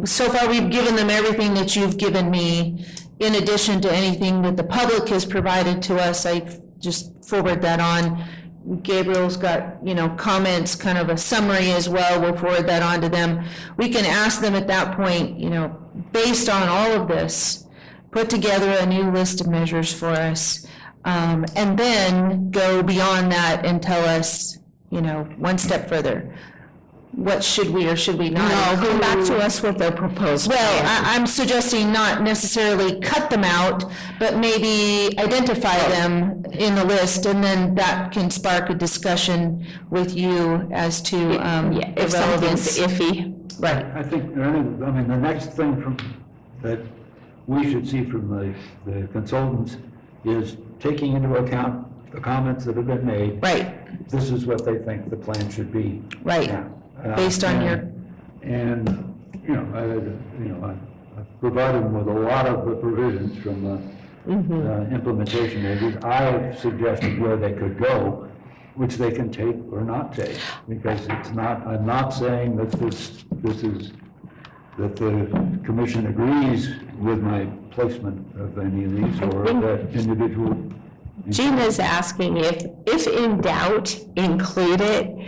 [0.05, 2.85] so far, we've given them everything that you've given me,
[3.21, 6.25] in addition to anything that the public has provided to us.
[6.25, 6.41] I
[6.79, 8.25] just forward that on.
[8.83, 13.01] Gabriel's got, you know, comments, kind of a summary as well, we'll forward that on
[13.01, 13.45] to them.
[13.77, 15.75] We can ask them at that point, you know,
[16.13, 17.67] based on all of this,
[18.11, 20.67] put together a new list of measures for us,
[21.05, 24.59] um, and then go beyond that and tell us,
[24.91, 26.35] you know, one step further.
[27.13, 28.49] What should we or should we not
[28.81, 30.85] No, come back to us with their proposed Well.
[30.87, 33.85] I, I'm suggesting not necessarily cut them out,
[34.19, 40.17] but maybe identify them in the list, and then that can spark a discussion with
[40.17, 42.79] you as to, um, Yeah, the if something's relevance.
[43.01, 43.61] iffy.
[43.61, 45.97] Right, I think, I think- I mean, the next thing from,
[46.63, 46.79] that
[47.47, 49.79] we should see from the, the consultants
[50.25, 53.43] is taking into account the comments that have been made.
[53.43, 56.03] right, This is what they think the plan should be.
[56.23, 56.47] right.
[56.49, 56.65] Yeah.
[57.05, 57.85] Uh, Based on your-
[58.43, 59.15] And,
[59.47, 59.85] you know, I,
[60.43, 63.79] you know, I- I've provided them with a lot of the provisions from the
[64.31, 66.03] uh, implementation agencies.
[66.05, 68.29] I suggested where they could go,
[68.75, 70.39] which they can take or not take,
[70.69, 73.93] because it's not, I'm not saying that this, this is,
[74.79, 75.27] that the
[75.65, 80.57] commission agrees with my placement of any of these, or that individual.
[81.29, 85.27] Gina's asking if, if in doubt, include it,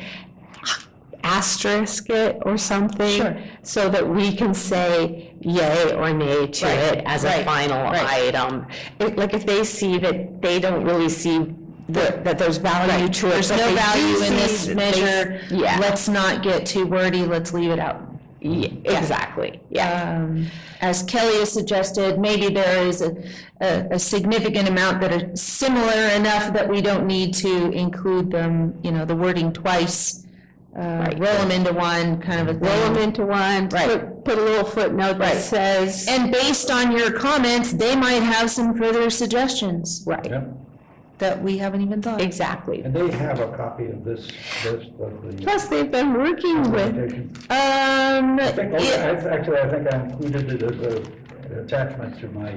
[1.39, 3.17] asterisk it or something.
[3.21, 3.37] Sure.
[3.63, 7.83] So that we can say yay or nay to Right, it as a right, final
[7.85, 8.07] right.
[8.29, 8.67] item.
[8.99, 11.39] It- Like if they see that they don't really see
[11.89, 13.31] the- that there's value to it.
[13.31, 15.41] There's but no do value in see this that they- measure.
[15.51, 18.01] Yeah, Let's not get too wordy, let's leave it out.
[18.85, 20.15] exactly, yeah.
[20.17, 20.47] Um,
[20.81, 23.11] As Kelly has suggested, maybe there is a,
[23.61, 28.53] a a significant amount that are similar enough that we don't need to include them,
[28.83, 30.20] you know, the wording twice.
[30.77, 32.69] Uh, Roll them into one, kind of a thing.
[32.69, 33.89] Roll them into one, Right.
[33.89, 35.37] put, put a little footnote that Right.
[35.37, 36.07] says.
[36.09, 40.33] And based on your comments, they might have some further suggestions Right,
[41.19, 42.21] that we haven't even thought.
[42.21, 42.83] exactly.
[42.83, 44.29] And they have a copy of this
[44.65, 45.43] list of the.
[45.43, 47.31] Plus, they've been working with, implementation.
[47.51, 50.81] Um, I think, it- actually, I think I included it as
[51.51, 52.55] an attachment to my,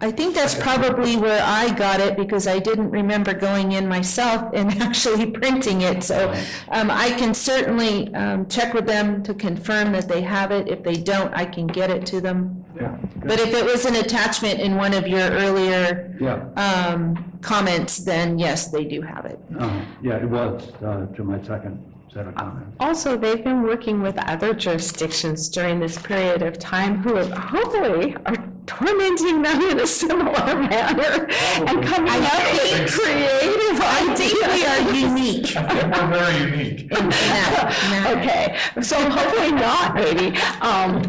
[0.00, 4.52] I think that's probably where I got it because I didn't remember going in myself
[4.52, 6.02] and actually printing it.
[6.04, 6.32] So
[6.68, 10.68] um, I can certainly um, check with them to confirm that they have it.
[10.68, 12.62] If they don't, I can get it to them.
[12.78, 12.96] yeah.
[13.24, 18.38] But if it was an attachment in one of your earlier Yeah, um, comments, then
[18.38, 19.40] yes, they do have it.
[19.58, 21.82] uh, yeah, it was, uh, to my second
[22.16, 22.76] set of comments.
[22.80, 28.36] also, they've been working with other jurisdictions during this period of time who hopefully are
[28.66, 31.28] tormenting them in a similar manner
[31.68, 34.34] and coming up with creative ideas.
[34.54, 36.80] We are unique We're very unique.
[36.82, 37.78] in that.
[37.84, 38.16] in that.
[38.16, 40.36] Okay, so hopefully not, maybe.
[40.62, 41.02] Um,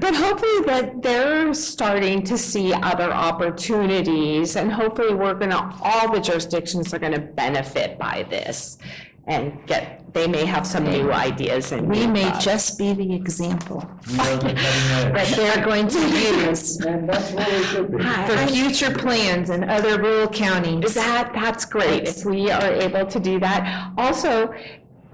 [0.00, 6.20] But hopefully that they're starting to see other opportunities, and hopefully we're gonna, all the
[6.20, 8.78] jurisdictions are gonna benefit by this
[9.26, 12.44] and get, they may have some new ideas and We new may thoughts.
[12.44, 15.12] just be the example We are the cutting edge.
[15.12, 16.00] that they're going to
[16.48, 18.02] use And that's where we should be.
[18.02, 20.94] for future plans in other rural counties.
[20.94, 23.92] That, that's great, if we are able to do that.
[23.98, 24.52] Also,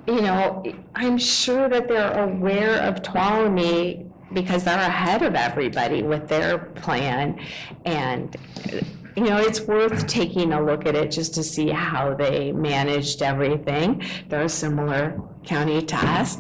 [0.07, 0.63] you know,
[0.95, 7.39] I'm sure that they're aware of Tuolumne because they're ahead of everybody with their plan.
[7.85, 8.37] And,
[9.17, 13.23] you know, it's worth taking a look at it just to see how they managed
[13.23, 14.03] everything.
[14.29, 16.39] They're a similar county to us.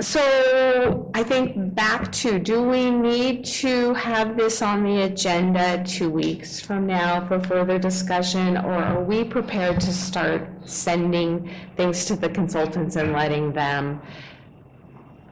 [0.00, 6.08] So I think back to, do we need to have this on the agenda two
[6.08, 8.56] weeks from now for further discussion?
[8.58, 14.00] Or are we prepared to start sending things to the consultants and letting them?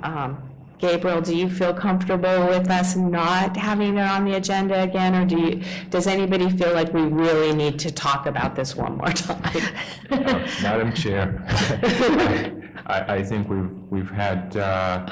[0.02, 0.42] um,
[0.78, 5.14] Gabriel, do you feel comfortable with us not having it on the agenda again?
[5.14, 8.98] Or do you, does anybody feel like we really need to talk about this one
[8.98, 9.62] more time?
[10.10, 11.42] Uh, Madam Chair,
[12.86, 15.06] I, I think we've, we've had, uh,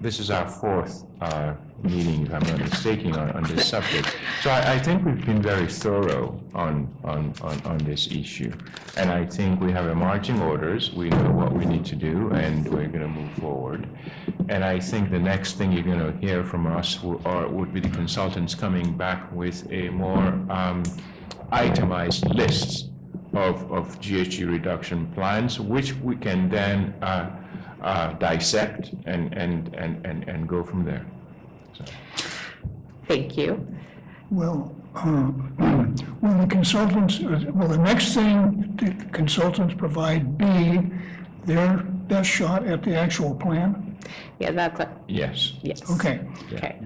[0.00, 4.16] this is our fourth uh, meeting, if I'm not mistaken, on, on this subject.
[4.42, 8.52] So I, I think we've been very thorough on, on, on, on this issue.
[8.96, 12.30] And I think we have a marching orders, we know what we need to do,
[12.32, 13.88] and we're gonna move forward.
[14.48, 17.90] And I think the next thing you're gonna hear from us are, would be the
[17.90, 20.82] consultants coming back with a more um,
[21.52, 22.90] itemized list
[23.34, 27.30] of, of GHG reduction plans, which we can then uh,
[27.82, 31.04] uh, dissect and, and, and, and and go from there.
[31.76, 31.84] So,
[33.08, 33.66] Thank you.
[34.30, 35.32] Well, uh,
[36.20, 40.80] will the consultants, uh, will the next thing the consultants provide be
[41.44, 41.78] their
[42.08, 43.96] best shot at the actual plan?
[44.38, 45.54] Yeah, that's, a- Yes.
[45.62, 45.82] yes.
[45.90, 46.20] Okay.
[46.52, 46.76] Okay,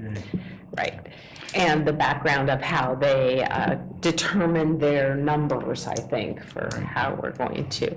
[0.79, 1.07] right.
[1.55, 7.31] And the background of how they uh, determine their numbers, I think, for how we're
[7.33, 7.95] going to.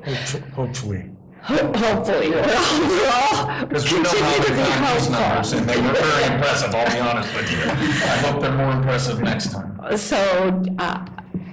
[0.53, 0.99] Hopefully.
[1.01, 5.11] Ho- Hopefully, we're all, we're all Because we know how continue to be these hopeful.
[5.11, 7.63] numbers, and they were very impressive, I'll be honest with you.
[7.63, 9.97] I hope they're more impressive next time.
[9.97, 10.17] So
[10.79, 11.05] uh,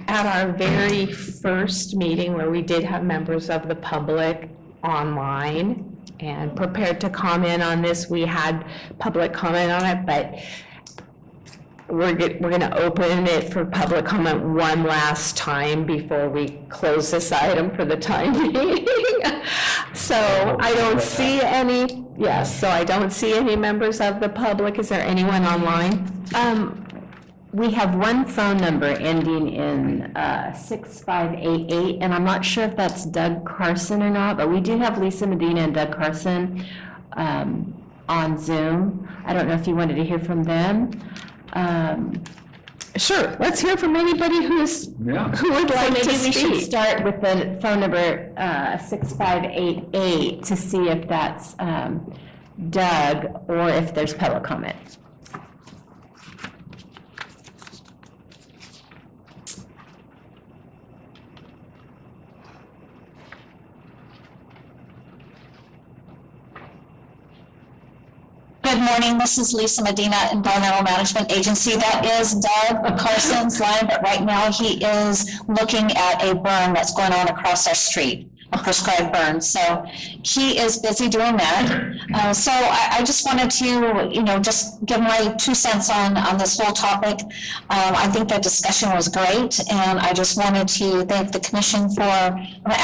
[0.07, 4.49] at our very first meeting where we did have members of the public
[4.83, 8.09] online and prepared to comment on this.
[8.09, 8.65] We had
[8.99, 10.35] public comment on it, but
[11.89, 16.49] we're, go- we're going to open it for public comment one last time before we
[16.69, 18.85] close this item for the time being.
[19.93, 24.77] So I don't see any, yes, so I don't see any members of the public.
[24.79, 26.11] Is there anyone online?
[26.35, 26.83] Um,
[27.53, 32.43] we have one phone number ending in, uh, six five eight eight, and I'm not
[32.45, 35.95] sure if that's Doug Carson or not, but we do have Lisa Medina and Doug
[35.95, 36.63] Carson,
[37.13, 37.73] um,
[38.09, 39.07] on Zoom.
[39.25, 40.91] I don't know if you wanted to hear from them.
[41.53, 42.13] Um,
[42.95, 45.29] Sure, let's hear from anybody who's, Yeah.
[45.35, 46.61] who would So like maybe to we should speak.
[46.65, 52.11] start with the phone number uh, 6588 to see if that's um,
[52.71, 54.97] Doug or if there's public comment.
[68.77, 71.75] Good morning, this is Lisa Medina, Environmental Management Agency.
[71.77, 76.93] That is Doug Carson's line, but right now he is looking at a burn that's
[76.93, 79.41] going on across our street, a prescribed burn.
[79.41, 79.83] So
[80.27, 81.65] he is busy doing that.
[82.13, 83.67] Uh, So I, I just wanted to,
[84.17, 87.17] you know, just give my two cents on, on this whole topic.
[87.69, 91.89] Um, I think the discussion was great, and I just wanted to thank the commission
[91.89, 92.11] for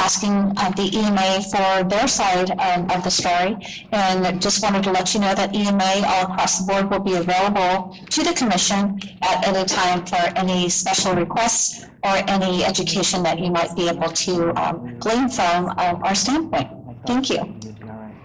[0.08, 3.52] asking uh, the EMA for their side um, of the story.
[3.92, 7.16] And just wanted to let you know that EMA all across the board will be
[7.16, 13.40] available to the commission at any time for any special requests or any education that
[13.40, 16.83] you might be able to um, glean from uh, our standpoint.
[17.06, 17.60] Thank you.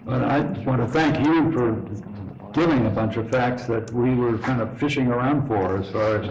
[0.04, 4.38] But I want to thank you for giving a bunch of facts that we were
[4.38, 6.30] kind of fishing around for as far as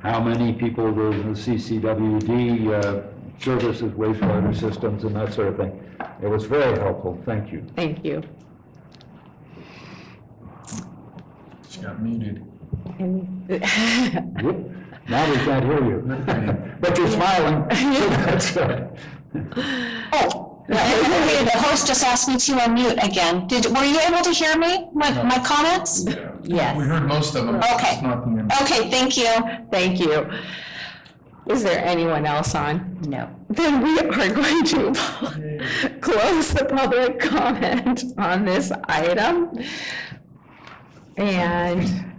[0.00, 3.02] how many people the the CCWD uh,
[3.38, 5.80] services, wastewater systems, and that sort of thing.
[6.22, 7.20] It was very helpful.
[7.24, 7.64] Thank you.
[7.76, 8.22] Thank you.
[11.68, 12.44] She got muted.
[12.98, 14.70] Whoop.
[15.08, 16.76] Now we can't hear you.
[16.80, 18.98] But you're smiling, so that's good.
[20.12, 23.46] Oh, the host just asked me to unmute again.
[23.46, 26.06] Did, were you able to hear me, my, my comments?
[26.42, 26.76] Yes.
[26.76, 27.56] We heard most of them.
[27.56, 27.90] Okay.
[27.90, 28.52] just not the end.
[28.62, 29.30] Okay, thank you.
[29.70, 30.30] Thank you.
[31.46, 32.98] Is there anyone else on?
[33.02, 33.28] No.
[33.50, 39.50] Then we are going to close the public comment on this item.
[41.18, 42.14] And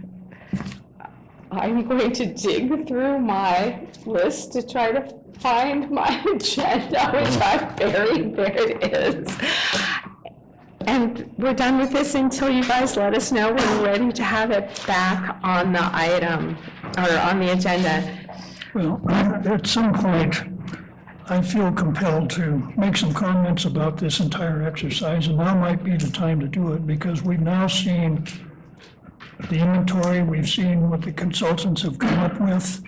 [1.50, 5.00] I'm going to dig through my list to try to
[5.38, 8.36] find my agenda, which I've buried.
[8.36, 9.38] There it is.
[10.86, 14.22] And we're done with this until you guys let us know when we're ready to
[14.22, 16.56] have it back on the item,
[16.96, 18.18] or on the agenda.
[18.72, 20.44] Well, at some point,
[21.28, 25.96] I feel compelled to make some comments about this entire exercise, and now might be
[25.96, 28.24] the time to do it, because we've now seen
[29.50, 32.82] the inventory, we've seen what the consultants have come up with,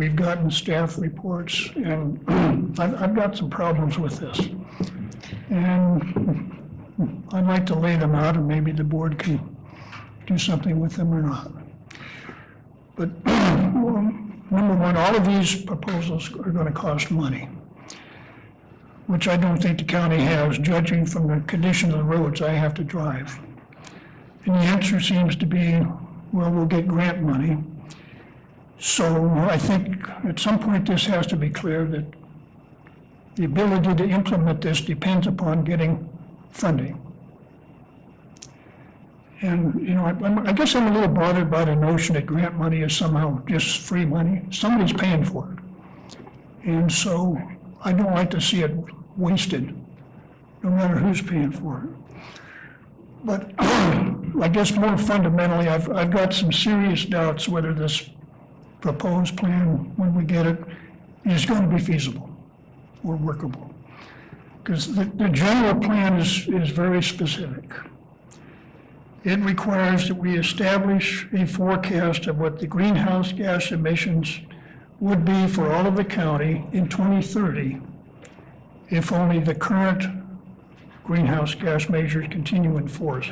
[0.00, 2.24] we've gotten staff reports, and
[2.80, 4.38] I've, I've got some problems with this.
[5.50, 9.54] And I'd like to lay them out, and maybe the board can
[10.26, 11.52] do something with them or not.
[12.96, 17.50] But number one, all of these proposals are going to cost money,
[19.06, 22.52] which I don't think the county has, judging from the condition of the roads I
[22.52, 23.38] have to drive.
[24.46, 25.78] And the answer seems to be,
[26.32, 27.58] well, we'll get grant money.
[28.80, 32.04] So I think at some point this has to be clear that
[33.34, 36.08] the ability to implement this depends upon getting
[36.50, 36.98] funding.
[39.42, 42.24] And, you know, I, I'm- I guess I'm a little bothered by the notion that
[42.24, 44.42] grant money is somehow just free money.
[44.50, 45.58] Somebody's paying for it.
[46.66, 47.38] And so
[47.84, 48.74] I don't like to see it
[49.16, 49.74] wasted,
[50.62, 51.90] no matter who's paying for it.
[53.24, 58.08] But I guess more fundamentally, I've, I've got some serious doubts whether this
[58.80, 60.58] proposed plan, when we get it,
[61.24, 62.30] is going to be feasible
[63.04, 63.74] or workable.
[64.62, 67.72] Because the, the general plan is, is very specific.
[69.22, 74.40] It requires that we establish a forecast of what the greenhouse gas emissions
[74.98, 77.80] would be for all of the county in 2030
[78.90, 80.04] if only the current
[81.04, 83.30] greenhouse gas measures continue in force.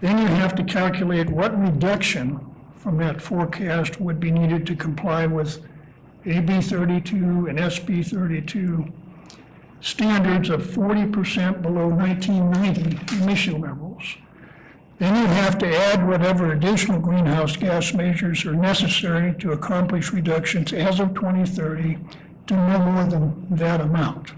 [0.00, 2.47] Then you have to calculate what reduction
[2.78, 5.66] from that forecast would be needed to comply with
[6.24, 8.92] AB 32 and SB 32
[9.80, 14.16] standards of 40% below 1990 emission levels.
[14.98, 20.72] Then you have to add whatever additional greenhouse gas measures are necessary to accomplish reductions
[20.72, 21.98] as of 2030
[22.48, 24.32] to no more than that amount.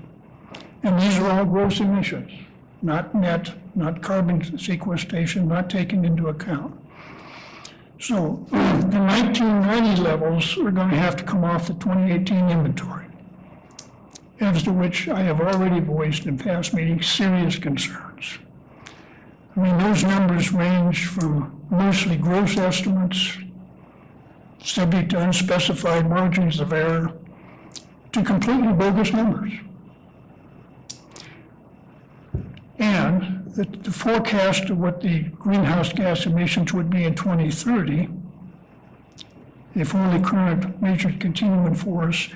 [0.82, 2.32] And these are all gross emissions.
[2.82, 6.79] not net, not carbon sequestration, not taken into account.
[8.00, 13.04] So the 1990 levels are going to have to come off the 2018 inventory,
[14.40, 18.38] as to which I have already voiced in past meetings serious concerns.
[19.54, 23.36] I mean, those numbers range from mostly gross estimates,
[24.62, 27.12] subject to unspecified margins of error,
[28.12, 29.52] to completely bogus numbers.
[32.78, 38.08] And the the forecast of what the greenhouse gas emissions would be in 2030,
[39.74, 42.30] if only current measures continue in force,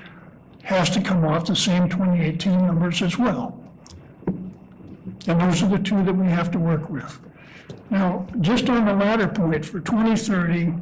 [0.63, 3.59] has to come off the same 2018 numbers as well.
[5.27, 7.19] And those are the two that we have to work with.
[7.89, 10.73] Now, just on the latter point, for 2030,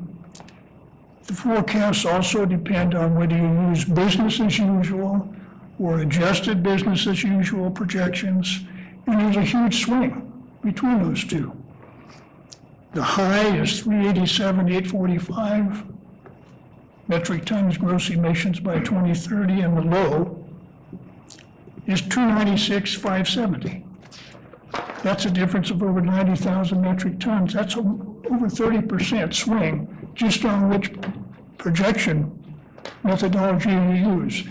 [1.26, 5.34] the forecasts also depend on whether you use business as usual
[5.80, 8.62] or adjusted business as usual projections,
[9.08, 10.32] and there's a huge swing
[10.64, 11.56] between those two.
[12.94, 15.84] The high is 387, 845
[17.08, 20.46] metric tons gross emissions by 2030, and the low
[21.86, 23.84] is 296, 570.
[25.02, 27.54] That's a difference of over 90,000 metric tons.
[27.54, 30.94] That's a- over 30% swing just on which
[31.58, 32.32] projection
[33.04, 34.44] methodology you use.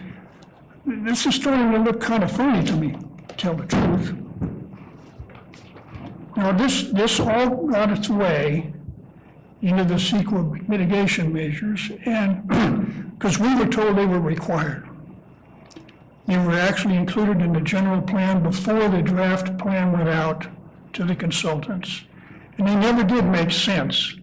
[0.85, 2.93] This is starting to look kind of funny to me,
[3.29, 4.15] to tell the truth.
[6.37, 8.73] Now, this, this all got its way
[9.61, 12.49] into the CEQA mitigation measures, and,
[13.19, 14.89] because we were told they were required.
[16.27, 20.47] They were actually included in the general plan before the draft plan went out
[20.95, 22.03] to the consultants.
[22.59, 24.15] And they never did make sense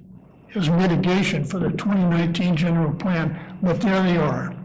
[0.56, 4.56] as mitigation for the 2019 general plan, but there they are.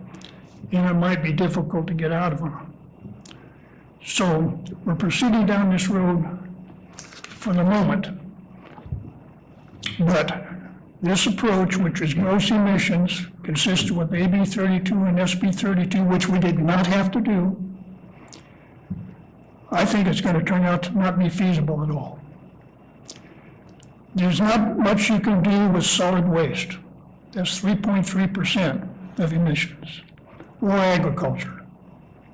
[0.73, 2.75] And it might be difficult to get out of them.
[4.05, 6.44] So we're proceeding down this road
[7.45, 8.09] for the moment.
[9.99, 10.47] But
[11.03, 16.39] this approach, which is gross emissions, consistent with AB 32 and SB 32, which we
[16.39, 17.55] did not have to do,
[19.71, 22.19] I think it's going to turn out to not be feasible at all.
[24.15, 26.79] There's not much you can do with solid waste.
[27.33, 30.01] That's 3.3% of emissions.
[30.63, 31.67] Or agriculture.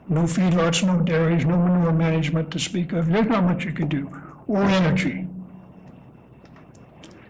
[0.09, 3.09] No feedlots, no dairies, no manure management to speak of.
[3.09, 4.09] There's not much you can do.
[4.51, 5.29] Or energy.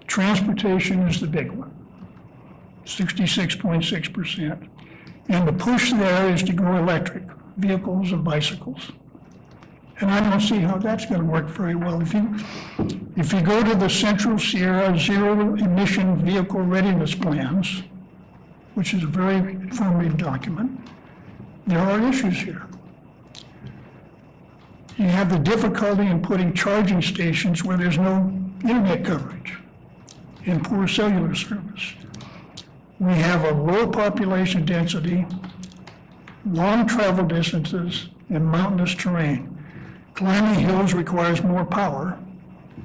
[0.06, 1.70] Transportation is the big one,
[2.86, 4.68] 66.6%.
[5.28, 7.24] And the push there is to go electric,
[7.58, 8.92] vehicles and bicycles.
[10.00, 12.00] And I don't see how that's going to work very well.
[12.00, 12.34] If you,
[13.18, 17.82] if you go to the Central Sierra Zero Emission Vehicle Readiness Plans,
[18.76, 20.80] which is a very informative document,
[21.66, 22.69] there are issues here.
[25.00, 29.56] You have the difficulty in putting charging stations where there's no internet coverage
[30.44, 31.94] and poor cellular service.
[32.98, 35.26] We have a low population density,
[36.44, 39.56] long travel distances, and mountainous terrain.
[40.12, 42.18] Climbing hills requires more power,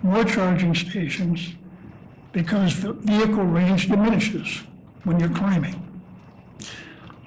[0.02, 1.56] more charging stations,
[2.32, 4.64] because the vehicle range diminishes
[5.04, 6.02] when you're climbing.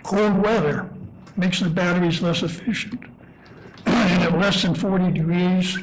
[0.03, 0.89] Cold weather
[1.37, 3.05] makes the batteries less efficient.
[4.29, 5.79] At less than 40 degrees,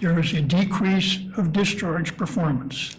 [0.00, 2.96] there is a decrease of discharge performance.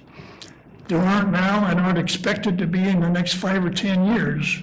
[0.87, 4.61] There aren't now and aren't expected to be in the next five or 10 years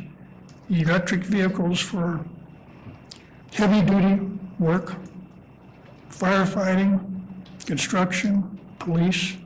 [0.71, 2.25] electric vehicles for
[3.53, 4.25] heavy-duty
[4.61, 4.95] work,
[6.09, 7.01] firefighting,
[7.67, 9.37] construction, police.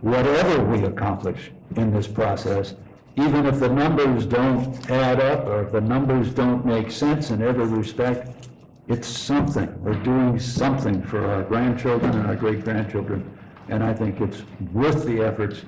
[0.00, 2.74] whatever we accomplish in this process,
[3.14, 7.40] even if the numbers don't add up, or if the numbers don't make sense in
[7.40, 8.48] every respect,
[8.88, 9.72] it's something.
[9.80, 13.30] We're doing something for our grandchildren and our great-grandchildren,
[13.68, 14.42] and I think it's
[14.72, 15.62] worth the efforts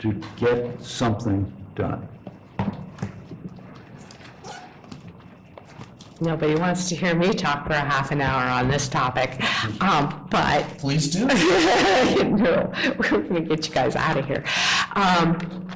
[0.00, 2.08] to get something done.
[6.22, 9.42] Nobody wants to hear me talk for a half an hour on this topic,
[9.82, 11.26] um, but Please do.
[11.26, 14.44] no, we're going to get you guys out of here.
[14.96, 15.68] Um,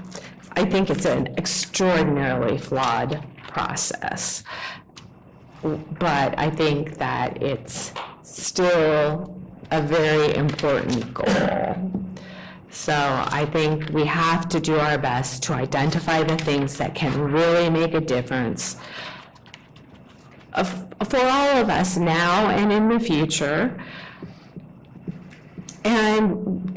[0.53, 4.45] I think it's an extraordinarily flawed process.
[5.63, 7.93] But I think that it's
[8.23, 9.41] still
[9.75, 11.91] a very important goal.
[12.71, 17.21] So I think we have to do our best to identify the things that can
[17.21, 18.77] really make a difference
[20.55, 23.81] for all of us now and in the future.
[25.85, 26.74] And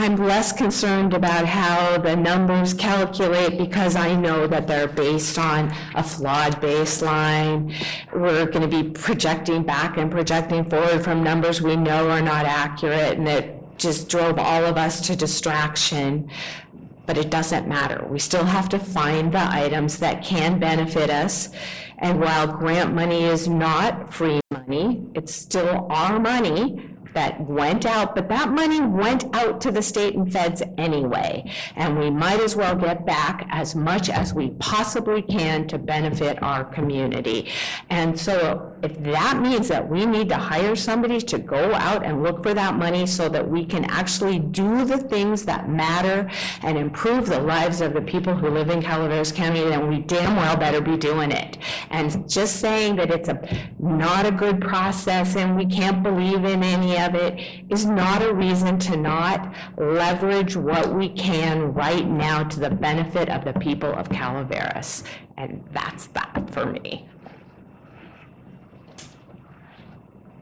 [0.00, 5.70] I'm less concerned about how the numbers calculate because I know that they're based on
[5.94, 7.74] a flawed baseline.
[8.10, 12.46] We're going to be projecting back and projecting forward from numbers we know are not
[12.46, 16.30] accurate and that just drove all of us to distraction.
[17.04, 18.06] But it doesn't matter.
[18.08, 21.50] We still have to find the items that can benefit us.
[21.98, 28.14] And while grant money is not free money, it's still our money that went out,
[28.14, 31.50] but that money went out to the state and feds anyway.
[31.76, 36.42] And we might as well get back as much as we possibly can to benefit
[36.42, 37.50] our community.
[37.88, 42.22] And so if that means that we need to hire somebody to go out and
[42.22, 46.30] look for that money so that we can actually do the things that matter
[46.62, 50.36] and improve the lives of the people who live in Calaveras County, then we damn
[50.36, 51.58] well better be doing it.
[51.90, 53.40] And just saying that it's a,
[53.78, 58.32] not a good process and we can't believe in any of it is not a
[58.32, 63.92] reason to not leverage what we can right now to the benefit of the people
[63.92, 65.04] of Calaveras.
[65.36, 67.08] And that's that for me.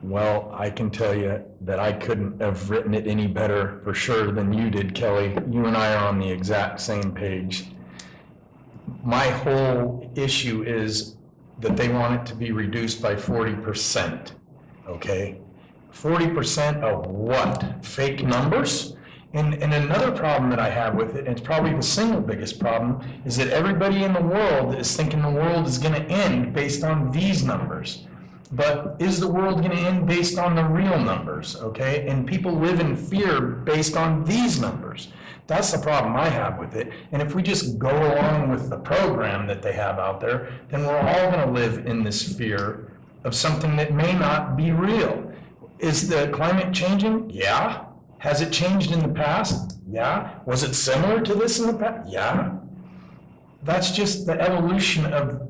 [0.02, 4.30] Well, I can tell you that I couldn't have written it any better for sure
[4.30, 5.36] than you did, Kelly.
[5.50, 7.72] You and I are on the exact same page.
[9.02, 11.16] My whole issue is
[11.60, 14.34] that they want it to be reduced by forty percent,
[14.86, 15.40] okay?
[15.90, 17.84] Forty percent of what?
[17.84, 18.94] Fake numbers?
[19.34, 22.58] And, and another problem that I have with it, and it's probably the single biggest
[22.58, 26.82] problem, is that everybody in the world is thinking the world is gonna end based
[26.82, 28.07] on these numbers.
[28.50, 32.08] But is the world going to end based on the real numbers, okay?
[32.08, 35.08] And people live in fear based on these numbers.
[35.46, 36.92] That's the problem I have with it.
[37.12, 40.84] And if we just go along with the program that they have out there, then
[40.84, 42.92] we're all going to live in this fear
[43.24, 45.30] of something that may not be real.
[45.78, 47.30] Is the climate changing?
[47.30, 47.84] Yeah.
[48.18, 49.78] Has it changed in the past?
[49.90, 50.38] Yeah.
[50.44, 52.10] Was it similar to this in the past?
[52.10, 52.56] Yeah.
[53.62, 55.48] That's just the evolution of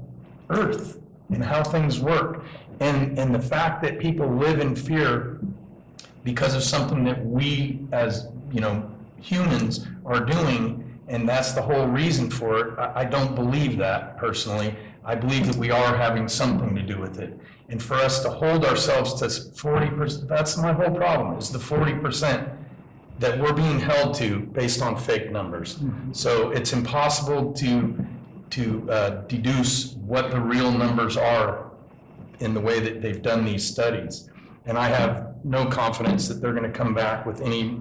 [0.50, 1.00] Earth
[1.30, 2.44] and how things work.
[2.80, 5.40] And, and the fact that people live in fear
[6.24, 8.88] because of something that we, as, you know,
[9.20, 14.16] humans are doing, and that's the whole reason for it, I, I don't believe that
[14.18, 14.74] personally.
[15.04, 17.38] I believe that we are having something to do with it.
[17.70, 21.58] And for us to hold ourselves to forty percent, that's my whole problem, is the
[21.58, 22.48] forty percent
[23.18, 25.80] that we're being held to based on fake numbers.
[26.12, 28.06] So it's impossible to,
[28.50, 31.67] to uh, deduce what the real numbers are
[32.40, 34.28] in the way that they've done these studies.
[34.66, 37.80] And I have no confidence that they're going to come back with any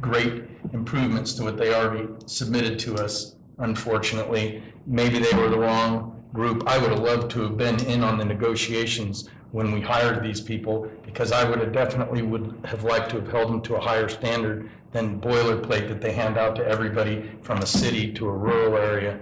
[0.00, 4.62] great improvements to what they already submitted to us, unfortunately.
[4.86, 6.64] Maybe they were the wrong group.
[6.66, 10.40] I would have loved to have been in on the negotiations when we hired these
[10.40, 13.80] people, because I would have definitely would have liked to have held them to a
[13.80, 18.32] higher standard than boilerplate that they hand out to everybody from a city to a
[18.32, 19.20] rural area.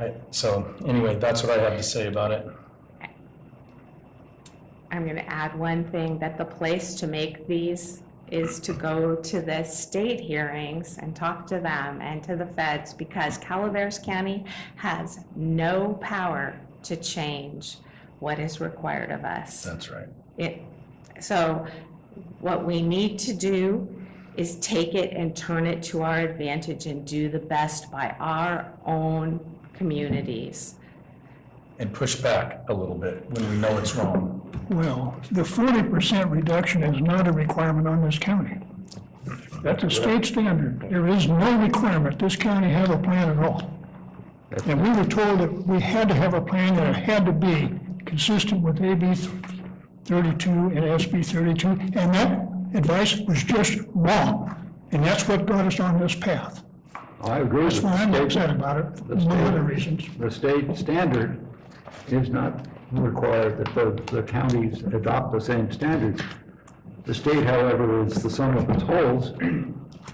[0.00, 2.46] I- So anyway, that's what I have to say about it.
[4.94, 9.16] I'm going to add one thing, that the place to make these is to go
[9.16, 14.44] to the state hearings and talk to them and to the feds because Calaveras County
[14.76, 17.78] has no power to change
[18.20, 19.64] what is required of us.
[19.64, 20.08] That's right.
[20.38, 20.62] It,
[21.20, 21.66] so
[22.40, 23.88] what we need to do
[24.36, 28.72] is take it and turn it to our advantage and do the best by our
[28.86, 29.40] own
[29.72, 30.76] communities.
[31.78, 34.40] And push back a little bit when we know it's wrong.
[34.70, 38.58] Well, the forty percent reduction is not a requirement on this county.
[39.62, 40.80] That's a state standard.
[40.88, 43.70] There is no requirement this county have a plan at all.
[44.66, 47.32] And we were told that we had to have a plan that it had to
[47.32, 47.70] be
[48.04, 49.14] consistent with AB
[50.04, 54.50] thirty-two and SB thirty-two, and that advice was just wrong.
[54.92, 56.62] And that's what brought us on this path.
[57.22, 58.56] I agree with That's why I'm the upset state.
[58.56, 60.04] about it, The among state- other reasons.
[60.18, 61.40] The state standard
[62.08, 66.22] is not required that the, the counties adopt the same standards.
[67.04, 69.30] The state, however, is the sum of its wholes,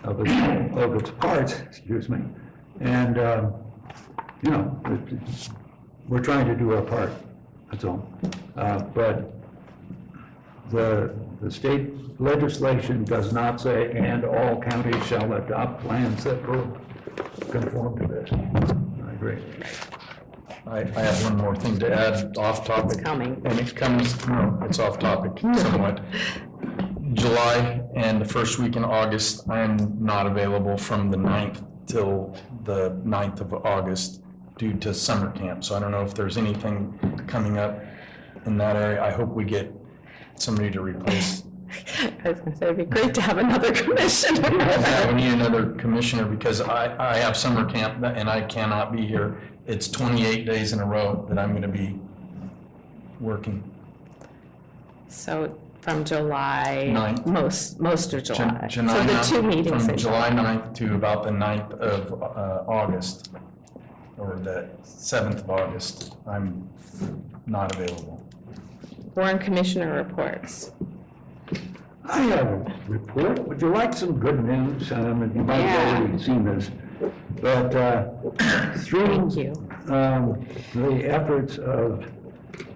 [0.04, 2.18] of its, of its parts, excuse me.
[2.80, 3.54] And, um,
[4.42, 5.48] you know, it-
[6.08, 7.10] we're trying to do our part,
[7.70, 8.08] that's all.
[8.56, 9.32] Uh, But
[10.70, 16.76] the, the state legislation does not say, and all counties shall adopt plans that will
[17.50, 18.30] conform to this.
[18.32, 19.38] I agree.
[20.70, 22.92] I, I have one more thing to add, off topic.
[22.92, 23.42] It's coming.
[23.44, 26.00] And it comes, no, it's off topic somewhat.
[27.12, 32.36] July and the first week in August, I am not available from the 9th till
[32.62, 34.22] the 9th of August
[34.58, 35.64] due to summer camp.
[35.64, 37.82] So I don't know if there's anything coming up
[38.46, 39.02] in that area.
[39.02, 39.74] I hope we get
[40.36, 41.42] somebody to replace.
[42.24, 44.56] I was gonna say, it'd be great to have another commissioner.
[44.56, 49.06] Yeah, we need another commissioner because I, I have summer camp and I cannot be
[49.06, 49.40] here.
[49.70, 51.96] It's 28 days in a row that I'm going to be
[53.20, 53.62] working.
[55.06, 57.24] So from July, Ninth.
[57.24, 58.66] most, most of July.
[58.68, 61.70] Jan- So the July two 9th meetings From in July 9th to about the 9th
[61.78, 63.30] of uh, August,
[64.18, 66.68] or the 7th of August, I'm
[67.46, 68.20] not available.
[69.14, 70.72] Warren Commissioner reports.
[72.06, 73.46] I have a report.
[73.46, 74.90] Would you like some good news?
[74.90, 76.72] Um, You might have already seen this.
[77.40, 78.10] But uh,
[78.78, 79.94] through Thank you.
[79.94, 82.04] um, the efforts of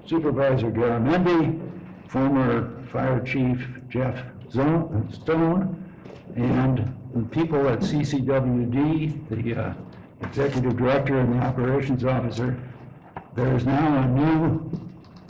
[0.06, 1.60] Supervisor Garamendi,
[2.08, 5.80] former Fire Chief Jeff Zo- Stone,
[6.36, 9.74] and the people at CCWD, the uh,
[10.22, 12.58] Executive Director and the Operations Officer,
[13.34, 14.70] there is now a new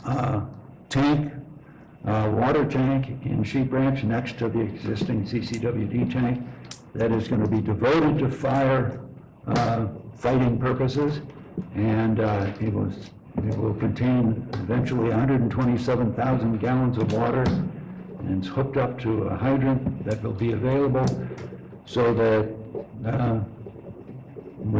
[0.03, 0.41] uh,
[0.89, 1.33] tank,
[2.05, 6.45] uh, water tank in Sheep Ranch next to the existing CCWD tank
[6.93, 8.99] that is going to be devoted to fire
[9.47, 11.21] uh, fighting purposes.
[11.75, 17.43] And uh, it was, it will contain eventually 127,000 gallons of water.
[17.43, 21.05] And it's hooked up to a hydrant that will be available
[21.85, 22.49] so that
[23.07, 23.39] uh,
[24.57, 24.79] we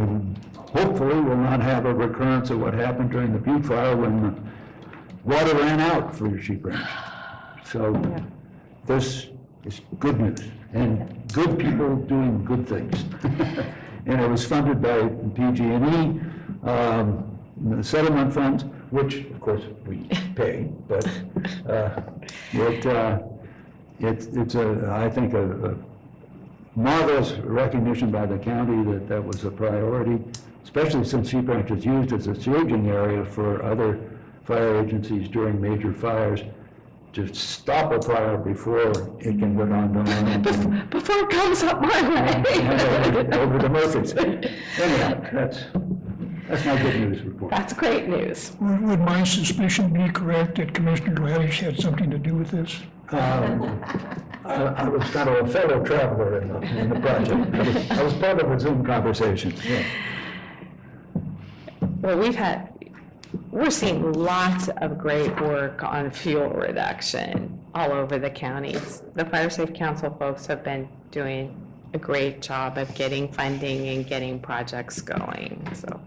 [0.76, 4.34] hopefully will not have a recurrence of what happened during the Butte Fire when the
[5.24, 6.88] water ran out for your sheep ranch.
[7.64, 7.92] So
[8.86, 9.28] this
[9.64, 10.40] is good news
[10.72, 13.04] and good people doing good things.
[14.06, 16.20] And it was funded by PG&E,
[16.62, 19.98] um, the settlement funds, which of course we
[20.36, 21.06] pay, but
[21.68, 22.00] uh,
[22.52, 23.18] it, uh,
[23.98, 25.76] it's, it's a, I think a a
[26.76, 30.22] marvelous recognition by the county that that was a priority,
[30.62, 33.98] especially since Sheep Ranch is used as a staging area for other
[34.44, 36.42] fire agencies during major fires
[37.16, 38.90] to stop a fire before
[39.20, 42.42] it can go on to on Before it comes up my way.
[42.68, 44.14] over- over the Murphys.
[44.14, 45.64] Anyhow, that's,
[46.46, 47.50] that's my good news report.
[47.52, 48.52] That's great news.
[48.60, 52.80] Would would my suspicion be correct that Commissioner Gladish had something to do with this?
[53.10, 53.82] Um,
[54.44, 57.54] I I was kind of a fellow traveler in the, in the project.
[57.54, 59.84] I was- I was part of a Zoom conversation, yeah.
[62.02, 62.72] Well, we've had,
[63.56, 69.02] we're seeing lots of great work on fuel reduction all over the counties.
[69.14, 71.58] The Fire Safe Council folks have been doing
[71.94, 75.98] a great job of getting funding and getting projects going, so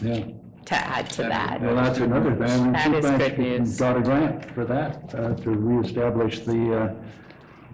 [0.00, 0.24] Yeah.
[0.64, 1.60] to add to that.
[1.60, 2.72] Well, that's another thing.
[2.72, 3.78] That is good news.
[3.78, 6.94] Got a grant for that, uh, to reestablish the, uh,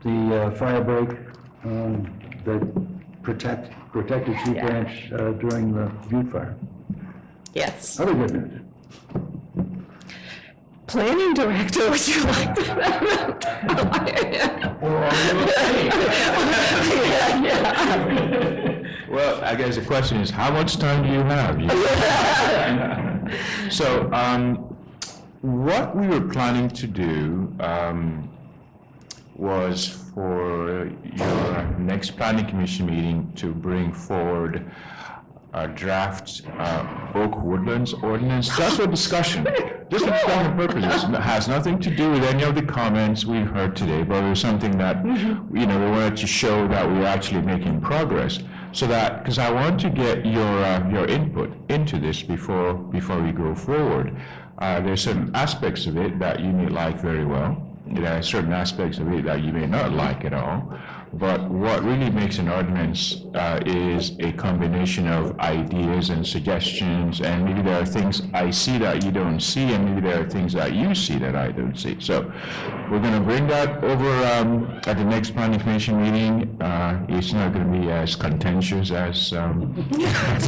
[0.03, 1.11] the uh, fire break
[1.65, 2.13] um,
[2.45, 4.67] that protect, protected Sheep Yeah.
[4.67, 6.57] Ranch uh, during the Butte Fire.
[7.55, 8.01] Yes.
[8.01, 8.60] Other good news.
[10.87, 12.65] Planning Director, would you like to?
[16.93, 18.83] Yeah, yeah.
[19.09, 21.61] Well, I guess the question is, how much time do you have?
[21.61, 21.71] You-
[23.71, 24.57] So, um,
[25.43, 28.29] what we were planning to do, um,
[29.37, 34.65] was for your next planning commission meeting to bring forward
[35.53, 39.45] a draft uh, Oak Woodlands ordinance, just for discussion,
[39.91, 41.05] just for discussion purposes.
[41.05, 44.29] It Has nothing to do with any of the comments we've heard today, but it
[44.29, 48.39] was something that, you know, we wanted to show that we're actually making progress.
[48.73, 53.21] So that, because I want to get your, uh, your input into this before, before
[53.21, 54.17] we go forward.
[54.59, 57.67] Uh, There's certain aspects of it that you may like very well.
[57.87, 60.79] There are certain aspects of it that you may not like at all.
[61.13, 67.45] But what really makes an ordinance uh, is a combination of ideas and suggestions, and
[67.45, 70.53] maybe there are things I see that you don't see, and maybe there are things
[70.53, 71.97] that you see that I don't see.
[71.99, 72.33] So
[72.91, 76.57] we're going to bring that over um, at the next planning commission meeting.
[76.63, 79.75] Uh, It's not going to be as contentious as, um,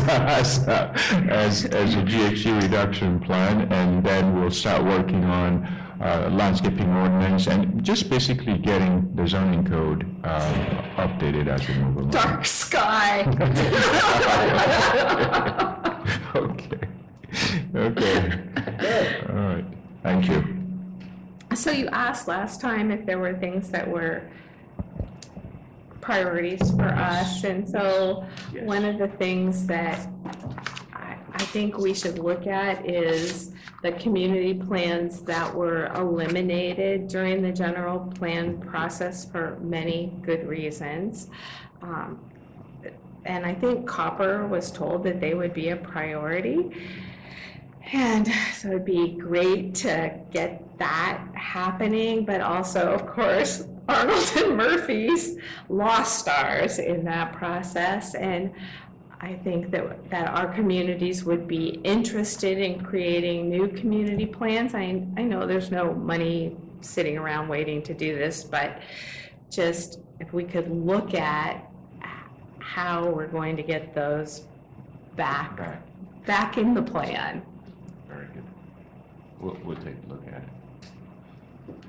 [0.09, 0.95] as, uh,
[1.29, 5.67] as, as a GHG reduction plan, and then we'll start working on
[6.03, 10.55] uh, landscaping ordinance and just basically getting the zoning code um,
[10.97, 12.11] updated as we move along.
[12.11, 13.23] Dark sky.
[16.35, 16.89] Okay,
[17.75, 18.43] okay.
[19.29, 19.65] All right,
[20.03, 20.43] thank you.
[21.55, 24.23] So you asked last time if there were things that were
[26.01, 28.25] priorities for us, and so
[28.63, 30.09] one of the things that
[31.35, 33.53] I, think we should look at is
[33.83, 41.29] the community plans that were eliminated during the general plan process for many good reasons.
[41.83, 42.19] Um,
[43.25, 46.73] And I think Copper was told that they would be a priority.
[47.93, 54.57] And so it'd be great to get that happening, but also, of course, Arnold and
[54.57, 55.37] Murphy's
[55.69, 58.15] lost stars in that process.
[58.15, 58.53] And
[59.23, 64.75] I think that, that our communities would be interested in creating new community plans.
[64.75, 68.83] I, I know there's no money sitting around waiting to do this, but
[69.49, 71.71] just if we could look at
[72.59, 74.43] how we're going to get those
[75.15, 75.83] back, Back.
[76.27, 77.43] back in the plan.
[78.09, 78.43] Very good.
[79.39, 80.49] We'll, we'll take a look at it.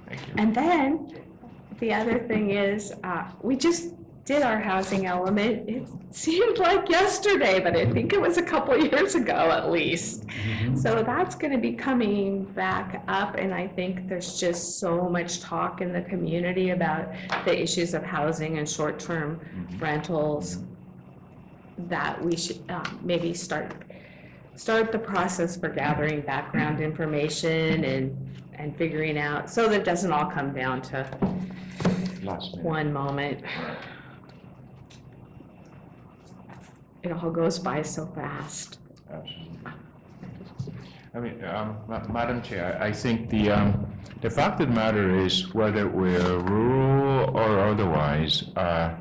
[0.08, 0.34] Thank you.
[0.38, 1.16] And then,
[1.80, 3.94] the other thing is, uh, we just
[4.26, 5.68] did our housing element.
[5.70, 10.24] It seemed like yesterday, but I think it was a couple years ago at least.
[10.76, 15.82] So that's gonna be coming back up, and I think there's just so much talk
[15.82, 17.10] in the community about
[17.44, 19.42] the issues of housing and short-term
[19.80, 20.60] rentals
[21.90, 23.74] that we should, um, maybe start,
[24.56, 28.16] start the process for gathering background information and,
[28.54, 31.06] and figuring out, so that it doesn't all come down to
[32.24, 32.64] Last minute.
[32.66, 33.44] one moment.
[37.04, 38.80] It all goes by so fast.
[39.12, 39.60] Absolutely.
[41.16, 45.16] I mean, um, Ma- Madam Chair, I think the, um, the fact of the matter
[45.20, 48.96] is whether we're rural or otherwise, uh,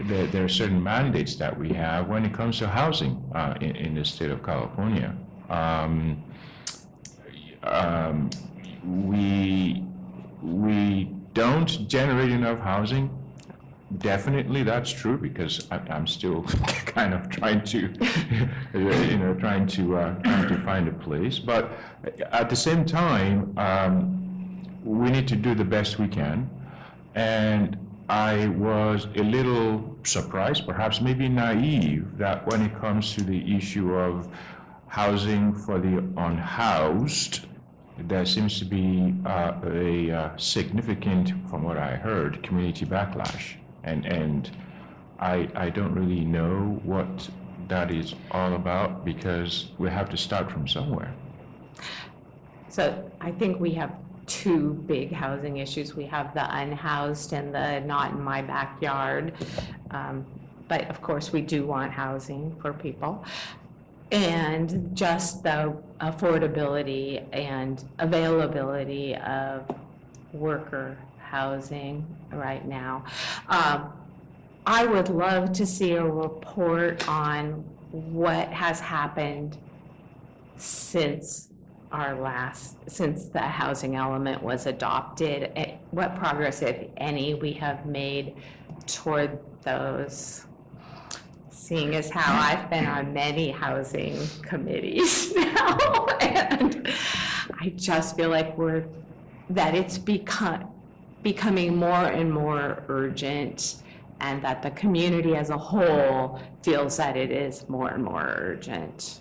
[0.00, 3.76] there, there are certain mandates that we have when it comes to housing uh, in,
[3.76, 5.16] in the state of California.
[5.48, 6.22] Um,
[7.62, 8.28] um,
[8.84, 9.84] we,
[10.42, 13.08] we don't generate enough housing
[13.98, 16.42] Definitely, that's true, because I- I'm still
[16.86, 17.78] kind of trying to,
[18.74, 21.38] you know, trying to, uh, trying to find a place.
[21.38, 21.72] But
[22.30, 26.48] at the same time, um, we need to do the best we can.
[27.14, 27.76] And
[28.08, 33.94] I was a little surprised, perhaps maybe naive, that when it comes to the issue
[33.94, 34.28] of
[34.86, 37.46] housing for the unhoused,
[37.98, 43.56] there seems to be uh, a uh, significant, from what I heard, community backlash.
[43.84, 44.50] And, and
[45.18, 47.28] I, I don't really know what
[47.68, 51.12] that is all about because we have to start from somewhere.
[52.68, 53.92] So I think we have
[54.26, 55.94] two big housing issues.
[55.94, 59.34] We have the unhoused and the not in my backyard.
[59.90, 60.24] Um,
[60.68, 63.24] But of course, we do want housing for people.
[64.10, 69.70] And just the affordability and availability of
[70.32, 70.96] worker
[71.32, 73.04] housing right now.
[73.48, 73.90] Um,
[74.66, 79.56] I would love to see a report on what has happened
[80.58, 81.48] since
[81.90, 87.86] our last, since the housing element was adopted, eh, what progress, if any, we have
[87.86, 88.36] made
[88.86, 90.44] toward those,
[91.50, 96.88] seeing as how I've been on many housing committees now, and
[97.58, 98.84] I just feel like we're,
[99.48, 100.71] that it's become,
[101.22, 103.76] becoming more and more urgent,
[104.20, 109.20] and that the community as a whole feels that it is more and more urgent.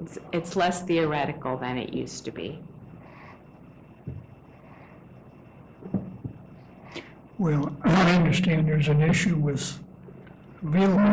[0.00, 2.60] It's, it's less theoretical than it used to be.
[7.38, 9.78] Well, I understand there's an issue with
[10.62, 11.04] available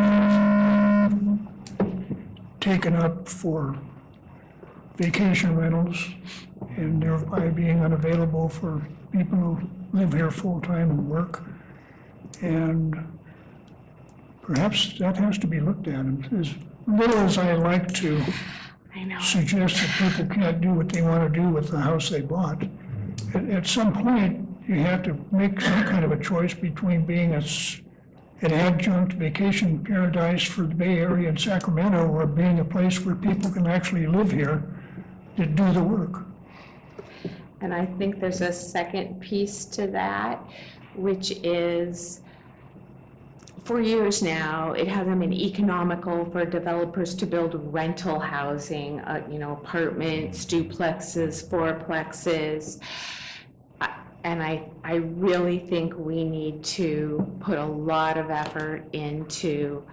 [2.59, 3.77] taken up for
[4.97, 6.09] vacation rentals
[6.77, 11.41] and thereby being unavailable for people who live here full-time and work.
[12.41, 12.95] And
[14.41, 15.95] perhaps that has to be looked at.
[15.99, 16.53] And As
[16.87, 18.21] little as I like to
[18.95, 19.19] I know.
[19.19, 22.63] suggest that people can't do what they want to do with the house they bought.
[23.33, 27.33] At, at some point, you have to make some kind of a choice between being
[27.33, 27.81] a, s-
[28.41, 33.15] an adjunct vacation paradise for the Bay Area and Sacramento, or being a place where
[33.15, 34.63] people can actually live here
[35.37, 36.23] to do the work.
[37.61, 40.43] And I think there's a second piece to that,
[40.95, 42.22] which is,
[43.64, 49.40] for years now, it hasn't been economical for developers to build rental housing, uh, you
[49.40, 52.80] know, apartments, duplexes, fourplexes.
[54.24, 59.84] And I, I really think we need to put a lot of effort into,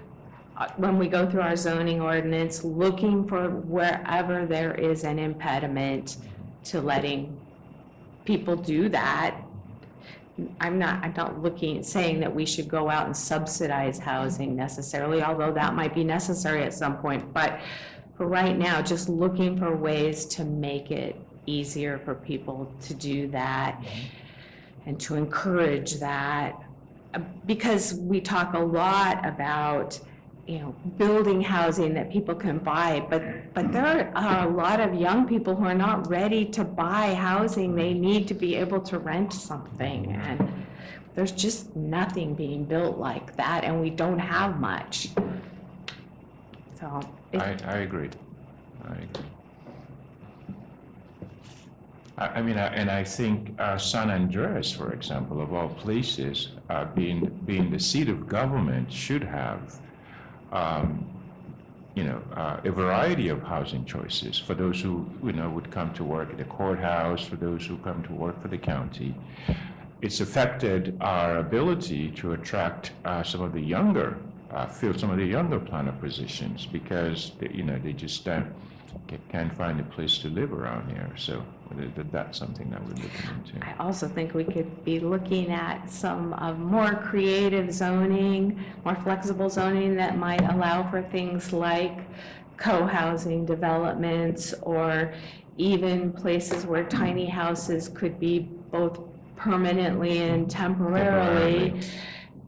[0.56, 6.16] uh, when we go through our zoning ordinance, looking for wherever there is an impediment
[6.64, 7.38] to letting
[8.24, 9.40] people do that.
[10.60, 15.22] I'm not, I'm not looking, saying that we should go out and subsidize housing necessarily,
[15.22, 17.32] although that might be necessary at some point.
[17.32, 17.60] But
[18.16, 23.28] for right now, just looking for ways to make it easier for people to do
[23.28, 23.84] that
[24.86, 26.62] and to encourage that.
[27.14, 29.98] Uh, Because we talk a lot about,
[30.46, 33.22] you know, building housing that people can buy, but,
[33.54, 37.74] but there are a lot of young people who are not ready to buy housing.
[37.74, 40.52] They need to be able to rent something, and
[41.14, 45.08] there's just nothing being built like that, and we don't have much.
[46.80, 47.00] So,
[47.34, 48.10] I, I agree.
[48.84, 49.26] I agree.
[52.18, 56.48] I, I mean, I- and I think uh, San Andreas, for example, of all places,
[56.68, 59.78] uh, being, being the seat of government, should have,
[60.52, 61.08] um,
[61.94, 65.92] you know, uh, a variety of housing choices for those who, you know, would come
[65.94, 69.14] to work at the courthouse, for those who come to work for the county.
[70.00, 74.16] It's affected our ability to attract uh, some of the younger,
[74.50, 78.42] uh, fill some of the younger planner positions because, they- you know, they just ca-
[79.28, 81.10] can't find a place to live around here.
[81.16, 81.44] So
[81.76, 83.10] th- th- that's something that we're looking
[83.44, 83.66] into.
[83.66, 89.48] I also think we could be looking at some of more creative zoning, more flexible
[89.50, 91.98] zoning that might allow for things like
[92.56, 95.12] co-housing developments or
[95.58, 99.00] even places where tiny houses could be both
[99.36, 101.86] permanently and temporarily, Temporarily.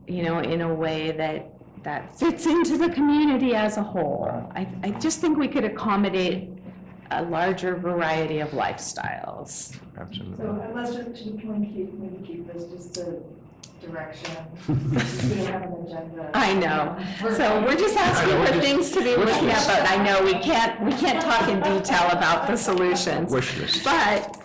[0.07, 1.51] you know, in a way that,
[1.83, 4.51] that fits into the community as a whole.
[4.55, 6.49] I, I just think we could accommodate
[7.11, 9.77] a larger variety of lifestyles.
[9.99, 10.37] Absolutely.
[10.37, 13.19] So let's just, can we keep, maybe keep this just a
[13.85, 14.37] direction?
[14.69, 16.31] We don't have an agenda.
[16.35, 16.97] I know.
[17.37, 19.67] So we're just asking I know, for we're just- things to be wish looked at,
[19.67, 23.33] but I know we can't, we can't talk in detail about the solutions.
[23.33, 23.85] Wish list.
[23.85, 24.39] But,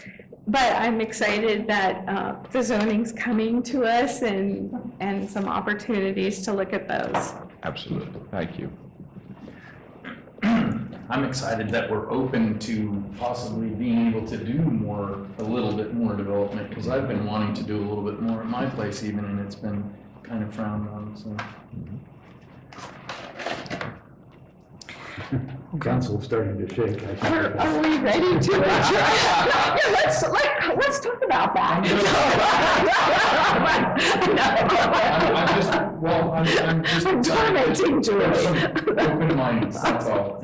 [0.47, 6.53] but I'm excited that uh, the zoning's coming to us and, and some opportunities to
[6.53, 7.33] look at those.
[7.63, 8.21] Absolutely.
[8.31, 8.71] Thank you.
[11.11, 15.95] I'm excited that we're open to possibly being able to do more, a little bit
[15.95, 19.03] more development, because I've been wanting to do a little bit more at my place
[19.03, 21.29] even, and it's been kind of frowned on, so.
[25.31, 25.55] Mm-hmm.
[25.79, 27.03] Counsel's starting to shake.
[27.03, 27.23] I think.
[27.25, 28.63] Are are we ready to adjourn?
[28.63, 31.83] Yeah, Let's, let- let's talk about I'm
[35.35, 37.05] I'm just, well, I'm, I'm just.
[37.07, 38.25] I'm tormenting Julie.
[38.25, 40.41] Open minds, that's all.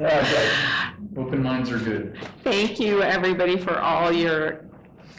[1.18, 2.18] Open minds are good.
[2.44, 4.66] Thank you, everybody, for all your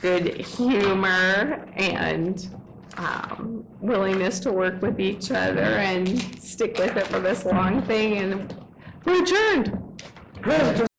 [0.01, 2.49] good humor and
[2.97, 8.19] um, willingness to work with each other and stick with it for this long thing,
[8.19, 8.55] and
[9.07, 10.96] we're adjourned.